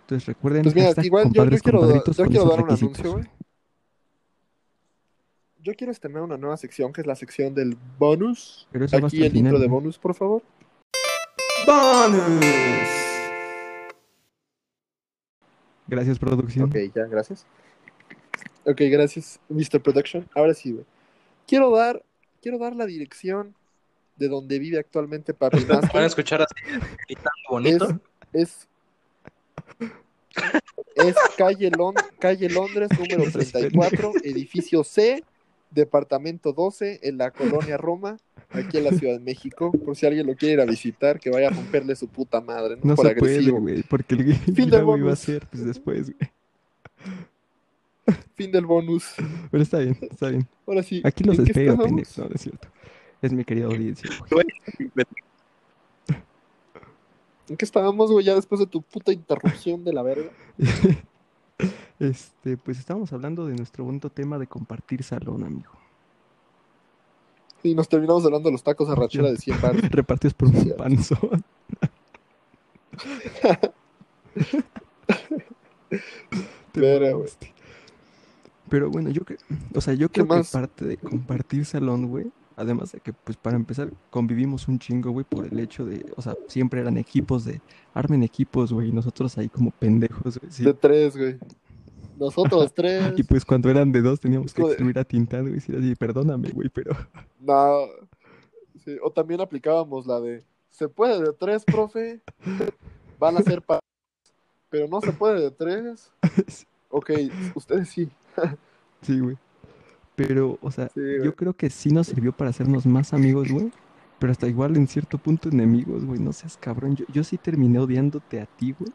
Entonces 0.02 0.26
recuerden, 0.26 0.62
Pues 0.62 0.74
mira, 0.74 0.86
hashtag 0.86 1.06
igual 1.06 1.24
yo, 1.24 1.28
yo 1.28 1.34
compadres, 1.34 1.62
quiero, 1.62 1.80
yo 1.94 2.26
quiero 2.26 2.44
dar 2.44 2.62
un 2.62 2.70
anuncio, 2.70 3.12
güey. 3.12 3.24
Yo 5.58 5.74
quiero 5.74 5.90
estrenar 5.90 6.22
una 6.22 6.36
nueva 6.36 6.56
sección 6.56 6.92
que 6.92 7.00
es 7.00 7.08
la 7.08 7.16
sección 7.16 7.52
del 7.52 7.76
bonus. 7.98 8.68
Pero 8.70 8.84
eso 8.84 8.98
Aquí 8.98 9.24
el 9.24 9.32
final, 9.32 9.54
intro 9.54 9.58
de 9.58 9.66
bonus, 9.66 9.98
por 9.98 10.14
favor. 10.14 10.42
¡Bonus! 11.66 12.44
Gracias, 15.88 16.20
producción. 16.20 16.68
Ok, 16.68 16.76
ya, 16.94 17.06
gracias. 17.06 17.46
Ok, 18.64 18.80
gracias, 18.90 19.40
Mr. 19.48 19.80
Production. 19.80 20.28
Ahora 20.34 20.54
sí, 20.54 20.70
güey. 20.72 20.84
Quiero 21.48 21.70
dar, 21.70 22.02
quiero 22.46 22.58
dar 22.58 22.76
la 22.76 22.86
dirección 22.86 23.56
de 24.16 24.28
donde 24.28 24.60
vive 24.60 24.78
actualmente 24.78 25.34
Papi 25.40 25.64
Van 25.64 25.78
a 25.78 25.80
Master. 25.80 26.02
escuchar 26.04 26.42
así, 26.42 26.76
bonito. 27.50 28.00
Es, 28.32 28.68
es, 29.74 29.88
es 30.94 31.16
calle, 31.36 31.72
Lon- 31.76 31.96
calle 32.20 32.48
Londres, 32.48 32.88
número 33.00 33.24
No 33.24 33.30
seas 33.32 33.50
34, 33.50 34.12
edificio 34.22 34.84
C, 34.84 35.24
departamento 35.72 36.52
12, 36.52 37.00
en 37.02 37.18
la 37.18 37.32
colonia 37.32 37.76
Roma, 37.78 38.16
aquí 38.50 38.78
en 38.78 38.84
la 38.84 38.92
Ciudad 38.92 39.14
de 39.14 39.20
México. 39.24 39.72
Por 39.72 39.96
si 39.96 40.06
alguien 40.06 40.28
lo 40.28 40.36
quiere 40.36 40.54
ir 40.54 40.60
a 40.60 40.66
visitar, 40.66 41.18
que 41.18 41.30
vaya 41.30 41.48
a 41.48 41.50
romperle 41.50 41.96
su 41.96 42.06
puta 42.06 42.40
madre, 42.40 42.76
¿no? 42.76 42.82
No 42.84 42.94
Por 42.94 43.08
se 43.08 43.16
puede, 43.16 43.32
agresivo. 43.34 43.60
güey, 43.60 43.82
porque 43.82 44.14
el 44.14 44.24
del 44.54 44.54
giveaway 44.54 45.00
iba 45.00 45.12
a 45.12 45.16
ser 45.16 45.44
pues, 45.50 45.64
después, 45.64 46.12
güey. 46.16 46.30
Fin 48.34 48.52
del 48.52 48.66
bonus. 48.66 49.14
Pero 49.50 49.62
está 49.62 49.78
bien, 49.78 49.98
está 50.00 50.28
bien. 50.28 50.46
Ahora 50.66 50.82
sí. 50.82 51.00
Aquí 51.04 51.24
los 51.24 51.38
¿en 51.38 51.44
qué 51.44 51.50
espero, 51.52 51.72
estábamos? 51.72 51.96
pendejo. 51.96 52.22
No, 52.22 52.28
no 52.28 52.34
es 52.34 52.40
cierto. 52.40 52.68
Es 53.22 53.32
mi 53.32 53.44
querida 53.44 53.66
audiencia, 53.66 54.10
güey. 54.30 54.46
¿En 57.48 57.56
qué 57.56 57.64
estábamos, 57.64 58.10
güey? 58.10 58.24
Ya 58.24 58.34
después 58.34 58.58
de 58.58 58.66
tu 58.66 58.82
puta 58.82 59.12
interrupción 59.12 59.84
de 59.84 59.92
la 59.92 60.02
verga. 60.02 60.30
Este, 61.98 62.58
pues 62.58 62.78
estábamos 62.78 63.10
hablando 63.14 63.46
de 63.46 63.54
nuestro 63.54 63.82
bonito 63.82 64.10
tema 64.10 64.38
de 64.38 64.46
compartir 64.46 65.02
salón, 65.02 65.42
amigo. 65.44 65.72
Y 67.62 67.74
nos 67.74 67.88
terminamos 67.88 68.24
hablando 68.26 68.48
de 68.48 68.52
los 68.52 68.62
tacos 68.62 68.90
arrachera 68.90 69.30
de 69.30 69.38
100 69.38 69.60
baros. 69.62 69.80
Repartidos 69.90 70.34
por 70.34 70.48
un. 70.48 70.54
Te 76.72 76.80
Verga, 76.80 77.12
mamaste. 77.12 77.55
Pero 78.68 78.90
bueno, 78.90 79.10
yo 79.10 79.24
que, 79.24 79.36
o 79.74 79.80
sea, 79.80 79.94
yo 79.94 80.08
creo 80.10 80.26
que 80.26 80.42
parte 80.50 80.84
de 80.84 80.96
compartir 80.96 81.64
salón, 81.64 82.08
güey, 82.08 82.32
además 82.56 82.92
de 82.92 83.00
que, 83.00 83.12
pues 83.12 83.36
para 83.36 83.56
empezar, 83.56 83.92
convivimos 84.10 84.66
un 84.66 84.78
chingo, 84.78 85.10
güey, 85.10 85.24
por 85.24 85.46
el 85.46 85.58
hecho 85.60 85.84
de, 85.84 86.04
o 86.16 86.22
sea, 86.22 86.34
siempre 86.48 86.80
eran 86.80 86.96
equipos 86.96 87.44
de, 87.44 87.60
armen 87.94 88.22
equipos, 88.22 88.72
güey, 88.72 88.88
y 88.88 88.92
nosotros 88.92 89.36
ahí 89.38 89.48
como 89.48 89.70
pendejos, 89.70 90.38
güey, 90.38 90.50
sí. 90.50 90.64
De 90.64 90.74
tres, 90.74 91.16
güey. 91.16 91.38
Nosotros 92.18 92.72
tres. 92.74 93.12
Y 93.16 93.22
pues 93.22 93.44
cuando 93.44 93.70
eran 93.70 93.92
de 93.92 94.02
dos 94.02 94.18
teníamos 94.18 94.52
que 94.52 94.62
escribir 94.62 94.98
a 94.98 95.04
tintado, 95.04 95.42
güey, 95.44 95.54
y 95.54 95.56
decir 95.56 95.76
así, 95.76 95.94
perdóname, 95.94 96.50
güey, 96.50 96.68
pero... 96.68 96.92
No. 97.40 97.86
Sí, 98.84 98.96
O 99.02 99.10
también 99.10 99.40
aplicábamos 99.40 100.06
la 100.06 100.20
de, 100.20 100.44
¿se 100.70 100.88
puede 100.88 101.20
de 101.20 101.32
tres, 101.32 101.64
profe? 101.64 102.20
Van 103.18 103.36
a 103.36 103.42
ser 103.42 103.62
pa... 103.62 103.78
Pero 104.68 104.88
no 104.88 105.00
se 105.00 105.12
puede 105.12 105.40
de 105.40 105.50
tres. 105.50 106.10
Ok, 106.88 107.10
ustedes 107.54 107.88
sí. 107.88 108.08
Sí, 109.02 109.20
güey. 109.20 109.36
Pero, 110.16 110.58
o 110.62 110.70
sea, 110.70 110.88
Sí, 110.94 111.00
yo 111.22 111.34
creo 111.36 111.52
que 111.54 111.68
sí 111.70 111.90
nos 111.90 112.06
sirvió 112.08 112.32
para 112.32 112.50
hacernos 112.50 112.86
más 112.86 113.12
amigos, 113.12 113.50
güey. 113.52 113.70
Pero 114.18 114.32
hasta 114.32 114.48
igual 114.48 114.76
en 114.76 114.88
cierto 114.88 115.18
punto 115.18 115.50
enemigos, 115.50 116.04
güey. 116.06 116.18
No 116.18 116.32
seas 116.32 116.56
cabrón. 116.56 116.96
Yo, 116.96 117.04
yo 117.12 117.22
sí 117.22 117.36
terminé 117.36 117.78
odiándote 117.78 118.40
a 118.40 118.46
ti, 118.46 118.74
güey. 118.78 118.90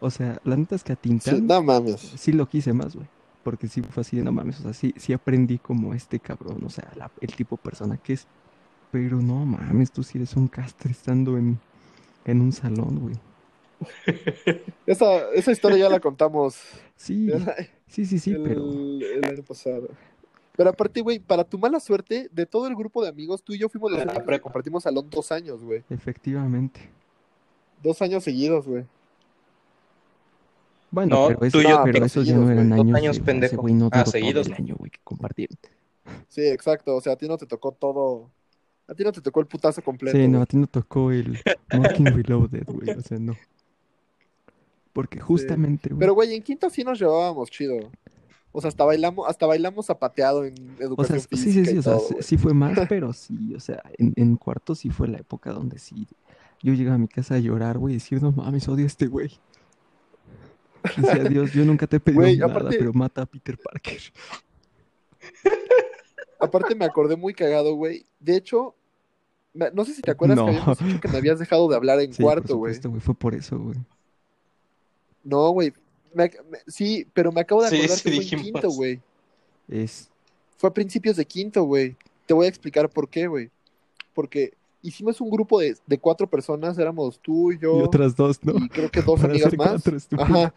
O 0.00 0.10
sea, 0.10 0.40
la 0.44 0.56
neta 0.56 0.74
es 0.74 0.82
que 0.82 0.92
a 0.92 0.96
Sí, 0.96 1.02
Tintán 1.02 1.46
no 1.46 1.62
mames. 1.62 2.00
sí 2.00 2.32
lo 2.32 2.48
quise 2.48 2.72
más, 2.72 2.94
güey. 2.96 3.06
Porque 3.44 3.68
sí 3.68 3.82
fue 3.82 4.00
así 4.00 4.16
de 4.16 4.24
no 4.24 4.32
mames. 4.32 4.58
O 4.60 4.62
sea, 4.62 4.72
sí, 4.72 4.94
sí 4.96 5.12
aprendí 5.12 5.58
como 5.58 5.92
este 5.94 6.18
cabrón. 6.18 6.64
O 6.64 6.70
sea, 6.70 6.90
la- 6.96 7.10
el 7.20 7.34
tipo 7.34 7.56
de 7.56 7.62
persona 7.62 7.96
que 7.98 8.14
es. 8.14 8.26
Pero 8.90 9.20
no 9.20 9.44
mames, 9.44 9.92
tú 9.92 10.02
sí 10.02 10.16
eres 10.18 10.34
un 10.36 10.48
castre 10.48 10.90
estando 10.92 11.36
en, 11.36 11.58
en 12.24 12.40
un 12.40 12.52
salón, 12.52 12.98
güey. 13.00 13.14
Esa, 14.86 15.30
esa 15.34 15.52
historia 15.52 15.76
ya 15.76 15.88
la 15.90 16.00
contamos 16.00 16.58
Sí, 16.96 17.28
el, 17.86 17.92
sí, 17.92 18.06
sí, 18.06 18.18
sí, 18.18 18.34
pero. 18.42 18.70
el 18.70 19.24
año 19.24 19.42
pasado. 19.42 19.88
Pero 20.56 20.70
aparte, 20.70 21.02
güey, 21.02 21.18
para 21.18 21.44
tu 21.44 21.58
mala 21.58 21.80
suerte, 21.80 22.28
de 22.32 22.46
todo 22.46 22.66
el 22.66 22.74
grupo 22.74 23.02
de 23.02 23.10
amigos, 23.10 23.42
tú 23.42 23.52
y 23.52 23.58
yo 23.58 23.68
fuimos 23.68 23.92
la 23.92 24.06
que 24.06 24.20
prepa. 24.20 24.42
compartimos 24.42 24.82
salón 24.84 25.08
dos 25.10 25.30
años, 25.30 25.62
güey. 25.62 25.84
Efectivamente. 25.90 26.80
Dos 27.82 28.00
años 28.00 28.24
seguidos, 28.24 28.66
güey. 28.66 28.84
Bueno, 30.90 31.14
No, 31.16 31.28
pero, 31.28 31.44
eso, 31.44 31.58
tú 31.58 31.60
y 31.60 31.68
yo 31.70 31.80
pero 31.82 31.92
pero 31.92 32.06
esos 32.06 32.26
ya 32.26 32.36
no 32.36 32.50
eran. 32.50 32.70
Dos 32.70 32.94
años. 32.94 33.20
pendejo. 33.20 33.68
No 33.68 33.90
Ah, 33.92 34.06
seguidos, 34.06 34.46
el 34.46 34.54
año, 34.54 34.76
güey, 34.78 34.90
que 34.90 35.00
compartieron. 35.04 35.58
Sí, 36.28 36.46
exacto. 36.46 36.96
O 36.96 37.00
sea, 37.00 37.12
a 37.14 37.16
ti 37.16 37.28
no 37.28 37.36
te 37.36 37.46
tocó 37.46 37.72
todo. 37.72 38.30
A 38.88 38.94
ti 38.94 39.02
no 39.04 39.12
te 39.12 39.20
tocó 39.20 39.40
el 39.40 39.46
putazo 39.46 39.82
completo. 39.82 40.16
Sí, 40.16 40.26
no, 40.28 40.40
a 40.40 40.46
ti 40.46 40.56
no 40.56 40.66
tocó 40.68 41.10
el 41.10 41.38
Mocking 41.74 42.06
Reloaded, 42.06 42.64
güey, 42.66 42.90
o 42.90 43.02
sea, 43.02 43.18
no. 43.18 43.36
Porque 44.96 45.20
justamente, 45.20 45.90
güey, 45.90 46.00
Pero, 46.00 46.14
güey, 46.14 46.34
en 46.34 46.42
quinto 46.42 46.70
sí 46.70 46.82
nos 46.82 46.98
llevábamos 46.98 47.50
chido. 47.50 47.76
O 48.50 48.62
sea, 48.62 48.68
hasta 48.68 48.82
bailamos, 48.86 49.28
hasta 49.28 49.44
bailamos 49.44 49.84
zapateado 49.84 50.46
en 50.46 50.54
o 50.54 50.76
sea, 50.78 50.86
educación 50.86 51.20
sí, 51.20 51.26
física 51.28 51.52
sí, 51.52 51.64
sí, 51.66 51.74
y 51.74 51.78
o 51.78 51.82
sea, 51.82 51.92
todo, 51.98 52.08
sí, 52.08 52.14
sí 52.22 52.38
fue 52.38 52.54
más, 52.54 52.78
pero 52.88 53.12
sí, 53.12 53.54
o 53.54 53.60
sea, 53.60 53.82
en, 53.98 54.14
en 54.16 54.36
cuarto 54.36 54.74
sí 54.74 54.88
fue 54.88 55.06
la 55.08 55.18
época 55.18 55.52
donde 55.52 55.78
sí, 55.78 56.08
yo 56.62 56.72
llegaba 56.72 56.94
a 56.94 56.98
mi 56.98 57.08
casa 57.08 57.34
a 57.34 57.38
llorar, 57.40 57.76
güey, 57.76 57.92
y 57.92 57.98
decir, 57.98 58.22
no 58.22 58.32
mames, 58.32 58.66
odio 58.68 58.84
a 58.84 58.86
este 58.86 59.06
güey. 59.06 59.30
Decía, 60.96 61.24
Dios, 61.24 61.52
yo 61.52 61.66
nunca 61.66 61.86
te 61.86 61.96
he 61.96 62.00
pedido 62.00 62.22
Güey, 62.22 62.38
nada, 62.38 62.52
aparte- 62.54 62.78
pero 62.78 62.94
mata 62.94 63.20
a 63.20 63.26
Peter 63.26 63.58
Parker. 63.58 64.00
Aparte 66.40 66.74
me 66.74 66.84
acordé 66.86 67.16
muy 67.16 67.34
cagado, 67.34 67.74
güey. 67.74 68.06
De 68.20 68.36
hecho, 68.36 68.74
no 69.52 69.84
sé 69.84 69.92
si 69.94 70.02
te 70.02 70.10
acuerdas 70.10 70.36
No. 70.36 70.44
que 70.46 70.52
habíamos 70.52 70.78
dicho 70.78 71.00
que 71.00 71.08
me 71.08 71.16
habías 71.18 71.38
dejado 71.38 71.68
de 71.68 71.76
hablar 71.76 72.00
en 72.00 72.12
Sí, 72.12 72.22
cuarto, 72.22 72.56
güey, 72.56 72.74
fue 73.00 73.14
por 73.14 73.34
eso, 73.34 73.58
güey. 73.58 73.76
No, 75.26 75.50
güey. 75.50 75.72
Me 76.14 76.30
me- 76.50 76.58
sí, 76.66 77.06
pero 77.12 77.30
me 77.32 77.40
acabo 77.42 77.60
de 77.62 77.68
acordar 77.68 77.98
sí 77.98 78.10
que 78.10 78.16
fue 78.16 78.24
en 78.38 78.42
quinto, 78.44 78.70
güey. 78.70 79.00
Es, 79.68 80.08
Fue 80.56 80.70
a 80.70 80.72
principios 80.72 81.16
de 81.16 81.24
quinto, 81.26 81.64
güey. 81.64 81.96
Te 82.26 82.32
voy 82.32 82.46
a 82.46 82.48
explicar 82.48 82.88
por 82.88 83.08
qué, 83.08 83.26
güey. 83.26 83.50
Porque 84.14 84.54
hicimos 84.82 85.20
un 85.20 85.28
grupo 85.28 85.58
de, 85.60 85.76
de 85.86 85.98
cuatro 85.98 86.26
personas, 86.28 86.78
éramos 86.78 87.18
tú, 87.20 87.52
yo 87.52 87.80
y 87.80 87.82
otras 87.82 88.14
dos, 88.16 88.42
¿no? 88.44 88.54
y 88.56 88.68
creo 88.68 88.90
que 88.90 89.02
dos 89.02 89.20
Para 89.20 89.32
amigas 89.32 89.50
ser 89.50 89.58
más. 89.58 89.68
cuatro. 89.82 89.98
Ajá. 90.18 90.54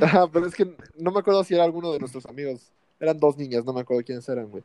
Ajá, 0.00 0.26
pero 0.28 0.46
es 0.46 0.54
que 0.54 0.74
no 0.98 1.10
me 1.10 1.20
acuerdo 1.20 1.44
si 1.44 1.54
era 1.54 1.64
alguno 1.64 1.92
de 1.92 1.98
nuestros 1.98 2.24
amigos. 2.26 2.70
Eran 3.00 3.18
dos 3.18 3.36
niñas, 3.36 3.64
no 3.64 3.72
me 3.72 3.80
acuerdo 3.80 4.02
quiénes 4.04 4.28
eran, 4.28 4.48
güey. 4.50 4.62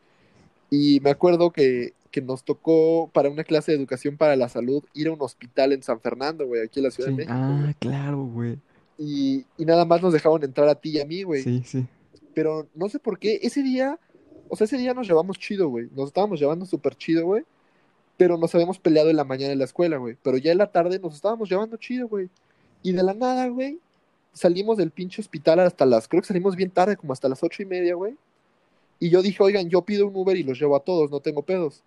Y 0.69 0.99
me 1.01 1.09
acuerdo 1.09 1.51
que, 1.51 1.93
que 2.11 2.21
nos 2.21 2.43
tocó 2.43 3.09
para 3.13 3.29
una 3.29 3.43
clase 3.43 3.71
de 3.71 3.77
educación 3.77 4.17
para 4.17 4.35
la 4.35 4.49
salud 4.49 4.83
ir 4.93 5.07
a 5.07 5.11
un 5.11 5.21
hospital 5.21 5.73
en 5.73 5.83
San 5.83 5.99
Fernando, 5.99 6.45
güey, 6.47 6.63
aquí 6.63 6.79
en 6.79 6.85
la 6.85 6.91
Ciudad 6.91 7.09
Sí, 7.09 7.15
de 7.15 7.17
México. 7.17 7.35
Ah, 7.35 7.73
claro, 7.79 8.23
güey. 8.23 8.57
Y, 8.97 9.45
y 9.57 9.65
nada 9.65 9.85
más 9.85 10.01
nos 10.01 10.13
dejaron 10.13 10.43
entrar 10.43 10.67
a 10.67 10.75
ti 10.75 10.89
y 10.91 10.99
a 10.99 11.05
mí, 11.05 11.23
güey. 11.23 11.43
Sí, 11.43 11.61
sí. 11.65 11.85
Pero 12.33 12.67
no 12.75 12.89
sé 12.89 12.99
por 12.99 13.19
qué, 13.19 13.39
ese 13.43 13.63
día, 13.63 13.99
o 14.49 14.55
sea, 14.55 14.65
ese 14.65 14.77
día 14.77 14.93
nos 14.93 15.07
llevamos 15.07 15.37
chido, 15.37 15.69
güey. 15.69 15.87
Nos 15.95 16.07
estábamos 16.07 16.39
llevando 16.39 16.65
súper 16.65 16.95
chido, 16.95 17.25
güey. 17.25 17.43
Pero 18.17 18.37
nos 18.37 18.53
habíamos 18.53 18.79
peleado 18.79 19.09
en 19.09 19.15
la 19.15 19.23
mañana 19.23 19.53
en 19.53 19.59
la 19.59 19.65
escuela, 19.65 19.97
güey. 19.97 20.17
Pero 20.21 20.37
ya 20.37 20.51
en 20.51 20.57
la 20.57 20.71
tarde 20.71 20.99
nos 20.99 21.15
estábamos 21.15 21.49
llevando 21.49 21.77
chido, 21.77 22.07
güey. 22.07 22.29
Y 22.83 22.91
de 22.91 23.03
la 23.03 23.13
nada, 23.13 23.47
güey, 23.47 23.79
salimos 24.33 24.77
del 24.77 24.91
pinche 24.91 25.21
hospital 25.21 25.59
hasta 25.59 25.85
las, 25.85 26.07
creo 26.07 26.21
que 26.21 26.27
salimos 26.27 26.55
bien 26.55 26.71
tarde, 26.71 26.97
como 26.97 27.13
hasta 27.13 27.29
las 27.29 27.43
ocho 27.43 27.63
y 27.63 27.65
media, 27.65 27.95
güey. 27.95 28.15
Y 28.99 29.09
yo 29.09 29.21
dije, 29.21 29.41
oigan, 29.41 29.69
yo 29.69 29.81
pido 29.81 30.07
un 30.07 30.15
Uber 30.15 30.35
y 30.35 30.43
los 30.43 30.59
llevo 30.59 30.75
a 30.75 30.81
todos, 30.81 31.09
no 31.09 31.19
tengo 31.19 31.43
pedos. 31.43 31.83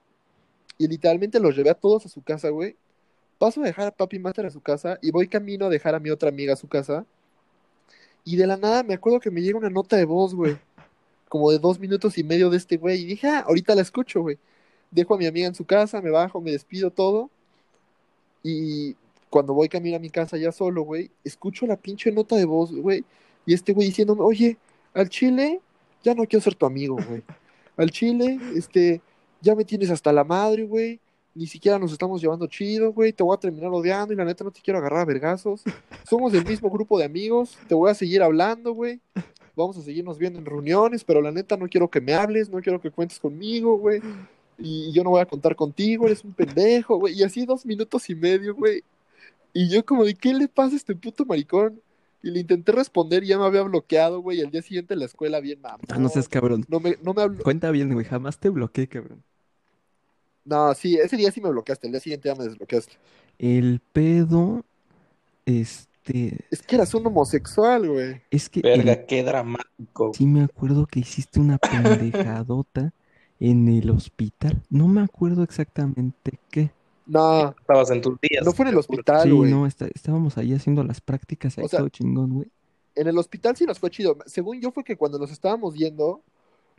Y 0.82 0.88
literalmente 0.88 1.38
los 1.38 1.54
llevé 1.54 1.70
a 1.70 1.74
todos 1.74 2.06
a 2.06 2.08
su 2.08 2.22
casa, 2.22 2.48
güey. 2.48 2.74
Paso 3.38 3.62
a 3.62 3.66
dejar 3.66 3.86
a 3.86 3.90
Papi 3.92 4.18
Master 4.18 4.46
a 4.46 4.50
su 4.50 4.60
casa 4.60 4.98
y 5.00 5.12
voy 5.12 5.28
camino 5.28 5.66
a 5.66 5.68
dejar 5.68 5.94
a 5.94 6.00
mi 6.00 6.10
otra 6.10 6.28
amiga 6.28 6.54
a 6.54 6.56
su 6.56 6.66
casa. 6.66 7.06
Y 8.24 8.34
de 8.34 8.48
la 8.48 8.56
nada 8.56 8.82
me 8.82 8.94
acuerdo 8.94 9.20
que 9.20 9.30
me 9.30 9.42
llega 9.42 9.56
una 9.56 9.70
nota 9.70 9.96
de 9.96 10.04
voz, 10.04 10.34
güey. 10.34 10.58
Como 11.28 11.52
de 11.52 11.60
dos 11.60 11.78
minutos 11.78 12.18
y 12.18 12.24
medio 12.24 12.50
de 12.50 12.56
este 12.56 12.78
güey. 12.78 13.00
Y 13.00 13.04
dije, 13.04 13.28
ah, 13.28 13.44
ahorita 13.46 13.76
la 13.76 13.82
escucho, 13.82 14.22
güey. 14.22 14.38
Dejo 14.90 15.14
a 15.14 15.18
mi 15.18 15.26
amiga 15.26 15.46
en 15.46 15.54
su 15.54 15.64
casa, 15.64 16.02
me 16.02 16.10
bajo, 16.10 16.40
me 16.40 16.50
despido 16.50 16.90
todo. 16.90 17.30
Y 18.42 18.96
cuando 19.30 19.54
voy 19.54 19.68
camino 19.68 19.98
a 19.98 20.00
mi 20.00 20.10
casa 20.10 20.36
ya 20.36 20.50
solo, 20.50 20.82
güey, 20.82 21.12
escucho 21.22 21.64
la 21.64 21.76
pinche 21.76 22.10
nota 22.10 22.34
de 22.34 22.44
voz, 22.44 22.72
güey. 22.72 23.04
Y 23.46 23.54
este 23.54 23.72
güey 23.72 23.86
diciéndome, 23.86 24.22
oye, 24.22 24.56
al 24.94 25.08
chile, 25.08 25.60
ya 26.02 26.12
no 26.12 26.26
quiero 26.26 26.42
ser 26.42 26.56
tu 26.56 26.66
amigo, 26.66 26.96
güey. 27.08 27.22
Al 27.76 27.90
chile, 27.92 28.40
este, 28.56 29.00
ya 29.42 29.54
me 29.54 29.64
tienes 29.64 29.90
hasta 29.90 30.12
la 30.12 30.24
madre, 30.24 30.64
güey. 30.64 31.00
Ni 31.34 31.46
siquiera 31.46 31.78
nos 31.78 31.92
estamos 31.92 32.20
llevando 32.20 32.46
chido, 32.46 32.92
güey. 32.92 33.12
Te 33.12 33.22
voy 33.22 33.34
a 33.34 33.40
terminar 33.40 33.70
odiando 33.70 34.12
y 34.12 34.16
la 34.16 34.24
neta 34.24 34.44
no 34.44 34.50
te 34.50 34.60
quiero 34.60 34.78
agarrar 34.78 35.00
a 35.00 35.04
vergazos. 35.04 35.62
Somos 36.08 36.32
del 36.32 36.44
mismo 36.44 36.70
grupo 36.70 36.98
de 36.98 37.04
amigos. 37.04 37.58
Te 37.68 37.74
voy 37.74 37.90
a 37.90 37.94
seguir 37.94 38.22
hablando, 38.22 38.72
güey. 38.72 39.00
vamos 39.56 39.76
a 39.76 39.82
seguirnos 39.82 40.18
viendo 40.18 40.38
en 40.38 40.46
reuniones, 40.46 41.04
pero 41.04 41.20
la 41.20 41.32
neta 41.32 41.56
no 41.56 41.68
quiero 41.68 41.90
que 41.90 42.00
me 42.00 42.14
hables, 42.14 42.48
no 42.50 42.60
quiero 42.60 42.80
que 42.80 42.90
cuentes 42.90 43.18
conmigo, 43.18 43.76
güey. 43.78 44.00
Y 44.58 44.92
yo 44.92 45.02
no 45.02 45.10
voy 45.10 45.20
a 45.20 45.26
contar 45.26 45.56
contigo, 45.56 46.06
eres 46.06 46.22
un 46.22 46.34
pendejo, 46.34 46.98
güey. 46.98 47.18
Y 47.18 47.24
así 47.24 47.44
dos 47.44 47.66
minutos 47.66 48.08
y 48.10 48.14
medio, 48.14 48.54
güey. 48.54 48.84
Y 49.52 49.68
yo 49.68 49.84
como 49.84 50.04
de, 50.04 50.14
¿qué 50.14 50.32
le 50.32 50.48
pasa 50.48 50.74
a 50.74 50.76
este 50.76 50.94
puto 50.94 51.24
maricón? 51.24 51.80
Y 52.22 52.30
le 52.30 52.40
intenté 52.40 52.70
responder 52.70 53.24
y 53.24 53.28
ya 53.28 53.38
me 53.38 53.44
había 53.44 53.62
bloqueado, 53.62 54.20
güey. 54.20 54.38
Y 54.38 54.42
al 54.42 54.50
día 54.50 54.62
siguiente 54.62 54.94
en 54.94 55.00
la 55.00 55.06
escuela 55.06 55.40
bien 55.40 55.60
mamón. 55.60 55.80
Ah, 55.88 55.98
no 55.98 56.08
seas 56.08 56.28
cabrón. 56.28 56.64
No 56.68 56.78
me, 56.78 56.96
no 57.02 57.14
me 57.14 57.22
habló. 57.22 57.42
Cuenta 57.42 57.70
bien, 57.70 57.92
güey. 57.92 58.04
Jamás 58.04 58.38
te 58.38 58.48
bloqueé, 58.48 58.86
cabrón. 58.86 59.24
No, 60.44 60.74
sí, 60.74 60.96
ese 60.96 61.16
día 61.16 61.30
sí 61.30 61.40
me 61.40 61.50
bloqueaste. 61.50 61.86
El 61.86 61.92
día 61.92 62.00
siguiente 62.00 62.28
ya 62.28 62.34
me 62.34 62.44
desbloqueaste. 62.44 62.92
El 63.38 63.80
pedo. 63.92 64.64
Este. 65.46 66.44
Es 66.50 66.62
que 66.62 66.76
eras 66.76 66.94
un 66.94 67.06
homosexual, 67.06 67.88
güey. 67.88 68.22
Es 68.30 68.48
que. 68.48 68.60
Verga, 68.60 68.92
el- 68.92 69.06
qué 69.06 69.22
dramático. 69.22 70.12
Sí 70.14 70.26
me 70.26 70.42
acuerdo 70.42 70.86
que 70.86 71.00
hiciste 71.00 71.40
una 71.40 71.58
pendejadota 71.58 72.92
en 73.40 73.68
el 73.68 73.90
hospital. 73.90 74.62
No 74.70 74.88
me 74.88 75.02
acuerdo 75.02 75.42
exactamente 75.42 76.38
qué. 76.50 76.70
No, 77.06 77.50
Estabas 77.60 77.90
en 77.90 78.00
tus 78.00 78.18
días. 78.20 78.44
no 78.44 78.52
fue 78.52 78.64
en 78.66 78.72
el 78.72 78.78
hospital, 78.78 79.22
Sí, 79.24 79.30
güey. 79.30 79.50
no, 79.50 79.66
está- 79.66 79.88
estábamos 79.92 80.38
ahí 80.38 80.54
haciendo 80.54 80.84
las 80.84 81.00
prácticas 81.00 81.58
ahí 81.58 81.64
O 81.64 81.68
sea, 81.68 81.80
todo 81.80 81.88
chingón, 81.88 82.32
güey. 82.34 82.48
En 82.94 83.08
el 83.08 83.18
hospital 83.18 83.56
sí 83.56 83.64
nos 83.66 83.80
fue 83.80 83.90
chido. 83.90 84.16
Según 84.26 84.60
yo 84.60 84.70
fue 84.70 84.84
que 84.84 84.96
cuando 84.96 85.18
nos 85.18 85.32
estábamos 85.32 85.74
yendo, 85.74 86.22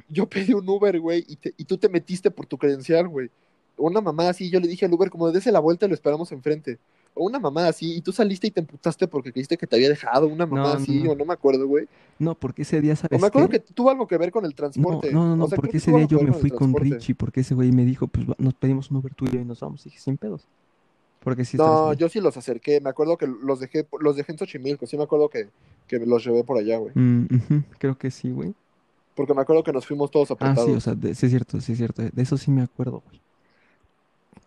yo 0.08 0.28
pedí 0.30 0.54
un 0.54 0.68
Uber, 0.68 0.98
güey, 1.00 1.26
y, 1.28 1.36
te- 1.36 1.54
y 1.58 1.66
tú 1.66 1.78
te 1.78 1.90
metiste 1.90 2.32
por 2.32 2.46
tu 2.46 2.58
credencial, 2.58 3.08
güey. 3.10 3.30
Una 3.86 4.02
mamá 4.02 4.30
así, 4.30 4.50
yo 4.50 4.60
le 4.60 4.68
dije 4.68 4.86
al 4.86 4.94
Uber, 4.94 5.10
como 5.10 5.32
dése 5.32 5.52
la 5.52 5.60
vuelta 5.60 5.86
y 5.86 5.90
lo 5.90 5.96
esperamos 5.96 6.32
enfrente. 6.32 6.80
O 7.16 7.26
una 7.26 7.40
mamá 7.40 7.68
así, 7.68 7.96
y 7.96 8.02
tú 8.02 8.12
saliste 8.12 8.48
y 8.48 8.52
te 8.52 8.60
emputaste 8.62 9.08
porque 9.08 9.32
creíste 9.32 9.56
que 9.58 9.68
te 9.68 9.76
había 9.76 9.90
dejado 9.90 10.28
una 10.28 10.46
mamá 10.48 10.62
No, 10.64 10.68
así, 10.70 11.04
no. 11.04 11.12
o 11.12 11.16
no 11.16 11.26
me 11.26 11.34
acuerdo, 11.34 11.68
güey. 11.68 11.88
No, 12.18 12.34
porque 12.36 12.64
ese 12.64 12.82
día, 12.82 12.94
O 12.94 12.96
¿sabes 12.96 13.22
me 13.22 13.28
acuerdo 13.28 13.50
qué? 13.50 13.60
que 13.62 13.74
tuvo 13.74 13.90
algo 13.92 14.08
que 14.08 14.18
ver 14.18 14.32
con 14.32 14.46
el 14.46 14.52
No, 14.52 14.56
transporte. 14.56 15.12
no, 15.12 15.28
no, 15.28 15.36
no, 15.36 15.44
O 15.46 15.48
sea, 15.48 15.56
porque 15.58 15.72
que 15.72 15.78
ese 15.78 15.92
día 15.92 16.06
yo 16.06 16.20
me 16.22 16.34
fui 16.34 16.50
con. 16.50 16.74
Richie, 16.74 17.14
porque 17.14 17.42
ese 17.42 17.54
güey 17.56 17.72
me 17.72 17.86
dijo, 17.86 18.08
pues 18.08 18.26
nos 18.38 18.54
pedimos 18.56 18.90
un 18.90 18.98
Uber 18.98 19.14
tuyo 19.14 19.40
y 19.40 19.46
nos 19.46 19.60
vamos. 19.60 19.86
Y 19.86 19.90
dije, 19.90 20.00
sin 20.02 20.18
pedos. 20.18 20.48
Porque 21.20 21.46
sí 21.46 21.56
No, 21.58 21.94
yo 21.94 22.10
sí 22.10 22.20
los 22.20 22.36
acerqué. 22.36 22.82
Me 22.82 22.90
acuerdo 22.90 23.18
que 23.18 23.28
los 23.28 23.60
dejé, 23.60 23.88
los 24.02 24.16
dejé 24.16 24.32
en 24.34 24.38
Xochimilco. 24.40 24.86
Sí 24.88 24.98
me 24.98 25.04
acuerdo 25.04 25.30
que, 25.30 25.50
que 25.88 26.00
los 26.00 26.26
llevé 26.26 26.44
por 26.44 26.58
allá, 26.58 26.78
güey. 26.80 26.92
Mm, 26.96 27.28
creo 27.78 27.98
que 27.98 28.12
sí, 28.12 28.32
güey. 28.32 28.54
Porque 29.16 29.34
me 29.36 29.42
acuerdo 29.42 29.64
que 29.64 29.72
nos 29.72 29.86
fuimos 29.86 30.10
todos 30.10 30.32
Ah, 30.32 30.34
apretados. 30.34 30.66
sí, 30.70 30.76
o 30.76 30.82
sea, 30.82 30.96
de- 30.96 31.14
sí 31.16 31.28
es 31.28 31.32
cierto, 31.32 31.62
sí 31.62 31.74
es 31.74 31.78
cierto. 31.78 32.02
De 32.02 32.22
eso 32.22 32.36
sí 32.38 32.50
me 32.50 32.64
acuerdo, 32.64 33.04
güey. 33.08 33.22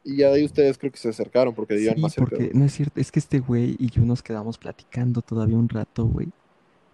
Y 0.07 0.19
ya 0.19 0.29
de 0.31 0.37
ahí 0.37 0.45
ustedes 0.45 0.79
creo 0.79 0.93
que 0.93 0.99
se 0.99 1.09
acercaron 1.09 1.53
porque 1.55 1.75
vivían 1.75 1.97
Sí, 1.97 2.01
más 2.01 2.13
cerca. 2.13 2.31
porque 2.31 2.53
no 2.55 2.65
es 2.65 2.73
cierto, 2.73 3.01
es 3.01 3.11
que 3.11 3.19
este 3.19 3.41
güey 3.41 3.75
y 3.79 3.91
yo 3.91 4.03
nos 4.03 4.23
quedamos 4.23 4.57
platicando 4.57 5.21
todavía 5.21 5.57
un 5.59 5.69
rato, 5.69 6.07
güey. 6.07 6.29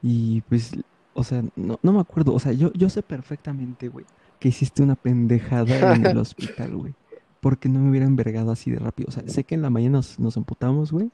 Y 0.03 0.41
pues, 0.49 0.73
o 1.15 1.23
sea, 1.23 1.45
no, 1.55 1.79
no 1.83 1.93
me 1.93 2.01
acuerdo, 2.01 2.33
o 2.35 2.41
sea, 2.41 2.53
yo, 2.53 2.73
yo 2.73 2.89
sé 2.89 3.03
perfectamente, 3.03 3.89
güey, 3.89 4.07
que 4.41 4.49
hiciste 4.49 4.83
una 4.83 4.97
pendejada 4.97 5.95
en 5.95 6.07
el 6.07 6.17
hospital, 6.27 6.75
güey. 6.75 6.95
Porque 7.41 7.69
no 7.69 7.81
me 7.81 7.91
hubiera 7.91 8.07
envergado 8.07 8.51
así 8.53 8.71
de 8.71 8.79
rápido. 8.79 9.09
O 9.09 9.13
sea, 9.13 9.29
sé 9.29 9.45
que 9.45 9.55
en 9.57 9.63
la 9.63 9.69
mañana 9.71 9.99
nos, 9.99 10.19
nos 10.19 10.37
emputamos, 10.39 10.91
güey. 10.93 11.11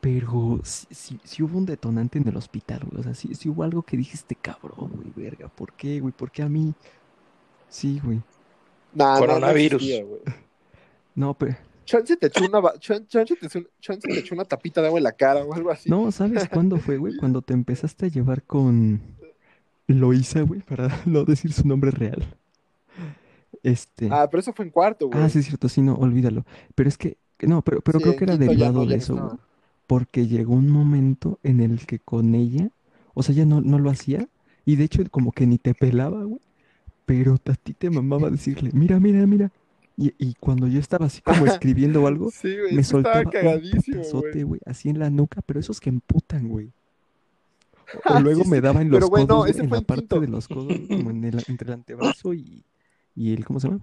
Pero 0.00 0.58
sí, 0.64 0.86
sí- 0.90 1.20
sí 1.22 1.42
hubo 1.44 1.56
un 1.58 1.66
detonante 1.66 2.18
en 2.18 2.26
el 2.26 2.36
hospital, 2.36 2.80
güey. 2.90 3.00
O 3.00 3.04
sea, 3.04 3.14
sí, 3.14 3.34
sí 3.34 3.48
hubo 3.48 3.62
algo 3.62 3.82
que 3.82 3.96
dijiste, 3.96 4.34
cabrón, 4.34 4.90
güey, 4.96 5.12
verga. 5.14 5.48
¿Por 5.48 5.74
qué, 5.74 6.00
güey? 6.00 6.12
¿Por 6.12 6.30
qué 6.32 6.42
a 6.42 6.48
mí? 6.48 6.74
Sí, 7.68 8.00
güey. 8.02 8.20
Nah, 8.94 9.14
no, 9.14 9.20
no 9.20 9.26
Coronavirus. 9.26 9.80
existía, 9.82 10.04
güey. 10.04 10.20
No, 11.14 11.34
pero... 11.34 11.56
Chance 11.84 12.16
te 12.16 12.28
echó 12.28 12.44
una, 12.44 12.60
chance 12.78 13.04
te, 13.36 13.46
echó- 13.46 13.66
chance 13.80 14.08
te 14.08 14.18
echó 14.20 14.34
una 14.34 14.44
tapita 14.44 14.80
de 14.80 14.86
agua 14.86 14.98
en 15.00 15.04
la 15.04 15.12
cara 15.12 15.44
o 15.44 15.52
algo 15.52 15.70
así. 15.70 15.90
No, 15.90 16.10
¿sabes 16.12 16.48
cuándo 16.48 16.78
fue, 16.78 16.96
güey? 16.96 17.16
Cuando 17.16 17.42
te 17.42 17.54
empezaste 17.54 18.06
a 18.06 18.08
llevar 18.08 18.44
con 18.44 19.00
Loisa, 19.88 20.42
güey, 20.42 20.60
para 20.60 20.88
no 21.06 21.24
decir 21.24 21.52
su 21.52 21.66
nombre 21.66 21.90
real. 21.90 22.24
Este. 23.62 24.08
Ah, 24.10 24.28
pero 24.30 24.40
eso 24.40 24.52
fue 24.52 24.64
en 24.64 24.70
cuarto, 24.70 25.08
güey. 25.08 25.20
Ah, 25.22 25.28
sí, 25.28 25.40
es 25.40 25.46
cierto, 25.46 25.68
sí, 25.68 25.82
no, 25.82 25.94
olvídalo. 25.94 26.44
Pero 26.74 26.88
es 26.88 26.96
que, 26.96 27.16
no, 27.40 27.62
pero, 27.62 27.80
pero 27.80 27.98
Sí, 27.98 28.04
creo 28.04 28.16
que 28.16 28.24
era 28.24 28.34
ya 28.34 28.38
derivado 28.40 28.72
no, 28.80 28.80
de 28.86 28.90
ya 28.90 28.96
eso, 28.96 29.14
no. 29.14 29.26
güey. 29.28 29.38
Porque 29.86 30.26
llegó 30.26 30.54
un 30.54 30.70
momento 30.70 31.38
en 31.42 31.60
el 31.60 31.84
que 31.86 31.98
con 31.98 32.34
ella, 32.34 32.70
o 33.14 33.22
sea, 33.22 33.34
ella 33.34 33.44
no, 33.44 33.60
no 33.60 33.78
lo 33.78 33.90
hacía, 33.90 34.28
y 34.64 34.76
de 34.76 34.84
hecho 34.84 35.02
como 35.10 35.32
que 35.32 35.46
ni 35.46 35.58
te 35.58 35.74
pelaba, 35.74 36.22
güey. 36.24 36.40
Pero 37.04 37.34
a 37.34 37.54
ti 37.54 37.74
te 37.74 37.90
mamaba 37.90 38.30
decirle, 38.30 38.70
mira, 38.72 39.00
mira, 39.00 39.26
mira. 39.26 39.50
Y, 39.96 40.14
y 40.18 40.34
cuando 40.34 40.66
yo 40.68 40.78
estaba 40.80 41.06
así 41.06 41.20
como 41.20 41.46
escribiendo 41.46 42.06
algo, 42.06 42.30
Sí, 42.30 42.48
güey, 42.58 42.74
me 42.74 42.82
soltaba 42.84 43.20
un 43.20 43.30
cagadísimo, 43.30 44.02
güey. 44.12 44.42
güey, 44.42 44.60
así 44.66 44.88
en 44.88 44.98
la 44.98 45.10
nuca, 45.10 45.42
pero 45.42 45.60
esos 45.60 45.80
que 45.80 45.90
emputan, 45.90 46.48
güey. 46.48 46.70
O 48.06 48.14
Ah, 48.14 48.20
luego 48.20 48.44
me 48.46 48.60
daba 48.62 48.80
en 48.80 48.88
los 48.90 49.00
Pero, 49.10 49.26
codos, 49.26 49.50
ese 49.50 49.60
en 49.62 49.68
fue 49.68 49.78
la 49.78 49.84
parte 49.86 50.02
quinto. 50.02 50.20
de 50.20 50.28
los 50.28 50.48
codos, 50.48 50.74
como 50.88 51.10
en 51.10 51.24
el, 51.24 51.44
entre 51.46 51.68
el 51.68 51.74
antebrazo 51.74 52.32
y, 52.32 52.64
y 53.14 53.34
el, 53.34 53.44
¿cómo 53.44 53.60
se 53.60 53.68
llama? 53.68 53.80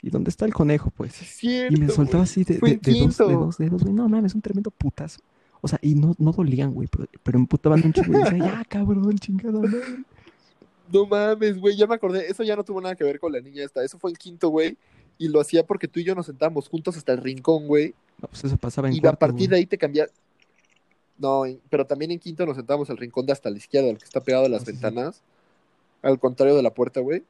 ¿Y 0.00 0.08
dónde 0.10 0.30
está 0.30 0.46
el 0.46 0.54
conejo, 0.54 0.90
pues? 0.96 1.12
Cierto, 1.12 1.74
Y 1.74 1.80
me 1.80 1.88
soltaba 1.90 2.22
así 2.22 2.44
de, 2.44 2.54
Fue 2.58 2.70
de, 2.70 2.74
en 2.76 2.80
de 2.80 2.90
dos, 2.92 3.18
de 3.18 3.24
quinto. 3.24 3.28
dos 3.28 3.58
dedos, 3.58 3.82
güey. 3.82 3.92
No 3.94 4.08
mames, 4.08 4.34
un 4.34 4.40
tremendo 4.40 4.70
putazo. 4.70 5.20
O 5.60 5.68
sea, 5.68 5.78
y 5.82 5.96
no, 5.96 6.14
no 6.18 6.32
dolían, 6.32 6.72
güey, 6.72 6.88
pero, 6.88 7.06
pero 7.22 7.38
emputaban 7.38 7.82
un 7.84 7.92
chingo. 7.92 8.18
Y 8.18 8.22
decía, 8.22 8.38
ya, 8.38 8.64
cabrón, 8.64 9.18
chingada 9.18 9.58
madre. 9.60 10.04
No 10.92 11.06
mames, 11.06 11.58
güey, 11.58 11.76
ya 11.76 11.86
me 11.86 11.94
acordé. 11.94 12.26
Eso 12.30 12.42
ya 12.42 12.56
no 12.56 12.64
tuvo 12.64 12.80
nada 12.80 12.94
que 12.94 13.04
ver 13.04 13.18
con 13.20 13.32
la 13.32 13.40
niña 13.40 13.64
esta. 13.64 13.82
Eso 13.84 13.98
fue 13.98 14.10
en 14.10 14.16
quinto, 14.16 14.48
güey. 14.48 14.76
Y 15.18 15.28
lo 15.28 15.40
hacía 15.40 15.66
porque 15.66 15.88
tú 15.88 16.00
y 16.00 16.04
yo 16.04 16.14
nos 16.14 16.26
sentábamos 16.26 16.68
juntos 16.68 16.96
hasta 16.96 17.12
el 17.12 17.18
rincón, 17.18 17.66
güey. 17.66 17.94
No, 18.22 18.28
pues 18.28 18.44
eso 18.44 18.56
pasaba 18.56 18.88
en 18.88 18.94
Y 18.94 19.06
a 19.06 19.12
partir 19.12 19.50
de 19.50 19.56
ahí 19.56 19.66
te 19.66 19.76
cambias. 19.78 20.10
No, 21.18 21.42
pero 21.68 21.84
también 21.84 22.12
en 22.12 22.18
quinto 22.20 22.46
nos 22.46 22.56
sentábamos 22.56 22.88
al 22.90 22.96
rincón 22.96 23.26
de 23.26 23.32
hasta 23.32 23.50
la 23.50 23.56
izquierda, 23.56 23.88
el 23.90 23.98
que 23.98 24.04
está 24.04 24.20
pegado 24.22 24.46
a 24.46 24.48
las 24.48 24.62
Ah, 24.62 24.66
sí. 24.66 24.72
ventanas. 24.72 25.22
Al 26.02 26.18
contrario 26.20 26.54
de 26.54 26.62
la 26.62 26.72
puerta, 26.72 27.00
güey. 27.00 27.24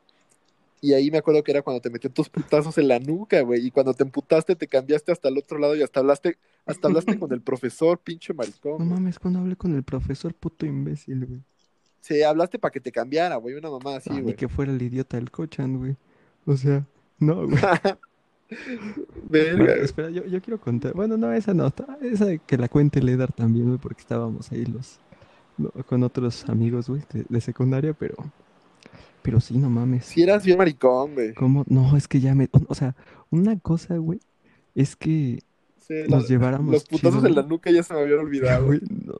Y 0.81 0.93
ahí 0.93 1.11
me 1.11 1.19
acuerdo 1.19 1.43
que 1.43 1.51
era 1.51 1.63
cuando 1.63 1.81
te 1.81 1.91
metió 1.91 2.09
tus 2.11 2.29
putazos 2.29 2.77
en 2.79 2.87
la 2.87 3.01
nuca, 3.01 3.41
güey. 3.41 3.67
Y 3.67 3.71
cuando 3.71 3.95
te 3.95 4.05
emputaste, 4.05 4.55
te 4.55 4.69
cambiaste 4.69 5.11
hasta 5.11 5.29
el 5.29 5.39
otro 5.39 5.59
lado 5.59 5.75
y 5.75 5.83
hasta 5.83 6.01
hablaste, 6.01 6.37
hasta 6.67 6.87
hablaste 6.87 7.19
con 7.19 7.33
el 7.33 7.41
profesor, 7.41 7.99
pinche 7.99 8.33
maricón. 8.35 8.73
No 8.73 8.77
güey. 8.79 8.89
mames, 8.91 9.19
cuando 9.19 9.41
hablé 9.41 9.57
con 9.57 9.75
el 9.75 9.83
profesor 9.83 10.35
puto 10.35 10.67
imbécil, 10.67 11.25
güey. 11.27 11.41
Sí, 12.01 12.23
hablaste 12.23 12.59
para 12.59 12.73
que 12.73 12.81
te 12.81 12.93
cambiara, 12.93 13.37
güey. 13.37 13.55
Una 13.55 13.71
mamá 13.71 13.97
así, 13.97 14.09
Ah, 14.13 14.15
ni 14.17 14.23
güey. 14.23 14.37
que 14.37 14.49
fuera 14.49 14.73
el 14.73 14.81
idiota 14.81 15.17
del 15.17 15.31
cochan, 15.31 15.79
güey. 15.79 15.97
O 16.47 16.57
sea, 16.57 16.85
no, 17.19 17.47
güey. 17.47 17.59
Verga, 19.29 19.75
espera, 19.75 20.11
yo, 20.11 20.25
yo 20.25 20.41
quiero 20.41 20.59
contar. 20.61 20.95
Bueno, 20.95 21.17
no, 21.17 21.33
esa 21.33 21.53
no. 21.55 21.71
Esa 22.01 22.25
de 22.27 22.39
que 22.39 22.57
la 22.57 22.69
cuente 22.69 23.03
Ledar 23.03 23.33
también, 23.33 23.67
güey, 23.67 23.79
porque 23.79 24.01
estábamos 24.01 24.51
ahí 24.53 24.65
los, 24.65 24.99
lo- 25.59 25.71
con 25.85 26.03
otros 26.03 26.49
amigos, 26.49 26.89
güey, 26.89 27.03
de, 27.13 27.25
de 27.29 27.41
secundaria, 27.41 27.93
pero. 27.93 28.17
Pero 29.23 29.41
sí, 29.41 29.59
no 29.59 29.69
mames. 29.69 30.07
Si 30.07 30.23
eras 30.23 30.45
bien 30.45 30.57
maricón, 30.57 31.13
güey. 31.15 31.35
¿Cómo? 31.35 31.65
No, 31.69 31.95
es 31.97 32.09
que 32.09 32.21
ya 32.21 32.35
me. 32.35 32.49
O, 32.69 32.75
sea, 32.75 32.95
una 33.31 33.59
cosa, 33.59 33.97
güey, 33.99 34.21
es 34.75 34.97
que 34.97 35.41
Sí, 35.81 35.95
nos 36.09 36.23
la- 36.23 36.29
lleváramos. 36.29 36.73
los 36.73 36.85
putazos 36.85 37.17
chido, 37.19 37.29
en 37.29 37.35
la 37.35 37.43
nuca 37.43 37.71
ya 37.71 37.83
se 37.83 37.93
me 37.93 38.01
habían 38.01 38.21
olvidado. 38.21 38.67
Güey, 38.67 38.81
no, 39.05 39.15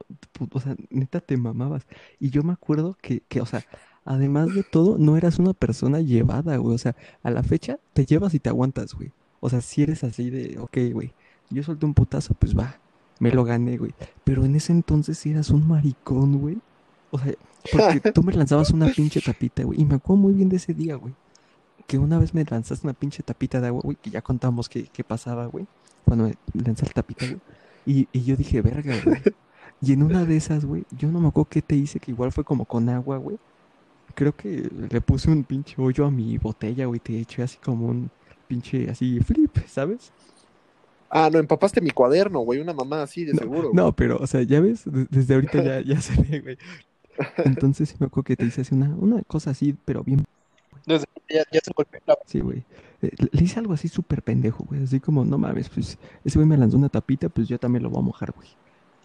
o 0.51 0.59
sea, 0.59 0.75
neta 0.89 1.19
te 1.19 1.37
mamabas. 1.37 1.85
Y 2.19 2.29
yo 2.29 2.43
me 2.43 2.53
acuerdo 2.53 2.97
que, 3.01 3.21
que, 3.27 3.41
o 3.41 3.45
sea, 3.45 3.65
además 4.05 4.53
de 4.53 4.63
todo, 4.63 4.97
no 4.97 5.17
eras 5.17 5.39
una 5.39 5.53
persona 5.53 6.01
llevada, 6.01 6.57
güey. 6.57 6.75
O 6.75 6.77
sea, 6.77 6.95
a 7.23 7.31
la 7.31 7.43
fecha 7.43 7.79
te 7.93 8.05
llevas 8.05 8.33
y 8.33 8.39
te 8.39 8.49
aguantas, 8.49 8.93
güey. 8.93 9.11
O 9.39 9.49
sea, 9.49 9.61
si 9.61 9.83
eres 9.83 10.03
así 10.03 10.29
de, 10.29 10.57
ok, 10.59 10.77
güey, 10.93 11.13
yo 11.49 11.63
solté 11.63 11.85
un 11.85 11.93
putazo, 11.93 12.33
pues 12.33 12.57
va, 12.57 12.79
me 13.19 13.31
lo 13.31 13.43
gané, 13.43 13.77
güey. 13.77 13.93
Pero 14.23 14.45
en 14.45 14.55
ese 14.55 14.71
entonces 14.71 15.25
eras 15.25 15.49
un 15.49 15.67
maricón, 15.67 16.39
güey. 16.39 16.57
O 17.11 17.19
sea, 17.19 17.33
porque 17.71 17.99
tú 18.13 18.23
me 18.23 18.33
lanzabas 18.33 18.71
una 18.71 18.87
pinche 18.87 19.21
tapita, 19.21 19.63
güey. 19.63 19.81
Y 19.81 19.85
me 19.85 19.95
acuerdo 19.95 20.23
muy 20.23 20.33
bien 20.33 20.49
de 20.49 20.57
ese 20.57 20.73
día, 20.73 20.95
güey. 20.95 21.13
Que 21.87 21.97
una 21.97 22.19
vez 22.19 22.33
me 22.33 22.43
lanzaste 22.43 22.85
una 22.85 22.93
pinche 22.93 23.23
tapita 23.23 23.59
de 23.61 23.67
agua, 23.67 23.81
güey, 23.83 23.97
que 24.01 24.09
ya 24.09 24.21
contamos 24.21 24.69
qué, 24.69 24.89
pasaba, 25.07 25.45
güey. 25.47 25.65
Cuando 26.05 26.25
me 26.25 26.63
lanzé 26.63 26.85
la 26.85 26.93
tapita, 26.93 27.25
güey. 27.25 27.39
Y, 27.85 28.07
y 28.11 28.23
yo 28.23 28.35
dije, 28.35 28.61
verga, 28.61 28.95
güey. 29.03 29.21
Y 29.81 29.93
en 29.93 30.03
una 30.03 30.25
de 30.25 30.37
esas, 30.37 30.65
güey, 30.65 30.85
yo 30.91 31.11
no 31.11 31.19
me 31.21 31.29
acuerdo 31.29 31.49
qué 31.49 31.61
te 31.61 31.75
hice, 31.75 31.99
que 31.99 32.11
igual 32.11 32.31
fue 32.31 32.43
como 32.43 32.65
con 32.65 32.89
agua, 32.89 33.17
güey. 33.17 33.39
Creo 34.15 34.35
que 34.35 34.69
le 34.91 35.01
puse 35.01 35.31
un 35.31 35.45
pinche 35.45 35.75
hoyo 35.81 36.05
a 36.05 36.11
mi 36.11 36.37
botella, 36.39 36.85
güey. 36.87 36.99
Te 37.01 37.19
eché 37.19 37.43
así 37.43 37.59
como 37.59 37.87
un 37.87 38.11
pinche 38.47 38.89
así 38.89 39.19
flip, 39.21 39.57
¿sabes? 39.67 40.13
Ah, 41.09 41.29
no, 41.31 41.39
empapaste 41.39 41.81
mi 41.81 41.91
cuaderno, 41.91 42.39
güey. 42.41 42.59
Una 42.59 42.73
mamá 42.73 43.03
así, 43.03 43.25
de 43.25 43.33
seguro. 43.35 43.73
güey. 43.73 43.75
No, 43.75 43.95
pero, 43.95 44.17
o 44.17 44.27
sea, 44.27 44.41
ya 44.43 44.59
ves, 44.59 44.83
De- 44.85 45.07
desde 45.09 45.33
ahorita 45.35 45.59
ya, 45.59 45.81
ya 45.81 46.01
se 46.01 46.21
ve, 46.21 46.39
güey. 46.41 46.57
Entonces 47.43 47.89
sí 47.89 47.95
me 47.99 48.07
acuerdo 48.07 48.25
que 48.25 48.37
te 48.37 48.45
hice 48.45 48.61
así 48.61 48.75
una, 48.75 48.95
una 48.95 49.23
cosa 49.23 49.51
así, 49.51 49.75
pero 49.85 50.03
bien, 50.03 50.25
Desde 50.85 51.05
ya, 51.29 51.43
ya 51.51 51.59
se 51.63 51.71
volvió 51.75 52.01
la 52.05 52.17
sí, 52.25 52.39
güey. 52.41 52.65
Eh, 53.01 53.11
Le 53.17 53.29
le 53.31 53.43
hice 53.43 53.59
algo 53.59 53.73
así 53.73 53.87
súper 53.87 54.23
pendejo, 54.23 54.65
güey. 54.65 54.83
Así 54.83 54.99
como, 54.99 55.25
no 55.25 55.37
mames, 55.37 55.69
pues 55.69 55.97
ese 56.23 56.37
güey 56.39 56.47
me 56.47 56.57
lanzó 56.57 56.77
una 56.77 56.89
tapita, 56.89 57.29
pues 57.29 57.47
yo 57.47 57.59
también 57.59 57.83
lo 57.83 57.89
voy 57.89 57.99
a 57.99 58.05
mojar, 58.05 58.31
güey. 58.31 58.47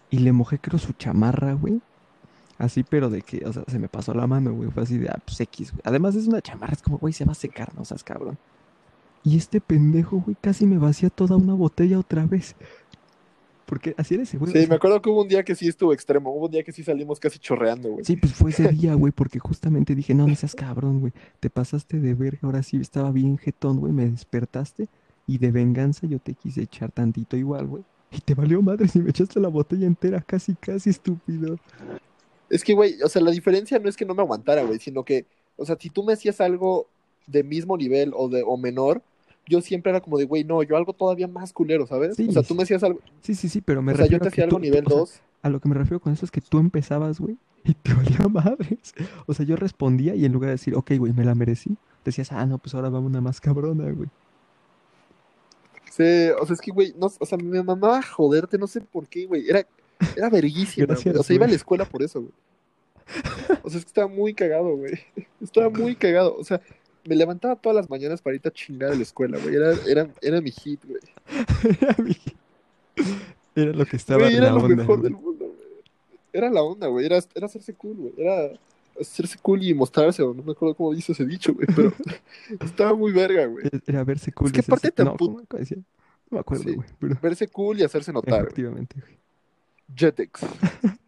Y 0.09 0.19
le 0.19 0.31
mojé, 0.31 0.59
creo, 0.59 0.79
su 0.79 0.93
chamarra, 0.93 1.53
güey. 1.53 1.81
Así, 2.57 2.83
pero 2.83 3.09
de 3.09 3.21
que, 3.21 3.45
o 3.45 3.51
sea, 3.51 3.63
se 3.67 3.79
me 3.79 3.89
pasó 3.89 4.13
la 4.13 4.27
mano, 4.27 4.53
güey. 4.53 4.69
Fue 4.71 4.83
así 4.83 4.97
de, 4.97 5.09
ah, 5.09 5.19
pues 5.25 5.39
X, 5.41 5.71
güey. 5.71 5.81
Además 5.83 6.15
es 6.15 6.27
una 6.27 6.41
chamarra, 6.41 6.73
es 6.73 6.81
como, 6.81 6.97
güey, 6.97 7.13
se 7.13 7.25
va 7.25 7.33
a 7.33 7.35
secar, 7.35 7.75
no 7.75 7.83
seas 7.83 8.03
cabrón. 8.03 8.37
Y 9.23 9.37
este 9.37 9.59
pendejo, 9.59 10.21
güey, 10.21 10.37
casi 10.39 10.65
me 10.65 10.77
vacía 10.77 11.09
toda 11.09 11.35
una 11.35 11.53
botella 11.53 11.99
otra 11.99 12.25
vez. 12.25 12.55
Porque 13.65 13.95
así 13.97 14.13
era 14.13 14.23
ese 14.23 14.37
güey. 14.37 14.51
o 14.51 14.53
Sí, 14.53 14.67
me 14.67 14.75
acuerdo 14.75 15.01
que 15.01 15.09
hubo 15.09 15.23
un 15.23 15.27
día 15.27 15.43
que 15.43 15.55
sí 15.55 15.67
estuvo 15.67 15.91
extremo. 15.91 16.31
Hubo 16.31 16.45
un 16.45 16.51
día 16.51 16.63
que 16.63 16.71
sí 16.71 16.83
salimos 16.83 17.19
casi 17.19 17.39
chorreando, 17.39 17.89
güey. 17.89 18.05
Sí, 18.05 18.15
pues 18.15 18.33
fue 18.33 18.51
ese 18.51 18.67
día, 18.69 18.93
güey, 18.93 19.11
porque 19.11 19.39
justamente 19.39 19.95
dije, 19.95 20.13
no, 20.13 20.27
no 20.27 20.35
seas 20.35 20.53
cabrón, 20.53 20.99
güey. 20.99 21.13
Te 21.39 21.49
pasaste 21.49 21.99
de 21.99 22.13
verga, 22.13 22.39
ahora 22.43 22.61
sí 22.61 22.77
estaba 22.77 23.11
bien 23.11 23.37
jetón, 23.37 23.79
güey, 23.79 23.91
me 23.91 24.07
despertaste 24.07 24.87
y 25.27 25.39
de 25.39 25.51
venganza 25.51 26.05
yo 26.07 26.19
te 26.19 26.35
quise 26.35 26.61
echar 26.61 26.91
tantito 26.91 27.35
igual, 27.35 27.65
güey. 27.65 27.83
Y 28.11 28.19
te 28.19 28.33
valió 28.33 28.61
madre 28.61 28.87
si 28.87 28.99
me 28.99 29.09
echaste 29.09 29.39
la 29.39 29.47
botella 29.49 29.85
entera, 29.87 30.21
casi, 30.21 30.55
casi 30.55 30.89
estúpido. 30.89 31.57
Es 32.49 32.63
que, 32.63 32.73
güey, 32.73 33.01
o 33.01 33.09
sea, 33.09 33.21
la 33.21 33.31
diferencia 33.31 33.79
no 33.79 33.89
es 33.89 33.97
que 33.97 34.05
no 34.05 34.13
me 34.15 34.21
aguantara, 34.21 34.63
güey, 34.63 34.79
sino 34.79 35.03
que, 35.03 35.25
o 35.57 35.65
sea, 35.65 35.75
si 35.79 35.89
tú 35.89 36.03
me 36.03 36.13
hacías 36.13 36.39
algo 36.41 36.87
de 37.27 37.43
mismo 37.43 37.75
nivel 37.77 38.13
o 38.15 38.29
de 38.29 38.43
o 38.45 38.55
menor, 38.57 39.01
yo 39.47 39.61
siempre 39.61 39.89
era 39.91 40.01
como 40.01 40.17
de, 40.17 40.25
güey, 40.25 40.43
no, 40.43 40.63
yo 40.63 40.77
algo 40.77 40.93
todavía 40.93 41.27
más 41.27 41.51
culero, 41.53 41.85
¿sabes? 41.87 42.15
Sí. 42.15 42.27
O 42.29 42.31
sea, 42.31 42.43
tú 42.43 42.55
me 42.55 42.63
hacías 42.63 42.83
algo, 42.83 42.99
Sí, 43.21 43.35
sí, 43.35 43.49
sí, 43.49 43.61
pero 43.61 43.81
me 43.81 43.93
o 43.93 43.95
sea, 43.95 44.05
yo 44.05 44.17
refiero 44.19 44.23
te 44.23 44.29
hacía 44.29 44.43
algo 44.45 44.57
tú- 44.57 44.61
nivel 44.63 44.83
tú- 44.83 44.89
o 44.89 44.91
sea, 44.91 44.99
2. 44.99 45.21
A 45.41 45.49
lo 45.49 45.59
que 45.59 45.69
me 45.69 45.75
refiero 45.75 45.99
con 45.99 46.13
eso 46.13 46.25
es 46.25 46.31
que 46.31 46.41
tú 46.41 46.57
empezabas, 46.59 47.19
güey, 47.19 47.37
y 47.63 47.73
te 47.73 47.93
valía 48.23 48.27
madres. 48.27 48.93
O 49.25 49.33
sea, 49.33 49.45
yo 49.45 49.55
respondía 49.55 50.15
y 50.15 50.25
en 50.25 50.31
lugar 50.31 50.49
de 50.49 50.53
decir, 50.55 50.75
ok, 50.75 50.91
güey, 50.97 51.13
me 51.13 51.23
la 51.25 51.35
merecí, 51.35 51.75
decías, 52.03 52.31
ah, 52.31 52.45
no, 52.45 52.57
pues 52.59 52.73
ahora 52.75 52.89
vamos 52.89 53.09
una 53.09 53.21
más 53.21 53.41
cabrona, 53.41 53.91
güey. 53.91 54.09
Sí, 55.95 56.03
o 56.41 56.45
sea, 56.45 56.53
es 56.53 56.61
que, 56.61 56.71
güey, 56.71 56.93
no, 56.97 57.07
o 57.19 57.25
sea, 57.25 57.37
me 57.37 57.63
mamaba 57.63 58.01
joderte, 58.01 58.57
no 58.57 58.67
sé 58.67 58.81
por 58.81 59.07
qué, 59.07 59.25
güey. 59.25 59.47
Era, 59.49 59.65
era 60.15 60.29
verguísima, 60.29 60.87
güey. 60.93 61.15
O 61.17 61.23
sea, 61.23 61.35
iba 61.35 61.45
a 61.45 61.49
la 61.49 61.55
escuela 61.55 61.85
por 61.85 62.03
eso, 62.03 62.21
güey. 62.21 62.33
O 63.63 63.69
sea, 63.69 63.79
es 63.79 63.85
que 63.85 63.89
estaba 63.89 64.07
muy 64.07 64.33
cagado, 64.33 64.75
güey. 64.75 64.93
Estaba 65.41 65.69
muy 65.69 65.95
cagado. 65.95 66.35
O 66.35 66.43
sea, 66.43 66.59
me 67.07 67.15
levantaba 67.15 67.55
todas 67.55 67.75
las 67.75 67.89
mañanas 67.89 68.21
para 68.21 68.35
irte 68.35 68.49
a 68.49 68.51
chingar 68.51 68.91
a 68.91 68.95
la 68.95 69.03
escuela, 69.03 69.37
güey. 69.37 69.55
Era, 69.55 69.73
era, 69.87 70.09
era 70.21 70.41
mi 70.41 70.51
hit, 70.51 70.81
güey. 70.85 70.99
Era 71.79 71.95
mi- 72.03 72.17
Era 73.55 73.71
lo 73.73 73.85
que 73.85 73.95
estaba 73.95 74.23
Güey, 74.23 74.35
era 74.35 74.47
la 74.47 74.51
lo 74.53 74.63
onda, 74.65 74.75
mejor 74.75 74.99
güey. 74.99 75.03
del 75.03 75.21
mundo, 75.21 75.45
güey. 75.45 75.67
Era 76.33 76.49
la 76.49 76.63
onda, 76.63 76.87
güey. 76.87 77.05
Era, 77.05 77.19
era 77.35 77.45
hacerse 77.45 77.73
cool, 77.75 77.95
güey. 77.95 78.13
Era 78.17 78.51
hacerse 78.99 79.37
cool 79.41 79.63
y 79.63 79.73
mostrarse, 79.73 80.21
o 80.23 80.33
no 80.33 80.43
me 80.43 80.51
acuerdo 80.53 80.75
cómo 80.75 80.93
dice 80.93 81.11
ese 81.11 81.25
dicho, 81.25 81.53
güey. 81.53 81.67
Pero 81.75 81.93
estaba 82.61 82.93
muy 82.93 83.11
verga, 83.11 83.45
güey. 83.45 83.65
Era- 83.87 84.03
verse 84.03 84.31
cool. 84.31 84.47
Es 84.47 84.53
que 84.53 84.59
y 84.59 84.61
hacerse- 84.61 84.71
aparte 84.71 84.91
te 84.91 85.03
No. 85.03 85.15
No 85.19 85.37
me 86.31 86.39
acuerdo, 86.39 86.63
Sí. 86.63 86.73
güey, 86.75 86.87
pero 86.99 87.17
Verse 87.21 87.47
cool 87.49 87.79
y 87.79 87.83
hacerse 87.83 88.11
notar, 88.11 88.41
efectivamente, 88.41 88.99
güey. 88.99 89.17
Jetex. 89.95 90.41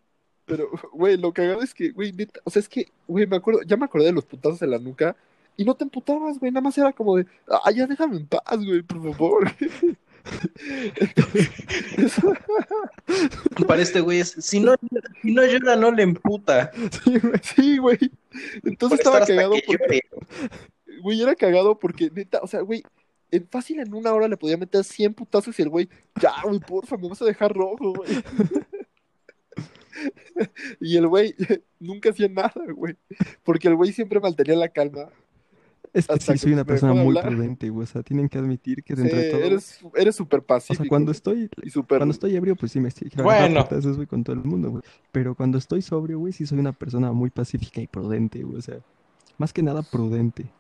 Pero, 0.46 0.70
güey, 0.94 1.18
lo 1.18 1.34
cagado 1.34 1.62
es 1.62 1.74
que, 1.74 1.90
güey, 1.92 2.14
neta, 2.14 2.40
o 2.46 2.50
sea, 2.50 2.62
es 2.62 2.70
que, 2.70 2.88
güey, 3.06 3.28
me 3.28 3.36
acuerdo, 3.36 3.64
ya 3.64 3.76
me 3.76 3.84
acordé 3.84 4.06
de 4.06 4.12
los 4.14 4.24
putazos 4.24 4.62
en 4.62 4.72
la 4.72 4.80
nuca 4.80 5.14
y 5.58 5.66
no 5.66 5.76
te 5.76 5.84
emputabas, 5.84 6.40
güey, 6.40 6.54
nada 6.54 6.62
más 6.62 6.78
era 6.78 6.94
como 6.94 7.18
de, 7.18 7.26
ah, 7.50 7.70
ya 7.72 7.86
déjame 7.86 8.16
en 8.16 8.28
paz, 8.28 8.44
güey, 8.66 8.82
por 8.82 9.02
favor. 9.14 9.52
Entonces, 10.96 11.50
Para 13.68 13.82
este 13.82 14.02
güey 14.02 14.20
es, 14.20 14.32
si 14.40 14.60
no, 14.60 14.76
si 15.22 15.32
no 15.32 15.46
llora, 15.46 15.76
no 15.76 15.92
le 15.92 16.04
emputa. 16.04 16.72
Sí, 17.04 17.20
güey. 17.20 17.42
sí, 17.44 17.78
güey. 17.78 18.00
Entonces 18.64 19.00
Por 19.00 19.22
estaba 19.22 19.26
cagado 19.26 19.54
que 19.54 19.64
porque, 19.66 20.02
güey, 21.02 21.22
era 21.22 21.36
cagado 21.36 21.80
porque, 21.80 22.12
neta, 22.14 22.40
o 22.42 22.48
sea, 22.48 22.62
güey, 22.62 22.84
en 23.32 23.48
fácil 23.48 23.80
en 23.80 23.94
una 23.94 24.14
hora 24.14 24.28
le 24.28 24.38
podía 24.38 24.58
meter 24.58 24.84
100 24.84 25.14
putazos 25.14 25.58
y 25.60 25.62
el 25.62 25.70
güey, 25.70 25.90
ya, 26.22 26.34
güey, 26.44 26.60
porfa, 26.60 26.98
me 26.98 27.10
vas 27.10 27.22
a 27.22 27.26
dejar 27.26 27.54
rojo, 27.54 27.94
güey. 27.94 28.10
Y 30.80 30.98
el 30.98 31.08
güey 31.08 31.36
nunca 31.80 32.10
hacía 32.10 32.30
nada, 32.30 32.54
güey. 32.74 32.96
Porque 33.44 33.68
el 33.68 33.76
güey 33.76 33.92
siempre 33.92 34.20
mantenía 34.20 34.56
la 34.56 34.70
calma. 34.70 35.10
Es 35.98 36.08
que 36.08 36.20
Hasta 36.20 36.34
sí, 36.34 36.40
que 36.40 36.40
soy 36.40 36.54
una 36.54 36.66
me 36.66 36.76
dejó 36.76 36.86
persona 36.86 36.94
de 36.94 37.02
muy 37.02 37.02
hablar. 37.02 37.26
prudente, 37.26 37.70
güey. 37.70 37.84
O 37.84 37.88
sea, 37.88 38.04
tienen 38.04 38.30
que 38.30 38.38
admitir 38.38 38.84
que 38.84 38.96
Sí, 38.96 39.02
dentro 39.02 39.20
de 39.20 39.26
todo. 39.26 39.42
eres, 39.46 39.80
eres 39.96 40.16
súper 40.16 40.42
O 40.42 40.44
pacífico. 40.46 40.84
sea, 40.84 40.86
cuando 40.86 41.12
estoy, 41.12 41.50
y 41.64 41.70
súper. 41.70 42.00
cuando 42.00 42.12
estoy 42.14 42.36
ebrio, 42.36 42.56
pues 42.58 42.72
sí 42.74 42.80
me 42.82 42.90
a 42.90 42.94
Bueno. 43.24 43.48
putazos, 43.50 43.96
güey, 43.96 44.08
con 44.08 44.24
todo 44.24 44.36
el 44.36 44.44
mundo, 44.44 44.70
güey. 44.72 44.84
Pero 45.12 45.36
cuando 45.36 45.58
estoy 45.58 45.82
sobrio, 45.82 46.20
güey, 46.20 46.34
sí 46.34 46.46
soy 46.46 46.60
una 46.60 46.74
persona 46.74 47.12
muy 47.14 47.30
pacífica 47.32 47.82
y 47.82 47.88
prudente, 47.88 48.44
güey. 48.44 48.58
O 48.60 48.62
sea, 48.62 48.80
más 49.38 49.54
que 49.54 49.64
nada 49.64 49.84
prudente. 49.84 50.56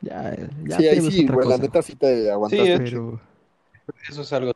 Ya, 0.00 0.34
ya 0.66 0.76
Sí, 0.76 0.86
ahí 0.88 1.00
pedo 1.00 1.08
es 1.08 1.18
sí, 1.18 1.18
otra 1.18 1.38
güey, 1.38 1.46
la 1.48 1.56
cosa, 1.56 1.58
neta 1.58 1.82
sí 1.82 1.96
te 1.96 2.30
aguantaste. 2.30 2.76
Sí, 2.76 2.78
Pero, 2.84 3.20
Eso 4.08 4.22
es 4.22 4.32
algo. 4.32 4.52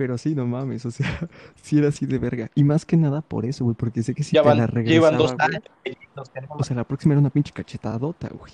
Pero 0.00 0.16
sí, 0.16 0.34
no 0.34 0.46
mames, 0.46 0.86
o 0.86 0.90
sea, 0.90 1.06
sí 1.62 1.76
era 1.76 1.88
así 1.88 2.06
de 2.06 2.18
verga. 2.18 2.50
Y 2.54 2.64
más 2.64 2.86
que 2.86 2.96
nada 2.96 3.20
por 3.20 3.44
eso, 3.44 3.64
güey, 3.64 3.76
porque 3.76 4.02
sé 4.02 4.14
que 4.14 4.22
si 4.22 4.34
Ya 4.34 4.40
te 4.40 4.48
van, 4.48 4.56
la 4.56 4.66
llevan 4.80 5.18
dos 5.18 5.32
regresaba, 5.32 5.60
güey, 5.84 5.98
o 6.58 6.64
sea, 6.64 6.74
la 6.76 6.84
próxima 6.84 7.12
era 7.12 7.20
una 7.20 7.28
pinche 7.28 7.52
cachetadota, 7.52 8.30
güey. 8.30 8.52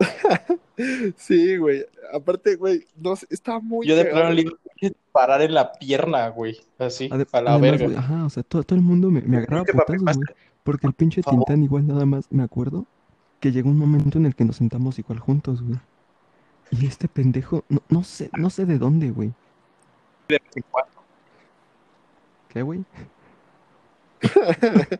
Sí, 1.16 1.56
güey. 1.56 1.82
Aparte, 2.12 2.56
güey, 2.56 2.86
no 2.94 3.16
sé, 3.16 3.26
estaba 3.30 3.58
muy 3.60 3.86
Yo 3.86 3.96
de 3.96 4.04
plano 4.04 4.30
le 4.32 4.42
iba 4.42 4.50
a 4.52 4.90
parar 5.12 5.40
en 5.40 5.54
la 5.54 5.72
pierna, 5.72 6.28
güey. 6.28 6.58
Así, 6.78 7.08
Ade- 7.08 7.26
a 7.32 7.40
la 7.40 7.52
además, 7.52 7.70
verga. 7.70 7.86
güey, 7.86 7.96
ajá, 7.96 8.26
o 8.26 8.28
sea, 8.28 8.42
todo, 8.42 8.62
todo 8.64 8.78
el 8.78 8.84
mundo 8.84 9.10
me, 9.10 9.22
me 9.22 9.38
agarraba 9.38 9.64
putazos, 9.64 10.02
güey. 10.02 10.28
Porque 10.62 10.86
el 10.86 10.92
pinche. 10.92 11.22
Tintán 11.22 11.62
igual 11.62 11.86
nada 11.86 12.04
más, 12.04 12.26
me 12.30 12.42
acuerdo, 12.42 12.84
que 13.40 13.50
llegó 13.50 13.70
un 13.70 13.78
momento 13.78 14.18
en 14.18 14.26
el 14.26 14.34
que 14.34 14.44
nos 14.44 14.56
sentamos 14.56 14.98
igual 14.98 15.20
juntos, 15.20 15.62
güey. 15.62 15.78
Y 16.70 16.84
este 16.84 17.08
pendejo, 17.08 17.64
no, 17.70 17.82
no 17.88 18.04
sé, 18.04 18.28
no 18.36 18.50
sé 18.50 18.66
de 18.66 18.76
dónde, 18.76 19.10
güey. 19.10 19.32
De 20.28 20.34
vez 20.42 20.56
en 20.56 20.64
cuando. 20.70 20.92
¿Qué, 22.48 22.62
güey? 22.62 22.84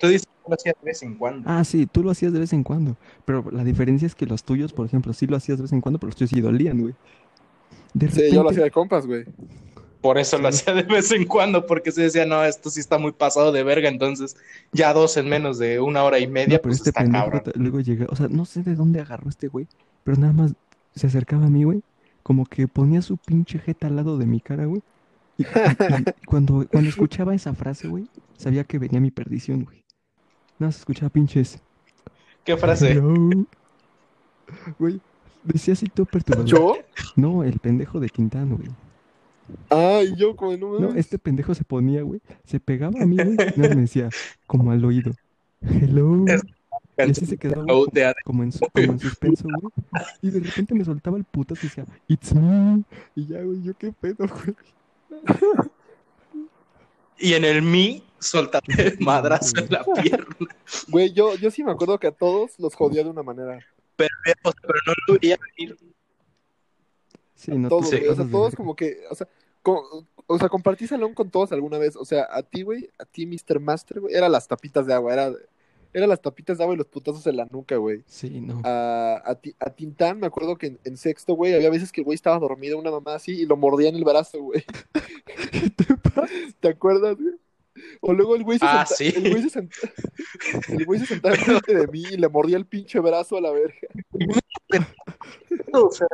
Tú 0.00 0.08
dices 0.08 0.26
que 0.26 0.48
lo 0.50 0.54
hacía 0.54 0.72
de 0.80 0.84
vez 0.86 1.02
en 1.02 1.14
cuando. 1.14 1.48
Ah, 1.48 1.62
sí, 1.64 1.86
tú 1.86 2.02
lo 2.02 2.10
hacías 2.10 2.32
de 2.32 2.38
vez 2.40 2.52
en 2.52 2.62
cuando. 2.64 2.96
Pero 3.24 3.44
la 3.50 3.62
diferencia 3.64 4.06
es 4.06 4.14
que 4.14 4.26
los 4.26 4.42
tuyos, 4.44 4.72
por 4.72 4.86
ejemplo, 4.86 5.12
sí 5.12 5.26
lo 5.26 5.36
hacías 5.36 5.58
de 5.58 5.62
vez 5.62 5.72
en 5.72 5.80
cuando, 5.80 5.98
pero 5.98 6.08
los 6.08 6.16
tuyos 6.16 6.30
sí 6.30 6.40
dolían, 6.40 6.80
güey. 6.80 6.94
De 7.92 8.08
Sí, 8.10 8.22
yo 8.30 8.42
lo 8.42 8.48
repente- 8.48 8.50
hacía 8.50 8.64
de 8.64 8.70
compas, 8.70 9.06
güey. 9.06 9.24
Por 10.00 10.18
eso 10.18 10.36
lo 10.38 10.48
hacía 10.48 10.74
de 10.74 10.82
vez 10.82 11.10
en 11.12 11.24
cuando, 11.26 11.64
porque 11.66 11.92
se 11.92 12.02
decía, 12.02 12.26
no, 12.26 12.44
esto 12.44 12.68
sí 12.70 12.80
está 12.80 12.98
muy 12.98 13.12
pasado 13.12 13.52
de 13.52 13.62
verga, 13.62 13.88
entonces 13.88 14.36
ya 14.72 14.92
dos 14.92 15.16
en 15.16 15.28
menos 15.28 15.58
de 15.58 15.80
una 15.80 16.02
hora 16.02 16.18
y 16.18 16.26
media, 16.26 16.56
No, 16.56 16.62
pero 16.62 16.70
pues 16.72 16.78
este 16.78 16.90
está 16.90 17.02
pendejo 17.02 17.30
cabrón. 17.30 17.52
luego 17.54 17.80
llega, 17.80 18.06
o 18.10 18.16
sea, 18.16 18.28
no 18.28 18.44
sé 18.44 18.62
de 18.62 18.74
dónde 18.74 19.00
agarró 19.00 19.30
este 19.30 19.48
güey, 19.48 19.66
pero 20.02 20.18
nada 20.18 20.32
más 20.34 20.52
se 20.94 21.06
acercaba 21.06 21.46
a 21.46 21.48
mí, 21.50 21.64
güey, 21.64 21.82
como 22.24 22.44
que 22.46 22.66
ponía 22.66 23.00
su 23.02 23.16
pinche 23.16 23.60
jeta 23.60 23.86
al 23.86 23.94
lado 23.94 24.18
de 24.18 24.26
mi 24.26 24.40
cara, 24.40 24.64
güey. 24.64 24.82
Y, 25.38 25.42
y- 25.44 25.46
y 26.22 26.26
cuando, 26.26 26.66
cuando 26.70 26.90
escuchaba 26.90 27.34
esa 27.36 27.54
frase, 27.54 27.86
güey, 27.86 28.08
sabía 28.36 28.64
que 28.64 28.80
venía 28.80 29.00
mi 29.00 29.12
perdición, 29.12 29.62
güey. 29.64 29.84
Nada 30.58 30.68
más 30.70 30.78
escuchaba 30.78 31.10
pinches. 31.10 31.60
¿Qué 32.44 32.56
frase? 32.56 32.92
"Hello". 32.92 33.46
Güey, 34.78 35.00
decía 35.44 35.72
así 35.74 35.86
todo 35.86 36.06
perturbador. 36.06 36.46
¿Yo? 36.46 36.76
No, 37.16 37.44
el 37.44 37.58
pendejo 37.58 38.00
de 38.00 38.08
Quintana, 38.08 38.54
güey. 38.54 38.68
Ah, 39.70 40.00
y 40.02 40.16
yo, 40.16 40.34
como 40.36 40.56
no 40.56 40.78
No, 40.80 40.94
este 40.94 41.18
pendejo 41.18 41.54
se 41.54 41.64
ponía, 41.64 42.02
güey, 42.02 42.20
se 42.44 42.60
pegaba 42.60 43.02
a 43.02 43.06
mí, 43.06 43.16
güey, 43.16 43.36
más 43.56 43.56
me 43.56 43.82
decía, 43.82 44.08
como 44.46 44.70
al 44.70 44.84
oído. 44.84 45.12
Hello. 45.62 46.24
Es- 46.26 46.42
Y 46.96 47.02
así 47.02 47.26
se 47.26 47.36
quedaba, 47.36 47.64
como 48.24 48.42
en, 48.44 48.52
su- 48.52 48.60
como 48.72 48.92
en 48.92 49.00
suspenso, 49.00 49.48
güey. 49.60 49.72
Y 50.22 50.30
de 50.30 50.40
repente 50.40 50.74
me 50.74 50.84
soltaba 50.84 51.16
el 51.16 51.24
putazo 51.24 51.66
y 51.66 51.68
decía, 51.68 51.86
It's 52.06 52.34
me. 52.34 52.84
Y 53.16 53.26
ya, 53.26 53.42
güey, 53.42 53.62
yo 53.62 53.74
qué 53.76 53.92
pedo, 53.92 54.26
güey. 54.28 54.56
Y 57.18 57.34
en 57.34 57.44
el 57.44 57.62
mi, 57.62 58.04
soltate 58.18 58.88
el 58.88 58.98
madrazo 59.00 59.58
en 59.58 59.68
la 59.70 59.84
pierna. 59.84 60.36
Güey, 60.88 61.12
yo, 61.12 61.34
yo 61.36 61.50
sí 61.50 61.62
me 61.64 61.72
acuerdo 61.72 61.98
que 61.98 62.08
a 62.08 62.12
todos 62.12 62.58
los 62.58 62.74
jodía 62.74 63.04
de 63.04 63.10
una 63.10 63.22
manera. 63.22 63.58
Pero, 63.96 64.10
o 64.42 64.50
sea, 64.50 64.60
pero 64.62 64.78
no 64.86 64.92
lo 65.08 65.18
veía 65.20 65.38
venir. 65.56 65.76
Sí, 67.34 67.52
no 67.52 67.68
todos, 67.68 67.90
güey. 67.90 68.08
O 68.08 68.14
sea, 68.14 68.26
todos 68.28 68.54
como 68.54 68.74
que, 68.74 69.04
o 69.10 69.14
sea, 69.14 69.28
o 70.26 70.38
sea, 70.38 70.48
compartí 70.48 70.86
salón 70.86 71.14
con 71.14 71.30
todos 71.30 71.52
alguna 71.52 71.78
vez. 71.78 71.96
O 71.96 72.04
sea, 72.04 72.26
a 72.30 72.42
ti, 72.42 72.62
güey, 72.62 72.90
a 72.98 73.04
ti, 73.04 73.26
Mr. 73.26 73.60
Master, 73.60 74.00
güey, 74.00 74.14
era 74.14 74.28
las 74.28 74.48
tapitas 74.48 74.86
de 74.86 74.94
agua, 74.94 75.12
era, 75.12 75.32
era 75.94 76.06
las 76.06 76.20
tapitas 76.20 76.58
de 76.58 76.64
agua 76.64 76.74
y 76.74 76.78
los 76.78 76.88
putazos 76.88 77.26
en 77.26 77.36
la 77.38 77.46
nuca, 77.46 77.76
güey. 77.76 78.02
Sí, 78.06 78.40
no. 78.40 78.60
A, 78.64 79.22
a, 79.24 79.38
a 79.60 79.70
Tintán, 79.70 80.20
me 80.20 80.26
acuerdo 80.26 80.56
que 80.58 80.66
en, 80.66 80.78
en 80.84 80.96
sexto, 80.98 81.34
güey, 81.34 81.54
había 81.54 81.70
veces 81.70 81.90
que 81.92 82.02
el 82.02 82.04
güey 82.04 82.16
estaba 82.16 82.38
dormido, 82.38 82.78
una 82.78 82.90
mamá 82.90 83.14
así, 83.14 83.32
y 83.32 83.46
lo 83.46 83.56
mordía 83.56 83.88
en 83.88 83.96
el 83.96 84.04
brazo, 84.04 84.42
güey. 84.42 84.62
¿Qué 85.52 85.70
te 85.70 85.96
pasa? 85.96 86.28
¿Te 86.60 86.68
acuerdas, 86.68 87.16
güey? 87.16 87.34
O 88.00 88.12
luego 88.12 88.36
el 88.36 88.44
güey 88.44 88.58
se 88.58 88.66
Ah, 88.66 88.84
senta- 88.86 88.94
sí. 88.96 89.12
el 89.26 89.30
güey 89.32 89.42
se 89.42 89.50
senta- 89.50 89.76
el 90.68 90.84
güey 90.84 91.00
se 91.00 91.06
sentaba 91.06 91.34
enfrente 91.34 91.74
de 91.74 91.86
mí 91.88 92.02
y 92.12 92.16
le 92.16 92.28
mordía 92.28 92.56
el 92.56 92.66
pinche 92.66 93.00
brazo 93.00 93.36
a 93.36 93.40
la 93.40 93.50
verga. 93.50 93.74
O 95.72 95.90
sea, 95.90 96.06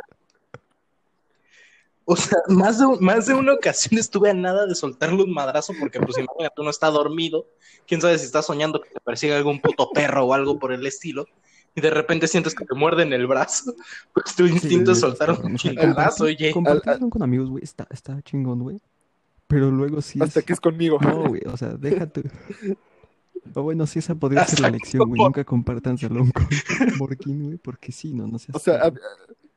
o 2.10 2.16
sea, 2.16 2.38
más 2.48 2.78
de, 2.78 2.86
más 3.00 3.26
de 3.26 3.34
una 3.34 3.54
ocasión 3.54 3.98
estuve 3.98 4.30
a 4.30 4.34
nada 4.34 4.66
de 4.66 4.74
soltarle 4.74 5.22
un 5.22 5.32
madrazo 5.32 5.72
porque, 5.78 6.00
pues, 6.00 6.18
imagínate, 6.18 6.60
uno 6.60 6.70
está 6.70 6.88
dormido, 6.88 7.46
quién 7.86 8.00
sabe 8.00 8.18
si 8.18 8.26
está 8.26 8.42
soñando 8.42 8.80
que 8.80 8.90
te 8.90 9.00
persigue 9.00 9.34
algún 9.34 9.60
puto 9.60 9.90
perro 9.92 10.24
o 10.24 10.34
algo 10.34 10.58
por 10.58 10.72
el 10.72 10.84
estilo, 10.86 11.26
y 11.74 11.80
de 11.80 11.90
repente 11.90 12.26
sientes 12.26 12.54
que 12.54 12.64
te 12.64 12.74
muerden 12.74 13.12
el 13.12 13.28
brazo, 13.28 13.74
pues 14.14 14.34
tu 14.34 14.44
instinto 14.44 14.92
es 14.92 15.00
soltar 15.00 15.30
un 15.30 15.56
chingadazo, 15.56 16.24
oye. 16.24 16.50
Compartir 16.52 16.82
Al- 16.82 16.88
al- 16.90 16.96
salón 16.96 17.10
con 17.10 17.22
amigos, 17.22 17.48
güey, 17.48 17.62
está, 17.62 17.86
está 17.90 18.20
chingón, 18.22 18.60
güey. 18.60 18.80
Pero 19.46 19.70
luego 19.70 20.00
sí 20.02 20.18
Hasta 20.20 20.40
es... 20.40 20.46
que 20.46 20.52
es 20.52 20.60
conmigo. 20.60 20.98
No, 21.00 21.28
güey, 21.28 21.42
o 21.46 21.56
sea, 21.56 21.70
déjate. 21.70 22.24
O 23.54 23.62
bueno, 23.62 23.86
sí, 23.86 24.00
esa 24.00 24.14
podría 24.14 24.44
ser 24.44 24.60
la 24.60 24.70
lección, 24.70 25.08
güey. 25.08 25.22
Nunca 25.22 25.44
compartan 25.44 25.96
salón 25.96 26.30
con 26.30 26.46
Morquín, 26.98 27.44
güey, 27.44 27.56
porque 27.56 27.90
sí, 27.90 28.12
no, 28.12 28.26
no 28.26 28.38
seas 28.38 28.54
O 28.54 28.58
sea, 28.58 28.74
a-. 28.82 28.92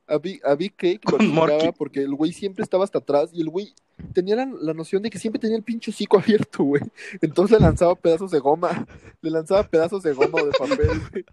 a 0.08 0.18
Big, 0.18 0.42
a 0.46 0.56
Big 0.56 0.76
Cake 0.76 1.02
lo 1.12 1.18
porque 1.78 2.02
el 2.02 2.14
güey 2.16 2.32
siempre 2.34 2.64
estaba 2.64 2.84
hasta 2.84 3.00
atrás 3.00 3.30
y 3.34 3.42
el 3.42 3.50
güey 3.50 3.74
tenía 4.14 4.36
la, 4.36 4.46
la 4.46 4.74
noción 4.74 5.02
de 5.02 5.10
que 5.10 5.20
siempre 5.20 5.40
tenía 5.40 5.58
el 5.58 5.64
pinche 5.64 5.92
hocico 5.92 6.18
abierto, 6.20 6.64
güey. 6.64 6.82
Entonces 7.22 7.58
le 7.60 7.66
lanzaba 7.66 7.96
pedazos 7.96 8.32
de 8.32 8.40
goma, 8.40 8.86
le 9.22 9.30
lanzaba 9.30 9.64
pedazos 9.68 10.04
de 10.04 10.14
goma 10.14 10.42
o 10.42 10.46
de 10.46 10.52
papel, 10.52 10.88
güey. 11.12 11.26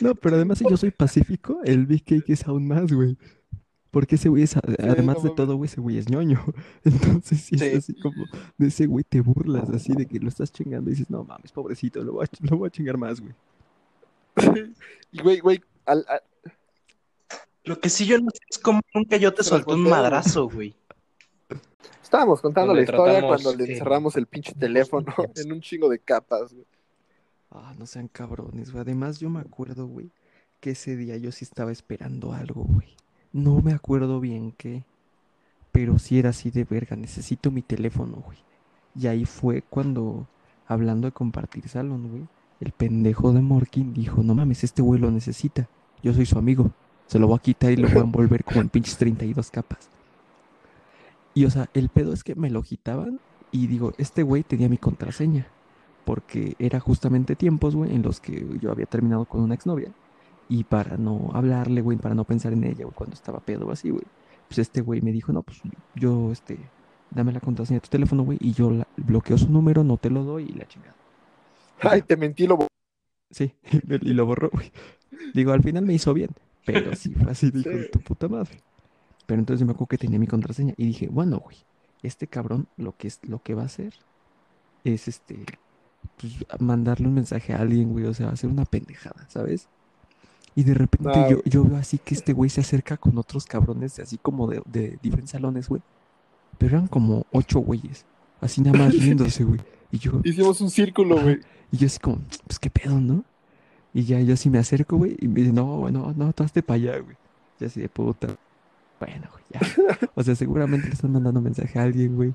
No, 0.00 0.14
pero 0.14 0.36
además 0.36 0.58
si 0.58 0.64
yo 0.68 0.76
soy 0.76 0.90
pacífico, 0.90 1.60
el 1.64 1.86
Big 1.86 2.04
Cake 2.04 2.30
es 2.32 2.46
aún 2.46 2.66
más, 2.68 2.92
güey. 2.92 3.16
Porque 3.90 4.14
ese 4.14 4.30
güey 4.30 4.44
es, 4.44 4.56
además 4.56 5.18
no 5.22 5.28
de 5.28 5.36
todo, 5.36 5.56
güey, 5.56 5.68
ese 5.68 5.80
güey 5.80 5.98
es 5.98 6.08
ñoño. 6.08 6.42
Entonces 6.84 7.40
sí, 7.42 7.58
Sí. 7.58 7.64
es 7.66 7.78
así 7.78 7.94
como, 7.94 8.24
de 8.56 8.68
ese 8.68 8.86
güey 8.86 9.04
te 9.04 9.20
burlas, 9.20 9.68
así 9.70 9.92
de 9.92 10.06
que 10.06 10.18
lo 10.18 10.28
estás 10.28 10.50
chingando 10.50 10.88
y 10.90 10.94
dices, 10.94 11.10
no 11.10 11.24
mames, 11.24 11.52
pobrecito, 11.52 12.02
lo 12.02 12.12
voy 12.14 12.24
a, 12.26 12.46
lo 12.50 12.56
voy 12.56 12.68
a 12.68 12.70
chingar 12.70 12.96
más, 12.96 13.20
güey. 13.20 13.34
Y 15.12 15.20
güey, 15.22 15.40
güey, 15.40 15.60
al, 15.84 16.04
al- 16.08 16.22
Lo 17.64 17.78
que 17.78 17.88
sí 17.88 18.06
yo 18.06 18.18
no 18.18 18.30
sé 18.30 18.40
es 18.50 18.58
cómo 18.58 18.80
nunca 18.94 19.16
yo 19.16 19.32
te 19.32 19.42
Se 19.42 19.50
solté 19.50 19.72
un 19.72 19.84
volteo, 19.84 19.90
madrazo, 19.90 20.48
güey. 20.48 20.74
estábamos 22.02 22.40
contando 22.40 22.74
la 22.74 22.82
historia 22.82 23.20
tratamos, 23.20 23.42
cuando 23.42 23.64
le 23.64 23.72
encerramos 23.72 24.16
el 24.16 24.26
pinche 24.26 24.52
teléfono 24.54 25.06
en 25.36 25.52
un 25.52 25.60
chingo 25.60 25.88
de 25.88 25.98
capas, 25.98 26.52
güey. 26.52 26.66
Ah, 27.50 27.74
no 27.78 27.86
sean 27.86 28.08
cabrones, 28.08 28.72
güey. 28.72 28.82
Además, 28.82 29.20
yo 29.20 29.28
me 29.28 29.40
acuerdo, 29.40 29.86
güey, 29.86 30.10
que 30.60 30.70
ese 30.70 30.96
día 30.96 31.16
yo 31.18 31.30
sí 31.32 31.44
estaba 31.44 31.70
esperando 31.70 32.32
algo, 32.32 32.64
güey. 32.64 32.96
No 33.32 33.60
me 33.60 33.72
acuerdo 33.72 34.20
bien 34.20 34.52
qué, 34.52 34.84
pero 35.70 35.98
sí 35.98 36.18
era 36.18 36.30
así 36.30 36.50
de 36.50 36.64
verga, 36.64 36.96
necesito 36.96 37.50
mi 37.50 37.62
teléfono, 37.62 38.22
güey. 38.24 38.38
Y 38.94 39.06
ahí 39.06 39.24
fue 39.24 39.62
cuando, 39.62 40.26
hablando 40.66 41.06
de 41.06 41.12
compartir 41.12 41.68
salón, 41.68 42.08
güey, 42.08 42.28
el 42.60 42.72
pendejo 42.72 43.32
de 43.32 43.40
Morkin 43.40 43.94
dijo, 43.94 44.22
no 44.22 44.34
mames, 44.34 44.64
este 44.64 44.82
güey 44.82 45.00
lo 45.00 45.10
necesita. 45.10 45.68
Yo 46.02 46.12
soy 46.12 46.26
su 46.26 46.38
amigo. 46.38 46.72
Se 47.06 47.18
lo 47.18 47.26
voy 47.26 47.36
a 47.36 47.42
quitar 47.42 47.72
y 47.72 47.76
lo 47.76 47.88
voy 47.88 47.98
a 47.98 48.00
envolver 48.04 48.44
como 48.44 48.60
en 48.60 48.68
pinches 48.68 48.96
32 48.96 49.50
capas. 49.50 49.90
Y 51.34 51.44
o 51.44 51.50
sea, 51.50 51.68
el 51.74 51.88
pedo 51.88 52.12
es 52.12 52.24
que 52.24 52.34
me 52.34 52.50
lo 52.50 52.62
quitaban 52.62 53.20
y 53.50 53.66
digo, 53.66 53.92
este 53.98 54.22
güey 54.22 54.42
tenía 54.42 54.68
mi 54.68 54.78
contraseña 54.78 55.46
porque 56.04 56.54
era 56.58 56.80
justamente 56.80 57.36
tiempos, 57.36 57.76
güey, 57.76 57.94
en 57.94 58.02
los 58.02 58.20
que 58.20 58.46
yo 58.60 58.70
había 58.72 58.86
terminado 58.86 59.24
con 59.24 59.40
una 59.40 59.54
exnovia. 59.54 59.92
Y 60.48 60.64
para 60.64 60.96
no 60.96 61.30
hablarle, 61.32 61.80
güey, 61.80 61.96
para 61.96 62.14
no 62.14 62.24
pensar 62.24 62.52
en 62.52 62.64
ella, 62.64 62.84
güey, 62.84 62.94
cuando 62.94 63.14
estaba 63.14 63.40
pedo 63.40 63.70
así, 63.70 63.90
güey, 63.90 64.02
pues 64.48 64.58
este 64.58 64.80
güey 64.80 65.00
me 65.00 65.12
dijo, 65.12 65.32
no, 65.32 65.42
pues 65.42 65.60
yo, 65.94 66.32
este, 66.32 66.58
dame 67.10 67.32
la 67.32 67.40
contraseña 67.40 67.76
de 67.78 67.82
tu 67.82 67.88
teléfono, 67.90 68.24
güey, 68.24 68.38
y 68.40 68.52
yo 68.52 68.70
la- 68.70 68.86
bloqueo 68.96 69.38
su 69.38 69.48
número, 69.48 69.84
no 69.84 69.96
te 69.96 70.10
lo 70.10 70.24
doy 70.24 70.44
y 70.44 70.52
la 70.52 70.66
chingada. 70.66 70.94
Ay, 71.80 72.02
te 72.02 72.16
mentí, 72.16 72.46
lo 72.46 72.66
Sí, 73.30 73.54
y 74.02 74.12
lo 74.12 74.26
borró, 74.26 74.50
güey. 74.52 74.72
Digo, 75.32 75.52
al 75.52 75.62
final 75.62 75.84
me 75.86 75.94
hizo 75.94 76.12
bien, 76.12 76.30
pero 76.64 76.94
sí 76.94 77.12
fue 77.14 77.30
así, 77.30 77.50
dijo 77.50 77.70
tu 77.92 78.00
puta 78.00 78.28
madre. 78.28 78.62
Pero 79.26 79.40
entonces 79.40 79.66
me 79.66 79.72
acuerdo 79.72 79.88
que 79.88 79.98
tenía 79.98 80.18
mi 80.18 80.26
contraseña 80.26 80.74
y 80.76 80.86
dije, 80.86 81.08
bueno, 81.08 81.38
güey, 81.38 81.56
este 82.02 82.26
cabrón 82.26 82.66
lo 82.76 82.96
que 82.96 83.08
es, 83.08 83.20
lo 83.22 83.42
que 83.42 83.54
va 83.54 83.62
a 83.62 83.66
hacer 83.66 83.94
es 84.84 85.08
este, 85.08 85.44
pues, 86.20 86.34
mandarle 86.60 87.08
un 87.08 87.14
mensaje 87.14 87.52
a 87.52 87.60
alguien, 87.60 87.90
güey, 87.90 88.04
o 88.06 88.14
sea, 88.14 88.30
hacer 88.30 88.50
una 88.50 88.64
pendejada, 88.64 89.26
¿sabes? 89.28 89.68
Y 90.54 90.64
de 90.64 90.74
repente 90.74 91.18
yo, 91.30 91.42
yo 91.44 91.64
veo 91.64 91.78
así 91.78 91.98
que 91.98 92.14
este 92.14 92.32
güey 92.32 92.50
se 92.50 92.60
acerca 92.60 92.96
con 92.96 93.16
otros 93.16 93.46
cabrones, 93.46 93.98
así 93.98 94.18
como 94.18 94.48
de, 94.48 94.62
de 94.66 94.98
diferentes 95.02 95.30
salones, 95.30 95.68
güey. 95.68 95.80
Pero 96.58 96.76
eran 96.76 96.88
como 96.88 97.26
ocho 97.32 97.60
güeyes, 97.60 98.04
así 98.40 98.60
nada 98.60 98.78
más 98.78 98.92
riéndose, 98.98 99.44
güey. 99.44 99.60
Y 99.90 99.98
yo, 99.98 100.20
Hicimos 100.24 100.60
un 100.60 100.70
círculo, 100.70 101.20
güey. 101.20 101.40
y 101.70 101.78
yo 101.78 101.86
así 101.86 101.98
como, 101.98 102.18
pues 102.46 102.58
qué 102.58 102.68
pedo, 102.70 103.00
¿no? 103.00 103.24
Y 103.94 104.04
ya 104.04 104.20
yo 104.20 104.34
así 104.34 104.48
me 104.48 104.58
acerco, 104.58 104.96
güey, 104.96 105.16
y 105.20 105.28
me 105.28 105.40
dice, 105.40 105.52
no, 105.52 105.78
güey, 105.78 105.92
no, 105.92 106.12
no, 106.16 106.32
tú 106.32 106.44
hazte 106.44 106.62
para 106.62 106.76
allá, 106.76 106.98
güey. 106.98 107.16
Y 107.60 107.64
así 107.64 107.80
de 107.80 107.88
puta. 107.88 108.28
Bueno, 108.98 109.28
güey, 109.32 109.44
ya. 109.50 109.60
O 110.14 110.22
sea, 110.22 110.34
seguramente 110.34 110.88
le 110.88 110.94
están 110.94 111.12
mandando 111.12 111.40
mensaje 111.40 111.78
a 111.78 111.82
alguien, 111.82 112.16
güey. 112.16 112.34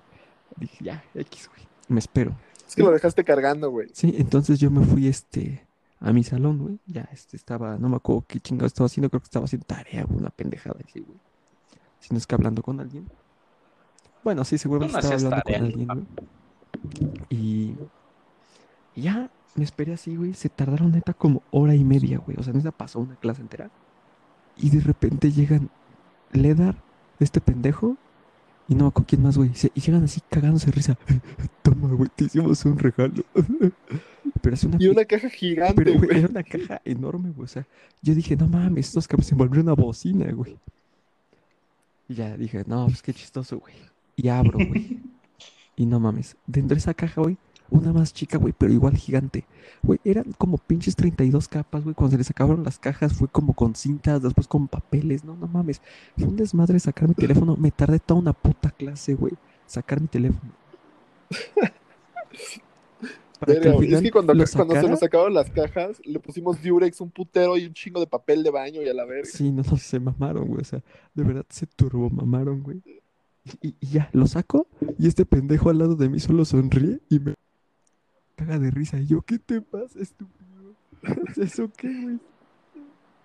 Dije, 0.55 0.84
ya, 0.84 1.03
X, 1.16 1.49
güey. 1.49 1.68
Me 1.88 1.99
espero. 1.99 2.36
Es 2.68 2.76
que 2.76 2.84
lo 2.84 2.91
dejaste 2.91 3.24
cargando, 3.24 3.72
güey. 3.72 3.89
Sí, 3.93 4.14
entonces 4.18 4.60
yo 4.60 4.70
me 4.70 4.86
fui, 4.86 5.08
este, 5.08 5.66
a 5.99 6.14
mi 6.14 6.24
salón, 6.24 6.60
güey. 6.60 6.80
Ya, 6.86 7.10
este, 7.12 7.38
estaba, 7.38 7.78
no 7.78 7.89
me 7.89 7.95
acuerdo 7.95 8.26
qué 8.28 8.39
chingado 8.39 8.68
estaba 8.68 8.86
haciendo, 8.86 9.10
creo 9.10 9.22
que 9.22 9.26
estaba 9.26 9.45
haciendo 9.45 9.66
tarea, 9.66 10.03
güey, 10.03 10.20
una 10.20 10.30
pendejada 10.30 10.80
así, 10.88 10.99
güey. 10.99 11.18
Si 11.99 12.14
no 12.14 12.18
es 12.18 12.28
que 12.28 12.36
hablando 12.36 12.62
con 12.62 12.80
alguien. 12.80 13.10
Bueno, 14.24 14.43
sí, 14.43 14.58
seguramente 14.58 14.93
No 14.93 14.99
estaba 14.99 15.16
hablando 15.16 15.43
con 15.43 15.55
alguien, 15.55 15.88
güey. 15.88 16.05
Y, 17.30 17.76
y 18.95 19.01
ya 19.01 19.32
me 19.56 19.64
esperé 19.64 19.93
así, 19.93 20.16
güey. 20.16 20.34
Se 20.34 20.50
tardaron 20.50 20.91
neta 20.91 21.14
como 21.14 21.43
hora 21.52 21.76
y 21.76 21.84
media, 21.84 22.20
güey. 22.20 22.38
O 22.39 22.43
sea, 22.43 22.54
neta 22.54 22.72
pasó 22.72 23.00
una 23.00 23.16
clase 23.16 23.41
entera. 23.41 23.70
Y 24.56 24.70
de 24.70 24.82
repente 24.82 25.32
llegan 25.32 25.70
Ledar, 26.32 26.76
este 27.20 27.39
pendejo, 27.39 27.98
y 28.68 28.76
no 28.76 28.84
me 28.84 28.88
acuerdo 28.89 29.08
quién 29.08 29.24
más, 29.24 29.38
güey. 29.38 29.52
Y 29.76 29.82
llegan 29.82 30.04
así 30.04 30.22
cagándose 30.30 30.68
de 30.68 30.72
risa. 30.74 30.98
Toma, 31.62 31.88
güey, 31.93 32.10
te 32.16 32.26
hicimos 32.26 32.64
un 32.66 32.78
regalo. 32.78 33.24
Pero 34.41 34.56
es 34.56 34.64
una 34.66 34.78
Y 34.80 34.88
una 34.88 35.06
caja 35.06 35.30
gigante, 35.30 35.74
pero, 35.74 35.93
güey, 35.93 36.08
güey. 36.08 36.20
era 36.20 36.28
una 36.28 36.43
caja 36.43 36.82
enorme, 36.84 37.32
güey. 37.32 37.45
O 37.45 37.48
sea, 37.48 37.66
yo 38.02 38.14
dije, 38.14 38.36
no 38.36 38.48
mames, 38.48 38.88
estos 38.88 39.08
cabros 39.08 39.26
se 39.26 39.34
envolvieron 39.34 39.68
una 39.68 39.74
bocina, 39.74 40.30
güey. 40.32 40.58
Y 42.10 42.16
ya 42.16 42.36
dije, 42.38 42.64
no, 42.68 42.86
pues 42.88 43.02
qué 43.02 43.14
chistoso, 43.14 43.58
güey. 43.60 43.74
Y 44.16 44.28
abro, 44.28 44.58
güey. 44.58 45.00
Y 45.80 45.86
no 45.86 46.00
mames, 46.00 46.36
dentro 46.48 46.74
de 46.74 46.80
esa 46.80 46.95
caja, 46.95 47.22
güey, 47.22 47.38
una 47.70 47.93
más 47.93 48.13
chica, 48.13 48.38
güey, 48.38 48.53
pero 48.57 48.72
igual 48.72 48.95
gigante. 48.95 49.45
Güey, 49.84 49.99
eran 50.03 50.34
como 50.38 50.57
pinches 50.57 50.95
32 50.95 51.47
capas, 51.47 51.84
güey. 51.84 51.95
Cuando 51.95 52.11
se 52.11 52.18
les 52.18 52.30
acabaron 52.30 52.63
las 52.63 52.80
cajas 52.80 53.13
fue 53.13 53.28
como 53.28 53.53
con 53.53 53.76
cintas, 53.76 54.22
después 54.22 54.47
con 54.47 54.68
papeles. 54.68 55.24
No, 55.24 55.36
no 55.36 55.47
mames. 55.47 55.82
Fue 56.18 56.28
un 56.28 56.36
desmadre 56.36 56.80
sacar 56.80 57.07
mi 57.07 57.15
teléfono. 57.15 57.55
Me 57.57 57.72
tardé 57.72 57.99
toda 57.99 58.20
una 58.20 58.34
puta 58.34 58.72
clase, 58.72 59.15
güey. 59.15 59.34
Sacar 59.65 60.01
mi 60.01 60.07
teléfono. 60.07 60.51
Que. 63.45 63.53
Es 63.53 64.01
que 64.01 64.09
cuando, 64.09 64.34
se 64.47 64.57
nos 64.89 65.03
acabaron 65.03 65.32
las 65.32 65.51
cajas, 65.51 66.01
le 66.03 66.20
pusimos 66.20 66.59
Durex, 66.59 66.99
un 67.01 67.11
putero 67.11 67.55
y 67.55 67.68
un 67.68 67.74
chingo 67.74 67.99
de 67.99 68.07
papel 68.07 68.41
de 68.41 68.49
baño 68.49 68.82
y 68.82 68.89
a 68.89 68.95
la 68.95 69.05
verga. 69.05 69.30
Sí, 69.32 69.51
no, 69.51 69.61
no, 69.61 69.78
se 69.78 69.99
mamaron, 69.99 70.47
güey. 70.47 70.61
O 70.61 70.65
sea, 70.65 70.82
de 71.13 71.24
verdad 71.24 71.45
se 71.49 71.68
turbo 71.68 72.09
mamaron, 72.09 72.63
güey. 72.63 72.82
Y, 73.61 73.76
y 73.80 73.88
ya, 73.91 74.09
lo 74.11 74.26
saco 74.26 74.68
y 74.97 75.07
este 75.07 75.24
pendejo 75.24 75.70
al 75.70 75.78
lado 75.78 75.95
de 75.95 76.09
mí 76.09 76.20
solo 76.20 76.45
sonríe 76.45 76.99
y 77.09 77.20
me 77.20 77.36
caga 78.38 78.57
de 78.59 78.71
risa. 78.71 78.97
Y 78.99 79.07
yo, 79.07 79.21
¿qué 79.23 79.38
te 79.39 79.59
pasa, 79.61 79.99
estúpido? 79.99 80.73
¿Eso 81.35 81.69
qué, 81.75 81.89
güey? 82.01 82.19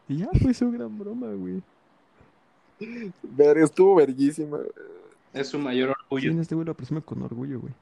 Y 0.09 0.17
ya 0.19 0.29
fue 0.41 0.53
su 0.55 0.71
gran 0.73 0.99
broma, 0.99 1.29
güey. 1.35 1.63
Verga, 3.23 3.65
estuvo 3.65 3.95
verguísima. 3.95 4.57
güey. 4.59 4.69
Es 5.33 5.49
su 5.49 5.59
mayor 5.59 5.89
Sí, 5.91 5.95
orgullo. 6.05 6.31
en 6.33 6.41
este 6.41 6.55
güey 6.55 6.67
lo 6.67 6.75
presume 6.75 7.01
con 7.03 7.23
orgullo, 7.23 7.61
güey. 7.61 7.73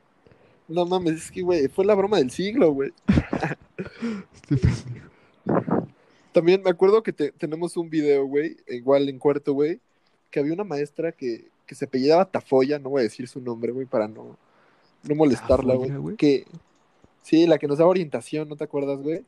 No 0.68 0.84
mames, 0.86 1.14
es 1.14 1.30
que, 1.32 1.42
güey, 1.42 1.66
fue 1.68 1.84
la 1.84 1.94
broma 1.94 2.18
del 2.18 2.30
siglo, 2.30 2.72
güey. 2.72 2.92
Este 4.34 4.56
pendejo. 4.56 5.86
También 6.32 6.62
me 6.62 6.70
acuerdo 6.70 7.02
que 7.02 7.12
te- 7.12 7.32
tenemos 7.32 7.76
un 7.76 7.90
video, 7.90 8.24
güey, 8.26 8.56
igual 8.68 9.08
en 9.08 9.18
cuarto, 9.18 9.52
güey, 9.52 9.80
que 10.30 10.38
había 10.38 10.52
una 10.52 10.62
maestra 10.62 11.10
que, 11.10 11.48
que 11.66 11.74
se 11.74 11.86
apellidaba 11.86 12.24
Tafoya, 12.30 12.78
no 12.78 12.90
voy 12.90 13.00
a 13.00 13.04
decir 13.04 13.26
su 13.26 13.40
nombre, 13.40 13.72
güey, 13.72 13.86
para 13.86 14.06
no, 14.06 14.36
no 15.08 15.14
molestarla, 15.16 15.74
güey. 15.74 16.16
Que, 16.16 16.46
sí, 17.22 17.46
la 17.46 17.58
que 17.58 17.66
nos 17.66 17.78
da 17.78 17.86
orientación, 17.86 18.48
¿no 18.48 18.56
te 18.56 18.64
acuerdas, 18.64 19.00
güey? 19.00 19.24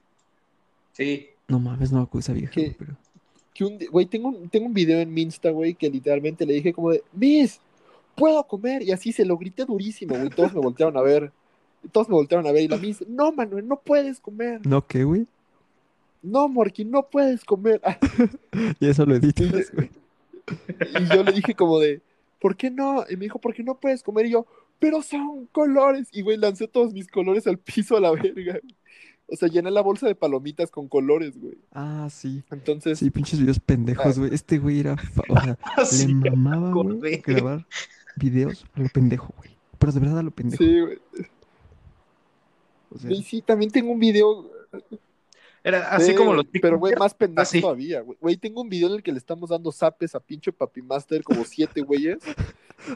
Sí. 0.92 1.28
No 1.48 1.58
mames, 1.58 1.92
no 1.92 2.08
esa 2.18 2.32
vieja, 2.32 2.52
güey, 2.54 2.74
pero... 2.78 2.96
Que 3.54 3.64
un, 3.64 3.78
güey, 3.90 4.06
tengo 4.06 4.28
un, 4.28 4.48
tengo 4.48 4.66
un 4.66 4.72
video 4.72 4.98
en 5.00 5.12
mi 5.12 5.22
Insta, 5.22 5.50
güey, 5.50 5.74
que 5.74 5.90
literalmente 5.90 6.46
le 6.46 6.54
dije 6.54 6.72
como 6.72 6.90
de, 6.90 7.02
Miss, 7.12 7.60
puedo 8.14 8.42
comer, 8.44 8.82
y 8.82 8.92
así 8.92 9.12
se 9.12 9.24
lo 9.24 9.36
grité 9.36 9.64
durísimo, 9.64 10.16
güey, 10.16 10.30
todos 10.30 10.54
me 10.54 10.60
voltearon 10.60 10.96
a 10.96 11.02
ver. 11.02 11.32
Todos 11.90 12.08
me 12.08 12.14
voltearon 12.14 12.46
a 12.46 12.52
ver 12.52 12.62
y 12.62 12.68
la 12.68 12.76
Miss, 12.76 13.04
no, 13.08 13.32
Manuel, 13.32 13.66
no 13.66 13.76
puedes 13.76 14.20
comer. 14.20 14.64
¿No 14.64 14.86
qué, 14.86 15.04
güey? 15.04 15.26
No, 16.22 16.48
Morky, 16.48 16.84
no 16.84 17.08
puedes 17.08 17.44
comer. 17.44 17.80
Y 18.80 18.88
eso 18.88 19.04
lo 19.04 19.16
editas, 19.16 19.72
güey. 19.72 19.90
Y 21.00 21.14
yo 21.14 21.24
le 21.24 21.32
dije 21.32 21.54
como 21.54 21.78
de, 21.78 22.00
¿por 22.40 22.56
qué 22.56 22.70
no? 22.70 23.04
Y 23.08 23.16
me 23.16 23.24
dijo, 23.24 23.38
¿por 23.38 23.54
qué 23.54 23.62
no 23.62 23.74
puedes 23.74 24.02
comer? 24.02 24.26
Y 24.26 24.30
yo, 24.30 24.46
pero 24.82 25.00
son 25.00 25.46
colores. 25.52 26.08
Y 26.10 26.22
güey, 26.22 26.36
lancé 26.36 26.66
todos 26.66 26.92
mis 26.92 27.06
colores 27.06 27.46
al 27.46 27.56
piso 27.58 27.96
a 27.96 28.00
la 28.00 28.10
verga. 28.10 28.58
O 29.28 29.36
sea, 29.36 29.48
llené 29.48 29.70
la 29.70 29.80
bolsa 29.80 30.08
de 30.08 30.16
palomitas 30.16 30.70
con 30.72 30.88
colores, 30.88 31.38
güey. 31.40 31.56
Ah, 31.70 32.08
sí. 32.10 32.42
Entonces, 32.50 32.98
Sí, 32.98 33.08
pinches 33.10 33.38
videos 33.38 33.60
pendejos, 33.60 34.18
güey. 34.18 34.34
Este 34.34 34.58
güey 34.58 34.80
era... 34.80 34.96
O 35.28 35.40
sea, 35.40 35.56
Así 35.76 36.08
Le 36.08 36.14
me 36.14 36.30
mamaba, 36.32 36.72
güey, 36.72 37.22
grabar 37.24 37.64
videos 38.16 38.66
a 38.74 38.80
lo 38.80 38.88
pendejo, 38.88 39.32
güey. 39.38 39.56
Pero 39.78 39.92
de 39.92 40.00
verdad 40.00 40.18
a 40.18 40.22
lo 40.24 40.32
pendejo. 40.32 40.62
sí, 40.62 40.80
güey. 40.80 40.98
O 42.90 42.98
sea, 42.98 43.08
Güey, 43.08 43.22
sí, 43.22 43.40
también 43.40 43.70
tengo 43.70 43.92
un 43.92 44.00
video. 44.00 44.50
Era 45.64 45.88
así 45.94 46.10
Sí, 46.10 46.14
como 46.16 46.34
los 46.34 46.44
Pero, 46.60 46.78
güey, 46.78 46.94
más 46.96 47.14
pendejo 47.14 47.42
Así. 47.42 47.60
todavía, 47.60 48.00
güey. 48.00 48.18
Güey, 48.20 48.36
tengo 48.36 48.62
un 48.62 48.68
video 48.68 48.88
en 48.88 48.94
el 48.94 49.02
que 49.02 49.12
le 49.12 49.18
estamos 49.18 49.50
dando 49.50 49.70
zapes 49.70 50.14
a 50.14 50.20
pinche 50.20 50.52
Papi 50.52 50.82
Master 50.82 51.22
como 51.22 51.44
siete 51.44 51.82
güeyes. 51.82 52.18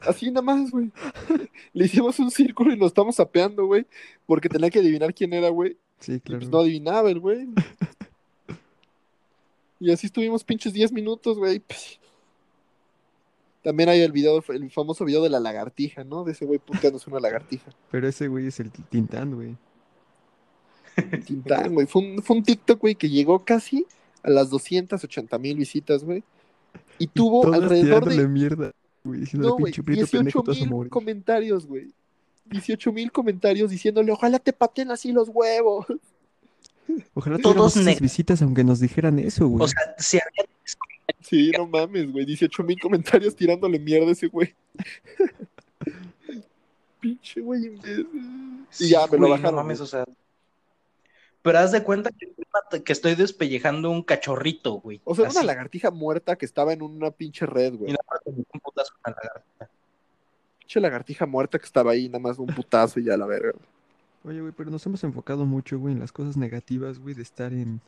Así 0.07 0.31
nada 0.31 0.43
más, 0.43 0.71
güey. 0.71 0.91
Le 1.73 1.85
hicimos 1.85 2.19
un 2.19 2.31
círculo 2.31 2.73
y 2.73 2.77
nos 2.77 2.89
estamos 2.89 3.15
sapeando, 3.15 3.67
güey. 3.67 3.87
Porque 4.27 4.49
tenía 4.49 4.69
que 4.71 4.81
adivinar 4.81 5.15
quién 5.15 5.33
era, 5.33 5.49
güey. 5.49 5.77
sí, 6.01 6.15
Y 6.15 6.21
claro. 6.21 6.41
pues 6.41 6.51
no 6.51 6.59
adivinaba 6.59 7.09
el 7.11 7.21
güey. 7.21 7.47
Y 9.79 9.93
así 9.93 10.07
estuvimos 10.07 10.43
pinches 10.43 10.73
10 10.73 10.91
minutos, 10.93 11.39
güey. 11.39 11.63
También 13.63 13.89
hay 13.89 14.01
el 14.01 14.13
video, 14.13 14.43
el 14.49 14.71
famoso 14.71 15.05
video 15.05 15.23
de 15.23 15.29
la 15.31 15.41
lagartija, 15.41 16.03
¿no? 16.05 16.25
De 16.25 16.33
ese 16.33 16.47
güey 16.47 16.59
puteándose 16.59 17.11
una 17.11 17.21
lagartija. 17.21 17.71
Pero 17.91 18.09
ese 18.09 18.29
güey 18.29 18.47
es 18.47 18.59
el 18.61 18.71
Tintán, 18.71 19.35
güey. 19.35 19.57
Tintán, 21.27 21.75
güey. 21.75 21.87
Fue 21.87 22.03
un, 22.03 22.23
fue 22.23 22.37
un 22.37 22.43
TikTok, 22.43 22.81
güey, 22.81 22.95
que 22.95 23.09
llegó 23.09 23.45
casi 23.45 23.87
a 24.23 24.31
las 24.31 24.51
280 24.51 25.39
mil 25.39 25.57
visitas, 25.57 26.05
güey. 26.05 26.23
Y 26.99 27.07
tuvo 27.07 27.43
Todas 27.43 27.63
alrededor 27.63 28.09
de 28.09 28.29
mierda, 28.29 28.73
güey, 29.05 29.21
diciéndole 29.21 29.51
no, 29.51 29.59
güey, 29.59 29.73
pinche 29.73 29.83
prieto 29.83 30.01
18 30.01 30.19
pendejo, 30.19 30.43
te 30.43 30.51
vas 30.51 30.63
a 30.63 30.75
mil 30.75 30.89
comentarios, 30.89 31.67
güey. 31.67 31.93
18 32.47 32.93
mil 32.93 33.13
comentarios 33.13 33.71
diciéndole, 33.71 34.13
ojalá 34.13 34.39
te 34.39 34.53
pateen 34.53 34.91
así 34.91 35.13
los 35.13 35.29
huevos. 35.29 35.87
Ojalá 37.15 37.39
Todos 37.43 37.77
esas 37.77 38.01
visitas 38.01 38.43
aunque 38.43 38.65
nos 38.65 38.81
dijeran 38.81 39.19
eso, 39.19 39.49
güey. 39.49 39.65
O 39.65 39.69
sea, 39.69 39.95
si 39.99 40.19
había 40.19 40.49
Sí, 41.21 41.51
no 41.57 41.67
mames, 41.67 42.13
güey. 42.13 42.25
18 42.25 42.63
mil 42.63 42.79
comentarios 42.81 43.35
tirándole 43.35 43.79
mierda 43.79 44.09
a 44.09 44.13
ese 44.13 44.29
güey. 44.29 44.55
Pinche 47.01 47.41
güey. 47.41 47.73
Y 48.79 48.89
ya 48.89 49.07
me 49.09 49.19
lo 49.19 49.31
bajaron. 49.31 49.57
No 49.57 49.63
mames, 49.63 49.79
güey. 49.79 49.85
o 49.85 49.91
sea. 49.91 50.05
Pero 51.47 51.61
haz 51.61 51.71
de 51.71 51.85
cuenta 51.85 52.11
que, 52.11 52.83
que 52.83 52.93
estoy 52.93 53.15
despellejando 53.15 53.89
un 53.93 54.03
cachorrito, 54.03 54.81
güey. 54.81 55.01
O 55.05 55.15
sea, 55.15 55.27
era 55.27 55.31
una 55.33 55.45
lagartija 55.45 55.93
muerta 55.93 56.35
que 56.35 56.45
estaba 56.45 56.73
en 56.73 56.83
una 56.83 57.13
pinche 57.13 57.47
red, 57.47 57.73
Y 57.75 57.77
güey. 57.77 57.93
nada 57.93 58.03
más 58.11 58.21
un 58.27 58.45
putazo 58.61 58.93
con 59.01 59.15
la 59.15 59.21
lagartija. 59.23 59.71
Pinche 60.59 60.81
lagartija 60.81 61.25
muerta 61.27 61.59
que 61.61 61.65
estaba 61.65 61.93
ahí, 61.93 62.09
nada 62.09 62.19
más 62.19 62.41
un 62.41 62.49
putazo 62.49 62.99
y 62.99 63.05
ya 63.05 63.17
la 63.17 63.27
verga. 63.27 63.53
Oye, 64.25 64.41
güey, 64.41 64.53
pero 64.57 64.73
nos 64.73 64.85
hemos 64.87 65.05
enfocado 65.05 65.47
mucho, 65.47 65.79
güey, 65.79 65.95
en 65.95 66.01
las 66.01 66.11
cosas 66.11 66.37
negativas, 66.37 66.99
güey, 66.99 67.15
de 67.15 67.23
estar 67.23 67.53
en, 67.53 67.81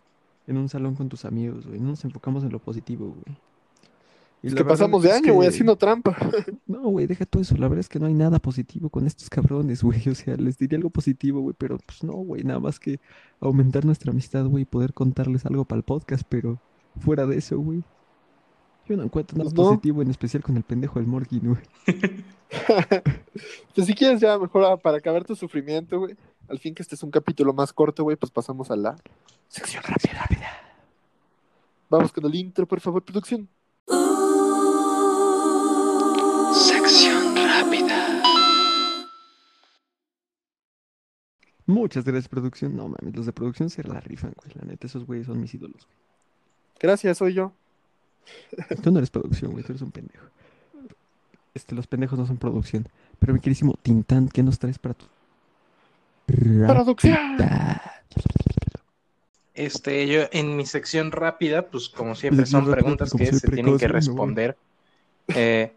en 0.47 0.57
un 0.57 0.69
salón 0.69 0.95
con 0.95 1.09
tus 1.09 1.25
amigos, 1.25 1.67
güey. 1.67 1.81
No 1.81 1.89
nos 1.89 2.05
enfocamos 2.05 2.45
en 2.45 2.53
lo 2.53 2.61
positivo, 2.61 3.07
güey. 3.09 3.37
Y 4.43 4.49
Es 4.49 4.55
que 4.55 4.65
pasamos 4.65 5.03
de 5.03 5.11
año, 5.13 5.35
güey, 5.35 5.49
que- 5.49 5.55
haciendo 5.55 5.77
trampa. 5.77 6.17
No, 6.67 6.83
güey, 6.91 7.07
deja 7.07 7.27
todo 7.27 7.43
eso. 7.43 7.57
La 7.57 7.67
verdad 7.67 7.81
es 7.81 7.89
que 7.89 7.99
no 7.99 8.07
hay 8.07 8.15
nada 8.15 8.39
positivo 8.39 8.89
con 8.89 9.07
estos 9.07 9.29
cabrones, 9.29 9.83
güey. 9.83 10.09
O 10.09 10.15
sea, 10.15 10.37
les 10.37 10.57
diría 10.59 10.77
algo 10.77 10.91
positivo, 10.91 11.41
güey, 11.41 11.55
pero 11.59 11.79
pues 11.79 12.05
no, 12.05 12.13
güey, 12.13 12.45
nada 12.45 12.61
más 12.61 12.79
que 12.79 13.01
aumentar 13.41 13.85
nuestra 13.85 14.13
amistad, 14.13 14.45
güey, 14.47 14.63
y 14.63 14.67
poder 14.67 14.95
contarles 14.95 15.45
algo 15.47 15.65
para 15.65 15.79
el 15.79 15.83
podcast, 15.85 16.23
pero 16.29 16.61
fuera 17.01 17.27
de 17.27 17.37
eso, 17.39 17.59
güey. 17.59 17.83
Yo 18.89 18.97
no 18.97 19.03
encuentro 19.03 19.37
nada 19.37 19.51
Pues 19.51 19.55
no. 19.59 19.71
positivo, 19.71 20.03
en 20.03 20.11
especial 20.11 20.43
con 20.43 20.57
el 20.57 20.63
pendejo 20.63 20.99
del 21.01 21.09
Morgan, 21.09 21.41
güey. 21.43 21.63
pues 23.75 23.87
si 23.87 23.95
quieres 23.95 24.21
ya, 24.21 24.39
mejor 24.39 24.65
ah, 24.65 24.77
para 24.77 24.99
acabar 24.99 25.25
tu 25.25 25.35
sufrimiento, 25.35 25.99
güey. 25.99 26.17
Al 26.49 26.59
fin 26.59 26.75
que 26.75 26.83
este 26.83 26.95
es 26.95 27.03
un 27.03 27.11
capítulo 27.11 27.53
más 27.53 27.73
corto, 27.73 28.05
güey, 28.05 28.17
pues 28.17 28.31
pasamos 28.33 28.71
a 28.71 28.77
la 28.77 28.97
sección 29.49 29.83
rápida. 29.83 30.27
Vamos 31.91 32.13
con 32.13 32.25
el 32.25 32.35
intro, 32.35 32.67
por 32.67 32.81
favor, 32.81 33.03
producción. 33.03 33.49
Muchas 41.69 42.03
gracias, 42.03 42.29
producción. 42.29 42.75
No 42.75 42.89
mames, 42.89 43.15
los 43.15 43.27
de 43.27 43.33
producción 43.33 43.69
se 43.69 43.85
la 43.85 44.01
rifan, 44.01 44.33
güey. 44.43 44.53
La 44.55 44.67
neta, 44.67 44.87
esos 44.87 45.05
güeyes 45.05 45.27
son 45.27 45.39
mis 45.39 45.53
ídolos, 45.53 45.87
Gracias, 46.81 47.19
soy 47.19 47.35
yo. 47.35 47.53
güey. 48.57 48.81
Tú 48.83 48.91
no 48.91 48.99
eres 48.99 49.11
producción, 49.11 49.53
güey, 49.53 49.63
tú 49.63 49.73
eres 49.73 49.83
un 49.83 49.91
pendejo. 49.91 50.25
Este, 51.53 51.75
los 51.75 51.87
pendejos 51.87 52.19
no 52.19 52.27
son 52.27 52.39
producción. 52.39 52.89
Pero 53.19 53.35
mi 53.35 53.41
queridísimo 53.41 53.75
Tintán, 53.83 54.29
¿qué 54.29 54.43
nos 54.43 54.59
traes 54.59 54.79
para 54.79 54.95
tu. 54.95 55.05
Producción. 56.27 57.37
Este, 59.55 60.07
yo 60.07 60.23
en 60.31 60.57
mi 60.57 60.65
sección 60.65 61.13
rápida, 61.13 61.67
pues 61.67 61.89
como 61.91 62.15
siempre 62.15 62.47
son 62.47 62.71
preguntas 62.71 63.13
que 63.13 63.27
se 63.27 63.49
tienen 63.49 63.77
que 63.77 63.89
güey, 63.89 63.89
no, 63.89 63.89
güey. 63.89 63.93
responder. 63.93 64.57
Eh, 65.29 65.73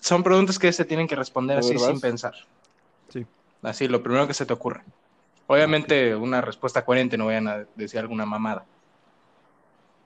son 0.00 0.22
preguntas 0.22 0.58
que 0.58 0.72
se 0.72 0.84
tienen 0.86 1.06
que 1.06 1.16
responder 1.16 1.58
así 1.58 1.76
sin 1.78 2.00
pensar. 2.00 2.34
Sí. 3.62 3.68
Así, 3.68 3.88
lo 3.88 4.02
primero 4.02 4.26
que 4.26 4.34
se 4.34 4.46
te 4.46 4.52
ocurra. 4.52 4.84
Obviamente, 5.46 6.14
una 6.14 6.40
respuesta 6.40 6.84
coherente, 6.84 7.16
no 7.16 7.26
vayan 7.26 7.48
a 7.48 7.66
decir 7.74 8.00
alguna 8.00 8.26
mamada. 8.26 8.64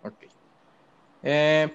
Ok. 0.03 0.15
Eh, 1.23 1.73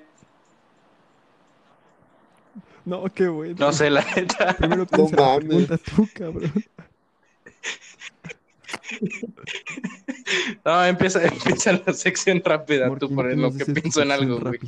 No, 2.85 3.03
qué 3.13 3.27
bueno. 3.27 3.55
no 3.59 3.71
sé, 3.73 3.89
la 3.89 4.03
neta. 4.15 4.53
Primero 4.57 4.85
piensa 4.87 5.15
la 5.15 5.21
mames. 5.23 5.45
pregunta 5.47 5.77
tú, 5.77 6.07
cabrón. 6.13 6.51
No, 10.63 10.85
empieza, 10.85 11.23
empieza 11.23 11.73
la 11.85 11.93
sección 11.93 12.41
rápida, 12.43 12.87
tú 12.97 13.13
por 13.13 13.29
¿qué 13.29 13.35
lo 13.35 13.51
que 13.53 13.65
pienso 13.65 14.01
en 14.01 14.11
algo, 14.11 14.39
güey. 14.39 14.59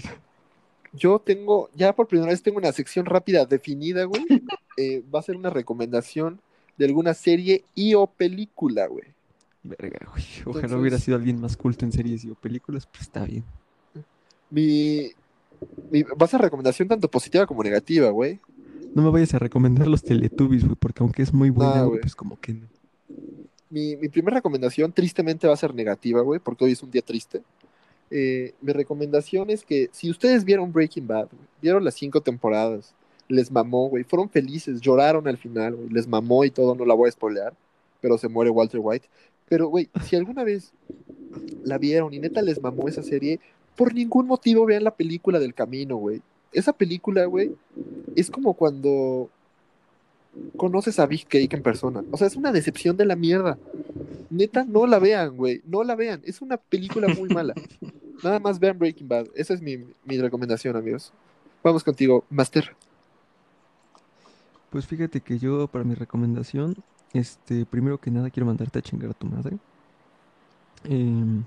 Yo 0.91 1.19
tengo, 1.19 1.69
ya 1.73 1.93
por 1.93 2.07
primera 2.07 2.31
vez 2.31 2.43
tengo 2.43 2.57
una 2.57 2.71
sección 2.71 3.05
rápida 3.05 3.45
definida, 3.45 4.03
güey. 4.05 4.23
Eh, 4.75 5.03
va 5.13 5.19
a 5.19 5.23
ser 5.23 5.35
una 5.35 5.51
recomendación 5.51 6.41
de 6.77 6.85
alguna 6.85 7.13
serie 7.13 7.63
y 7.75 7.93
o 7.93 8.07
película, 8.07 8.87
güey. 8.87 9.05
Verga, 9.63 10.07
güey. 10.11 10.23
Ojalá 10.45 10.59
Entonces- 10.65 10.79
hubiera 10.79 10.97
sido 10.99 11.17
alguien 11.17 11.39
más 11.39 11.55
culto 11.57 11.85
en 11.85 11.91
series 11.91 12.23
y 12.25 12.29
o 12.31 12.35
películas, 12.35 12.85
pues 12.87 13.03
está 13.03 13.25
bien. 13.25 13.43
Mi, 14.49 15.11
mi- 15.91 16.03
va 16.03 16.25
a 16.25 16.27
ser 16.27 16.41
recomendación 16.41 16.87
tanto 16.87 17.09
positiva 17.09 17.45
como 17.47 17.63
negativa, 17.63 18.09
güey. 18.09 18.39
No 18.93 19.01
me 19.01 19.09
vayas 19.09 19.33
a 19.33 19.39
recomendar 19.39 19.87
los 19.87 20.03
Teletubbies, 20.03 20.63
güey, 20.65 20.75
porque 20.79 21.01
aunque 21.01 21.23
es 21.23 21.33
muy 21.33 21.49
buena, 21.49 21.71
Nah, 21.75 21.79
güey, 21.79 21.89
güey. 21.89 22.01
pues 22.01 22.15
como 22.15 22.39
que 22.39 22.53
no. 22.53 22.67
Mi, 23.69 23.95
mi 23.95 24.07
primera 24.09 24.35
recomendación 24.37 24.91
tristemente 24.93 25.47
va 25.47 25.53
a 25.53 25.57
ser 25.57 25.73
negativa, 25.73 26.21
güey, 26.21 26.39
porque 26.39 26.65
hoy 26.65 26.73
es 26.73 26.83
un 26.83 26.91
día 26.91 27.01
triste. 27.01 27.41
Eh, 28.11 28.53
mi 28.61 28.71
recomendación 28.71 29.49
es 29.49 29.63
que 29.65 29.89
si 29.91 30.11
ustedes 30.11 30.43
vieron 30.45 30.71
Breaking 30.71 31.07
Bad, 31.07 31.29
güey, 31.31 31.41
vieron 31.59 31.83
las 31.83 31.95
cinco 31.95 32.21
temporadas, 32.21 32.93
les 33.27 33.51
mamó, 33.51 33.89
güey, 33.89 34.03
fueron 34.03 34.29
felices, 34.29 34.81
lloraron 34.81 35.27
al 35.27 35.37
final, 35.37 35.75
güey, 35.75 35.89
les 35.89 36.07
mamó 36.07 36.43
y 36.45 36.51
todo, 36.51 36.75
no 36.75 36.85
la 36.85 36.93
voy 36.93 37.09
a 37.09 37.11
spoilear, 37.11 37.53
pero 38.01 38.17
se 38.17 38.27
muere 38.27 38.49
Walter 38.49 38.79
White. 38.83 39.07
Pero, 39.49 39.67
güey, 39.67 39.89
si 40.05 40.15
alguna 40.15 40.43
vez 40.43 40.71
la 41.63 41.77
vieron 41.77 42.13
y 42.13 42.19
neta 42.19 42.41
les 42.41 42.61
mamó 42.61 42.87
esa 42.87 43.03
serie, 43.03 43.39
por 43.75 43.93
ningún 43.93 44.27
motivo 44.27 44.65
vean 44.65 44.83
la 44.83 44.95
película 44.95 45.39
del 45.39 45.53
camino, 45.53 45.97
güey. 45.97 46.21
Esa 46.51 46.73
película, 46.73 47.25
güey, 47.25 47.55
es 48.15 48.29
como 48.29 48.53
cuando 48.53 49.29
conoces 50.57 50.99
a 50.99 51.05
Big 51.05 51.27
Cake 51.27 51.53
en 51.53 51.63
persona. 51.63 52.03
O 52.11 52.17
sea, 52.17 52.27
es 52.27 52.35
una 52.35 52.51
decepción 52.51 52.97
de 52.97 53.05
la 53.05 53.15
mierda. 53.15 53.57
Neta, 54.29 54.63
no 54.63 54.85
la 54.85 54.99
vean, 54.99 55.35
güey. 55.35 55.61
No 55.65 55.83
la 55.83 55.95
vean. 55.95 56.21
Es 56.25 56.41
una 56.41 56.57
película 56.57 57.07
muy 57.07 57.29
mala. 57.29 57.53
Nada 58.23 58.39
más 58.39 58.59
vean 58.59 58.77
Breaking 58.77 59.07
Bad. 59.07 59.27
Esa 59.35 59.53
es 59.53 59.61
mi, 59.61 59.77
mi 60.05 60.19
recomendación, 60.19 60.75
amigos. 60.75 61.11
Vamos 61.63 61.83
contigo, 61.83 62.23
Master. 62.29 62.75
Pues 64.73 64.87
fíjate 64.87 65.21
que 65.21 65.37
yo, 65.37 65.67
para 65.67 65.83
mi 65.83 65.93
recomendación, 65.93 66.73
este, 67.13 67.63
primero 67.63 67.99
que 67.99 68.09
nada 68.09 68.31
quiero 68.31 68.47
mandarte 68.47 68.79
a 68.79 68.81
chingar 68.81 69.11
a 69.11 69.13
tu 69.13 69.27
madre. 69.27 69.59
Em, 70.85 71.41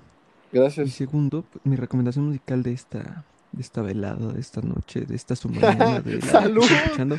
y 0.53 0.55
Gracias. 0.55 0.93
segundo, 0.93 1.43
pues, 1.51 1.65
mi 1.65 1.75
recomendación 1.75 2.27
musical 2.27 2.63
de 2.63 2.71
esta, 2.71 3.25
de 3.51 3.61
esta 3.61 3.81
velada, 3.81 4.31
de 4.31 4.39
esta 4.39 4.61
noche, 4.61 5.01
de 5.01 5.13
esta 5.13 5.35
su 5.35 5.49
mañana, 5.49 5.99
de 5.99 6.13
la 6.15 6.19
que 6.21 6.25
¡Salud! 6.25 6.63
escuchando. 6.71 7.17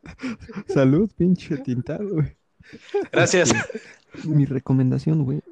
Salud, 0.66 1.10
pinche 1.14 1.58
tintado, 1.58 2.08
güey. 2.08 2.34
Gracias. 3.12 3.52
Mi 4.24 4.46
recomendación, 4.46 5.24
güey. 5.24 5.42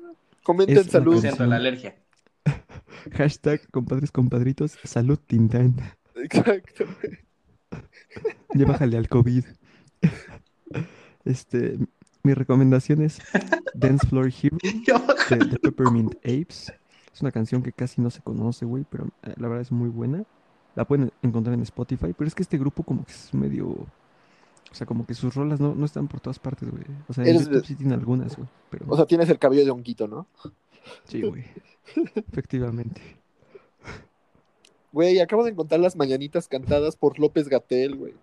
Comenten 0.42 0.78
Es 0.78 0.86
salud. 0.86 1.20
Siento, 1.20 1.44
la 1.44 1.56
alergia. 1.56 1.96
Hashtag 3.12 3.60
compadres 3.70 4.10
compadritos, 4.10 4.78
salud 4.84 5.18
Tintán. 5.18 5.76
Exacto. 6.14 6.86
Ya 8.54 8.64
bájale 8.64 8.96
al 8.96 9.10
COVID. 9.10 9.44
Este, 11.24 11.78
mi 12.22 12.34
recomendación 12.34 13.02
es 13.02 13.20
Dance 13.74 14.06
Floor 14.06 14.32
Hero 14.42 14.56
de, 15.30 15.36
de 15.36 15.58
Peppermint 15.58 16.14
Apes. 16.24 16.72
Es 17.14 17.20
una 17.20 17.30
canción 17.30 17.62
que 17.62 17.72
casi 17.72 18.00
no 18.00 18.10
se 18.10 18.20
conoce, 18.22 18.64
güey, 18.64 18.84
pero 18.88 19.08
eh, 19.22 19.34
la 19.36 19.48
verdad 19.48 19.62
es 19.62 19.72
muy 19.72 19.88
buena. 19.88 20.24
La 20.74 20.86
pueden 20.86 21.12
encontrar 21.22 21.54
en 21.54 21.62
Spotify, 21.62 22.14
pero 22.16 22.26
es 22.26 22.34
que 22.34 22.42
este 22.42 22.56
grupo 22.58 22.82
como 22.82 23.04
que 23.04 23.12
es 23.12 23.34
medio... 23.34 23.68
O 23.68 24.74
sea, 24.74 24.86
como 24.86 25.04
que 25.04 25.12
sus 25.12 25.34
rolas 25.34 25.60
no, 25.60 25.74
no 25.74 25.84
están 25.84 26.08
por 26.08 26.20
todas 26.20 26.38
partes, 26.38 26.70
güey. 26.70 26.84
O 27.06 27.12
sea, 27.12 27.24
en 27.24 27.30
Eres 27.30 27.42
YouTube 27.42 27.60
de- 27.60 27.66
sí 27.66 27.74
tiene 27.74 27.92
algunas, 27.92 28.34
güey. 28.36 28.48
Pero 28.70 28.86
O 28.88 28.96
sea, 28.96 29.04
tienes 29.04 29.28
el 29.28 29.38
cabello 29.38 29.64
de 29.66 29.70
honguito, 29.70 30.08
¿no? 30.08 30.26
sí, 31.04 31.20
güey. 31.20 31.44
Efectivamente. 32.14 33.02
Güey, 34.92 35.20
acabo 35.20 35.44
de 35.44 35.50
encontrar 35.50 35.80
las 35.80 35.96
mañanitas 35.96 36.48
cantadas 36.48 36.96
por 36.96 37.18
López 37.18 37.48
Gatel, 37.48 37.96
güey. 37.96 38.14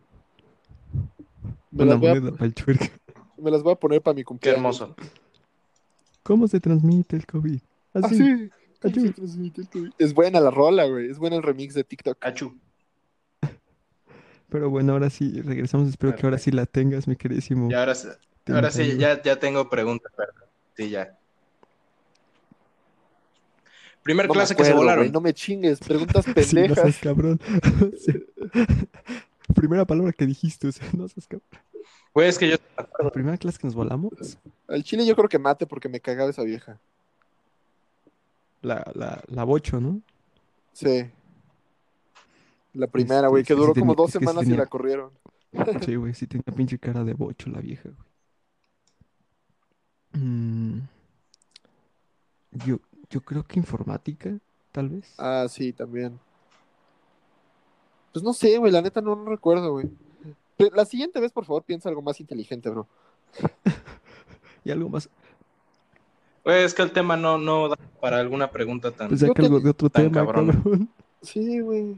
Me, 1.71 1.83
Una 1.83 1.93
las 1.93 1.99
voy 1.99 2.09
a- 2.49 2.51
chuerco. 2.53 2.85
me 3.37 3.51
las 3.51 3.63
voy 3.63 3.73
a 3.73 3.75
poner 3.75 4.01
para 4.01 4.15
mi 4.15 4.21
Qué 4.21 4.25
cumpleaños. 4.25 4.57
hermoso. 4.57 4.95
¿Cómo 6.23 6.47
se 6.47 6.59
transmite 6.59 7.15
el 7.15 7.25
COVID? 7.25 7.59
Ah, 7.93 7.99
Así. 8.03 8.15
sí. 8.17 8.49
¿Cómo 8.81 8.93
Ayú. 8.95 9.01
se 9.07 9.13
transmite 9.13 9.61
el 9.61 9.69
COVID? 9.69 9.91
Es 9.97 10.13
buena 10.13 10.39
la 10.39 10.51
rola, 10.51 10.85
güey. 10.85 11.09
Es 11.09 11.17
buena 11.19 11.35
el 11.37 11.43
remix 11.43 11.73
de 11.73 11.83
TikTok. 11.83 12.17
Achú. 12.25 12.57
Pero 14.49 14.69
bueno, 14.69 14.93
ahora 14.93 15.09
sí, 15.11 15.41
regresamos. 15.41 15.89
Espero 15.89 16.15
que 16.15 16.25
ahora 16.25 16.37
sí 16.39 16.49
la 16.51 16.65
tengas, 16.65 17.07
mi 17.07 17.15
queridísimo. 17.15 17.69
Y 17.69 17.73
ahora, 17.75 17.93
sí- 17.93 18.07
ahora 18.47 18.71
sí, 18.71 18.97
ya, 18.97 19.21
ya 19.21 19.37
tengo 19.39 19.69
preguntas, 19.69 20.11
perdón. 20.17 20.43
Sí, 20.75 20.89
ya. 20.89 21.15
Primer 24.01 24.27
No 24.27 24.33
clase 24.33 24.55
que 24.55 24.63
se 24.65 24.73
volaron. 24.73 25.11
no 25.11 25.21
me 25.21 25.33
chingues, 25.33 25.79
preguntas 25.79 26.25
Sí, 26.25 26.29
no 26.29 26.35
pendejas. 26.35 26.79
seas 26.81 26.97
cabrón. 26.99 27.39
Sí. 27.99 28.13
Primera 29.55 29.85
palabra 29.85 30.13
que 30.13 30.25
dijiste, 30.25 30.67
o 30.67 30.71
sea, 30.71 30.87
no 30.97 31.07
seas 31.07 31.27
cabrón. 31.27 31.47
Güey, 32.13 32.27
es 32.29 32.37
que 32.39 32.49
yo 32.49 32.57
La 32.99 33.11
primera 33.11 33.37
clase 33.37 33.59
que 33.59 33.67
nos 33.67 33.75
volamos, 33.75 34.37
Al 34.67 34.83
chile 34.83 35.05
yo 35.05 35.15
creo 35.15 35.29
que 35.29 35.39
mate 35.39 35.65
porque 35.67 35.89
me 35.89 35.99
cagaba 35.99 36.29
esa 36.29 36.43
vieja. 36.43 36.79
la, 38.61 38.83
la, 38.95 39.23
la 39.27 39.43
bocho, 39.43 39.79
¿no? 39.79 40.01
Sí. 40.73 41.09
La 42.73 42.87
primera, 42.87 43.27
güey, 43.27 43.43
que 43.43 43.53
es 43.53 43.57
que 43.57 43.61
duró 43.61 43.73
sí 43.73 43.79
como 43.79 43.93
tenía- 43.93 44.03
dos 44.03 44.09
es 44.09 44.13
que 44.13 44.19
sí 44.19 44.25
semanas 44.25 44.43
y 44.43 44.45
tenía- 44.49 44.63
la 44.63 44.69
corrieron. 44.69 45.11
Sí, 45.85 45.95
güey, 45.95 46.13
sí 46.13 46.27
tenía 46.27 46.43
pinche 46.55 46.77
cara 46.77 47.03
de 47.03 47.13
bocho 47.13 47.49
la 47.49 47.59
vieja, 47.59 47.89
güey. 47.89 48.09
Mm, 50.13 50.79
yo, 52.65 52.79
yo 53.09 53.21
creo 53.21 53.43
que 53.43 53.59
informática, 53.59 54.37
tal 54.71 54.89
vez. 54.89 55.13
Ah, 55.17 55.45
sí, 55.49 55.73
también. 55.73 56.19
Pues 58.13 58.23
no 58.23 58.33
sé, 58.33 58.57
güey, 58.57 58.71
la 58.71 58.81
neta 58.81 59.01
no, 59.01 59.15
no 59.15 59.25
recuerdo, 59.29 59.71
güey. 59.73 59.89
La 60.73 60.85
siguiente 60.85 61.19
vez, 61.19 61.31
por 61.31 61.45
favor, 61.45 61.63
piensa 61.63 61.89
algo 61.89 62.01
más 62.01 62.19
inteligente, 62.19 62.69
bro. 62.69 62.87
Y 64.65 64.71
algo 64.71 64.89
más, 64.89 65.09
Güey, 66.43 66.63
es 66.63 66.73
que 66.73 66.81
el 66.81 66.91
tema 66.91 67.15
no, 67.15 67.37
no 67.37 67.69
da 67.69 67.77
para 68.01 68.19
alguna 68.19 68.51
pregunta 68.51 68.91
tan. 68.91 69.07
pues 69.07 69.21
saca 69.21 69.33
te- 69.33 69.43
algo 69.45 69.59
de 69.61 69.69
otro 69.69 69.89
tema, 69.89 70.11
cabrón. 70.11 70.47
cabrón. 70.51 70.89
Sí, 71.21 71.59
güey. 71.61 71.95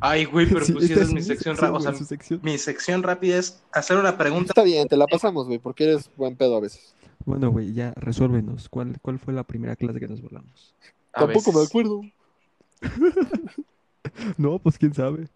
Ay, 0.00 0.24
güey, 0.24 0.46
pero 0.48 0.64
Sí, 0.64 0.72
pues 0.72 0.86
sí, 0.86 0.92
esta 0.92 1.04
esa 1.04 1.10
es 1.10 1.14
mi 1.14 1.22
sección 1.22 1.56
rápida. 1.56 1.78
O 1.78 1.80
sea, 1.82 1.94
su 1.94 2.04
sección. 2.04 2.40
mi 2.42 2.56
sección 2.56 3.02
rápida 3.02 3.36
es 3.38 3.62
hacer 3.72 3.96
una 3.98 4.16
pregunta. 4.16 4.46
Está 4.50 4.62
bien, 4.62 4.88
te 4.88 4.96
la 4.96 5.06
pasamos, 5.06 5.46
güey, 5.46 5.58
porque 5.58 5.84
eres 5.84 6.10
buen 6.16 6.36
pedo 6.36 6.56
a 6.56 6.60
veces. 6.60 6.94
Bueno, 7.26 7.50
güey, 7.50 7.74
ya 7.74 7.92
resuélvenos. 7.96 8.68
¿Cuál, 8.70 8.98
¿Cuál 9.02 9.18
fue 9.18 9.34
la 9.34 9.44
primera 9.44 9.76
clase 9.76 10.00
que 10.00 10.08
nos 10.08 10.22
volamos? 10.22 10.74
a 11.12 11.20
Tampoco 11.26 11.52
me 11.52 11.62
acuerdo. 11.64 12.00
No, 14.36 14.58
pues 14.58 14.76
quién 14.78 14.92
sabe. 14.94 15.28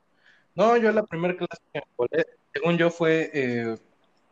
No, 0.54 0.76
yo 0.76 0.90
la 0.92 1.04
primera 1.04 1.36
clase 1.36 1.62
que 1.72 1.80
me 1.80 1.86
volé, 1.96 2.26
según 2.52 2.76
yo, 2.78 2.90
fue 2.90 3.30
eh, 3.34 3.76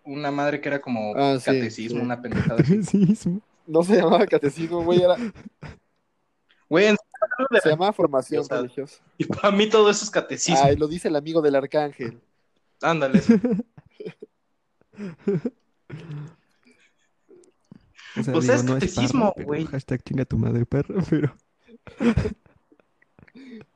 una 0.04 0.30
madre 0.30 0.60
que 0.60 0.68
era 0.68 0.80
como 0.80 1.14
Ah, 1.16 1.36
sí, 1.38 1.44
catecismo, 1.46 2.00
sí. 2.00 2.04
una 2.04 2.20
pendejada. 2.20 2.56
Catecismo. 2.62 3.40
No 3.66 3.82
se 3.84 3.96
llamaba 3.96 4.26
catecismo, 4.26 4.82
güey, 4.82 5.02
era, 5.02 5.16
Güey, 6.68 6.86
en- 6.86 6.96
se 7.62 7.68
llamaba 7.68 7.92
formación 7.92 8.40
O 8.40 8.44
sea, 8.44 8.56
religiosa. 8.58 9.02
y 9.18 9.24
para 9.26 9.50
mí 9.52 9.68
todo 9.68 9.88
eso 9.90 10.04
es 10.04 10.10
catecismo. 10.10 10.64
Ay, 10.64 10.76
lo 10.76 10.88
dice 10.88 11.08
el 11.08 11.16
amigo 11.16 11.40
del 11.42 11.54
arcángel. 11.54 12.20
Ándale. 12.80 13.20
O 18.18 18.22
sea, 18.22 18.32
Pues 18.34 18.44
digo, 18.44 18.54
es 18.54 18.64
no 18.64 18.74
catecismo, 18.74 19.34
güey. 19.44 19.64
hashtag 19.66 20.02
chinga 20.02 20.24
tu 20.24 20.36
madre 20.36 20.66
perra, 20.66 21.02
pero 21.08 21.34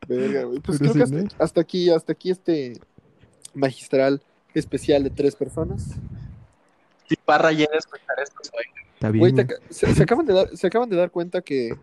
Verga, 0.08 0.44
güey. 0.44 0.60
Pues 0.60 0.78
creo 0.78 0.92
sí, 0.92 0.98
que 1.00 1.06
¿no? 1.06 1.28
hasta, 1.38 1.60
aquí, 1.60 1.90
hasta 1.90 2.12
aquí 2.12 2.30
este 2.30 2.80
especial 4.54 5.04
de 5.04 5.10
tres 5.10 5.34
personas. 5.34 5.96
Si 7.08 7.16
Parra 7.16 7.52
llega 7.52 7.74
a 7.74 7.78
escuchar 7.78 8.16
esto, 8.22 8.36
soy. 8.42 8.64
está 8.94 9.10
bien. 9.10 9.20
Güey, 9.20 9.32
te 9.32 9.44
güey. 9.44 9.58
se, 9.70 9.94
se 9.94 10.02
acaban 10.02 10.26
de 10.26 10.34
dar, 10.34 10.56
se 10.56 10.66
acaban 10.66 10.88
de 10.88 10.96
dar 10.96 11.10
cuenta 11.10 11.40
que 11.40 11.76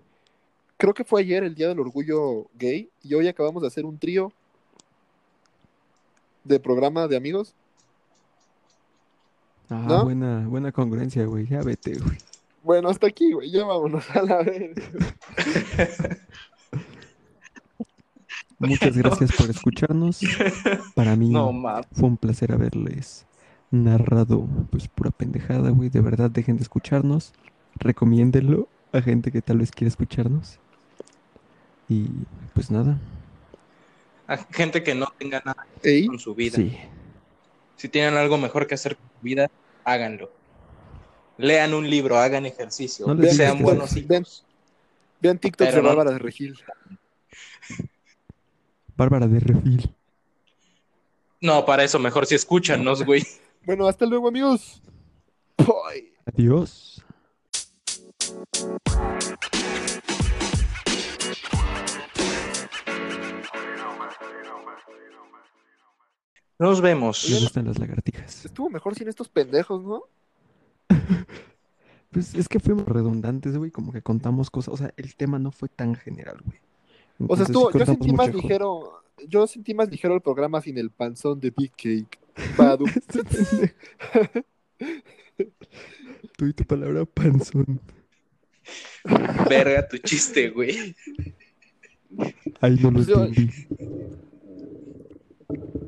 creo 0.77 0.93
que 0.93 1.03
fue 1.03 1.21
ayer 1.21 1.43
el 1.43 1.55
Día 1.55 1.69
del 1.69 1.79
Orgullo 1.79 2.47
Gay 2.55 2.89
y 3.03 3.13
hoy 3.13 3.27
acabamos 3.27 3.61
de 3.61 3.67
hacer 3.67 3.85
un 3.85 3.97
trío 3.97 4.31
de 6.43 6.59
programa 6.59 7.07
de 7.07 7.15
amigos. 7.15 7.55
Ah, 9.69 9.85
¿no? 9.87 10.03
buena, 10.03 10.47
buena 10.47 10.71
congruencia, 10.71 11.25
güey. 11.25 11.47
Ya 11.47 11.61
vete, 11.61 11.97
güey. 11.97 12.17
Bueno, 12.63 12.89
hasta 12.89 13.07
aquí, 13.07 13.31
güey. 13.31 13.49
Ya 13.49 13.65
vámonos 13.65 14.09
a 14.11 14.21
la 14.21 14.43
vez. 14.43 14.75
Muchas 18.67 18.97
gracias 18.97 19.31
por 19.33 19.49
escucharnos. 19.49 20.19
Para 20.95 21.15
mí 21.15 21.29
No, 21.31 21.51
fue 21.91 22.09
un 22.09 22.17
placer 22.17 22.51
haberles 22.51 23.25
narrado, 23.71 24.47
pues, 24.69 24.87
pura 24.87 25.11
pendejada, 25.11 25.69
güey. 25.71 25.89
De 25.89 26.01
verdad, 26.01 26.29
dejen 26.29 26.57
de 26.57 26.63
escucharnos. 26.63 27.33
Recomiéndenlo 27.75 28.67
a 28.91 29.01
gente 29.01 29.31
que 29.31 29.41
tal 29.41 29.57
vez 29.59 29.71
quiera 29.71 29.89
escucharnos. 29.89 30.59
Y 31.89 32.07
pues 32.53 32.69
nada. 32.71 32.99
A 34.27 34.37
gente 34.37 34.83
que 34.83 34.95
no 34.95 35.07
tenga 35.17 35.41
nada 35.43 35.67
Ey, 35.81 36.07
con 36.07 36.17
su 36.19 36.33
vida. 36.33 36.55
Sí. 36.55 36.77
Si 37.75 37.89
tienen 37.89 38.15
algo 38.15 38.37
mejor 38.37 38.67
que 38.67 38.75
hacer 38.75 38.95
con 38.95 39.05
su 39.19 39.23
vida, 39.23 39.49
háganlo. 39.83 40.31
Lean 41.37 41.73
un 41.73 41.89
libro, 41.89 42.17
hagan 42.17 42.45
ejercicio, 42.45 43.07
No 43.07 43.15
les 43.15 43.35
sean 43.35 43.61
buenos 43.61 43.97
hijos. 43.97 44.45
vean 45.19 45.39
TikTok 45.39 45.67
Pero 45.67 45.77
de 45.77 45.81
no- 45.83 45.89
Bárbara 45.89 46.11
de 46.11 46.19
Regil. 46.19 46.55
Bárbara 48.95 49.27
de 49.27 49.39
Refil. 49.39 49.95
No, 51.41 51.65
para 51.65 51.83
eso 51.83 51.99
mejor 51.99 52.25
si 52.25 52.35
escúchanos, 52.35 53.03
güey. 53.03 53.23
Bueno, 53.65 53.87
hasta 53.87 54.05
luego, 54.05 54.27
amigos. 54.27 54.81
Bye. 55.57 56.11
Adiós. 56.25 57.01
Nos 66.59 66.81
vemos. 66.81 67.29
Me 67.29 67.39
gustan 67.39 67.67
las 67.67 67.79
lagartijas. 67.79 68.43
Estuvo 68.43 68.69
mejor 68.69 68.95
sin 68.95 69.07
estos 69.07 69.29
pendejos, 69.29 69.83
¿no? 69.83 70.03
Pues 72.11 72.35
es 72.35 72.47
que 72.47 72.59
fuimos 72.59 72.85
redundantes, 72.85 73.57
güey. 73.57 73.71
Como 73.71 73.91
que 73.91 74.03
contamos 74.03 74.51
cosas. 74.51 74.73
O 74.73 74.77
sea, 74.77 74.93
el 74.97 75.15
tema 75.15 75.39
no 75.39 75.51
fue 75.51 75.67
tan 75.67 75.95
general, 75.95 76.41
güey. 76.45 76.59
O 77.19 77.35
sea, 77.35 77.45
estuvo, 77.45 77.65
yo 77.67 77.71
contamos 77.71 77.97
sentí 77.97 78.11
más 78.13 78.33
ligero, 78.33 79.03
yo 79.27 79.47
sentí 79.47 79.73
más 79.73 79.89
ligero 79.89 80.15
el 80.15 80.21
programa 80.21 80.61
sin 80.61 80.77
el 80.77 80.89
panzón 80.91 81.39
de 81.39 81.51
Big 81.55 81.71
Cake. 81.71 82.19
Badu. 82.57 82.85
Este. 83.13 83.75
Tú 86.37 86.45
y 86.45 86.53
tu 86.53 86.63
palabra 86.65 87.05
panzón. 87.05 87.79
Verga 89.49 89.87
tu 89.87 89.97
chiste, 89.97 90.49
güey. 90.49 90.95
Ahí 92.61 92.77
no 92.81 92.91
lo 92.91 93.01
Yo- 93.03 93.23
entendí. 93.25 93.51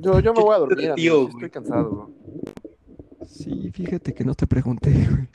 Yo, 0.01 0.19
yo 0.19 0.33
me 0.33 0.41
voy 0.41 0.55
a 0.55 0.59
dormir, 0.59 0.93
Tío. 0.95 1.27
Estoy 1.29 1.49
cansado, 1.49 1.89
bro. 1.89 2.11
Sí, 3.27 3.71
fíjate 3.71 4.13
que 4.13 4.23
no 4.23 4.35
te 4.35 4.45
pregunté, 4.47 4.91
güey. 4.91 5.27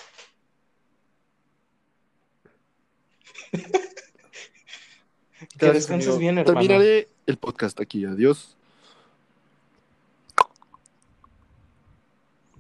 Que 5.41 5.47
Gracias, 5.59 5.75
descanses 5.75 6.09
amigo. 6.09 6.21
bien, 6.21 6.39
hermano. 6.39 6.61
Terminaré 6.61 7.09
el 7.27 7.37
podcast 7.39 7.81
aquí. 7.81 8.05
Adiós. 8.05 8.57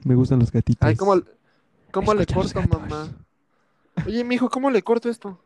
Me 0.05 0.15
gustan 0.15 0.39
los 0.39 0.51
gatitos. 0.51 0.89
Ay, 0.89 0.97
¿cómo, 0.97 1.21
cómo 1.93 2.15
le 2.15 2.27
corto, 2.27 2.63
mamá? 2.63 3.09
Oye, 4.07 4.25
mijo, 4.25 4.49
¿cómo 4.49 4.71
le 4.71 4.83
corto 4.83 5.11
esto? 5.11 5.39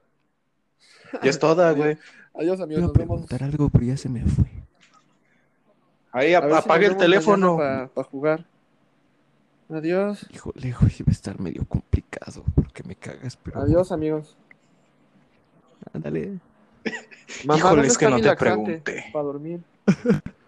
Ya 1.22 1.30
es 1.30 1.38
toda, 1.38 1.72
güey. 1.72 1.98
Adiós, 2.34 2.60
amigos. 2.60 2.84
Nos 2.84 2.92
vemos. 2.92 3.32
algo, 3.32 3.68
pero 3.68 3.84
ya 3.84 3.96
se 3.96 4.08
me 4.08 4.24
fue. 4.24 4.46
Ahí 6.12 6.34
A 6.34 6.40
ver 6.40 6.50
si 6.50 6.54
nos 6.54 6.64
apague 6.64 6.86
el 6.86 6.96
teléfono. 6.96 7.56
Para 7.56 8.08
jugar. 8.08 8.46
Adiós. 9.68 10.26
Híjole, 10.32 10.72
güey, 10.72 10.92
va 11.00 11.08
a 11.08 11.10
estar 11.10 11.40
medio 11.40 11.64
complicado 11.66 12.44
porque 12.54 12.84
me 12.84 12.94
cagas, 12.94 13.36
pero. 13.36 13.60
Adiós, 13.60 13.90
amigos. 13.90 14.36
Ándale. 15.92 16.38
Mamá, 17.44 17.58
Híjole, 17.58 17.76
¿dónde 17.76 17.88
es 17.88 17.98
que 17.98 18.08
no 18.08 18.20
te 18.20 18.36
pregunté. 18.36 19.04
Para 19.12 19.24
dormir. 19.24 19.60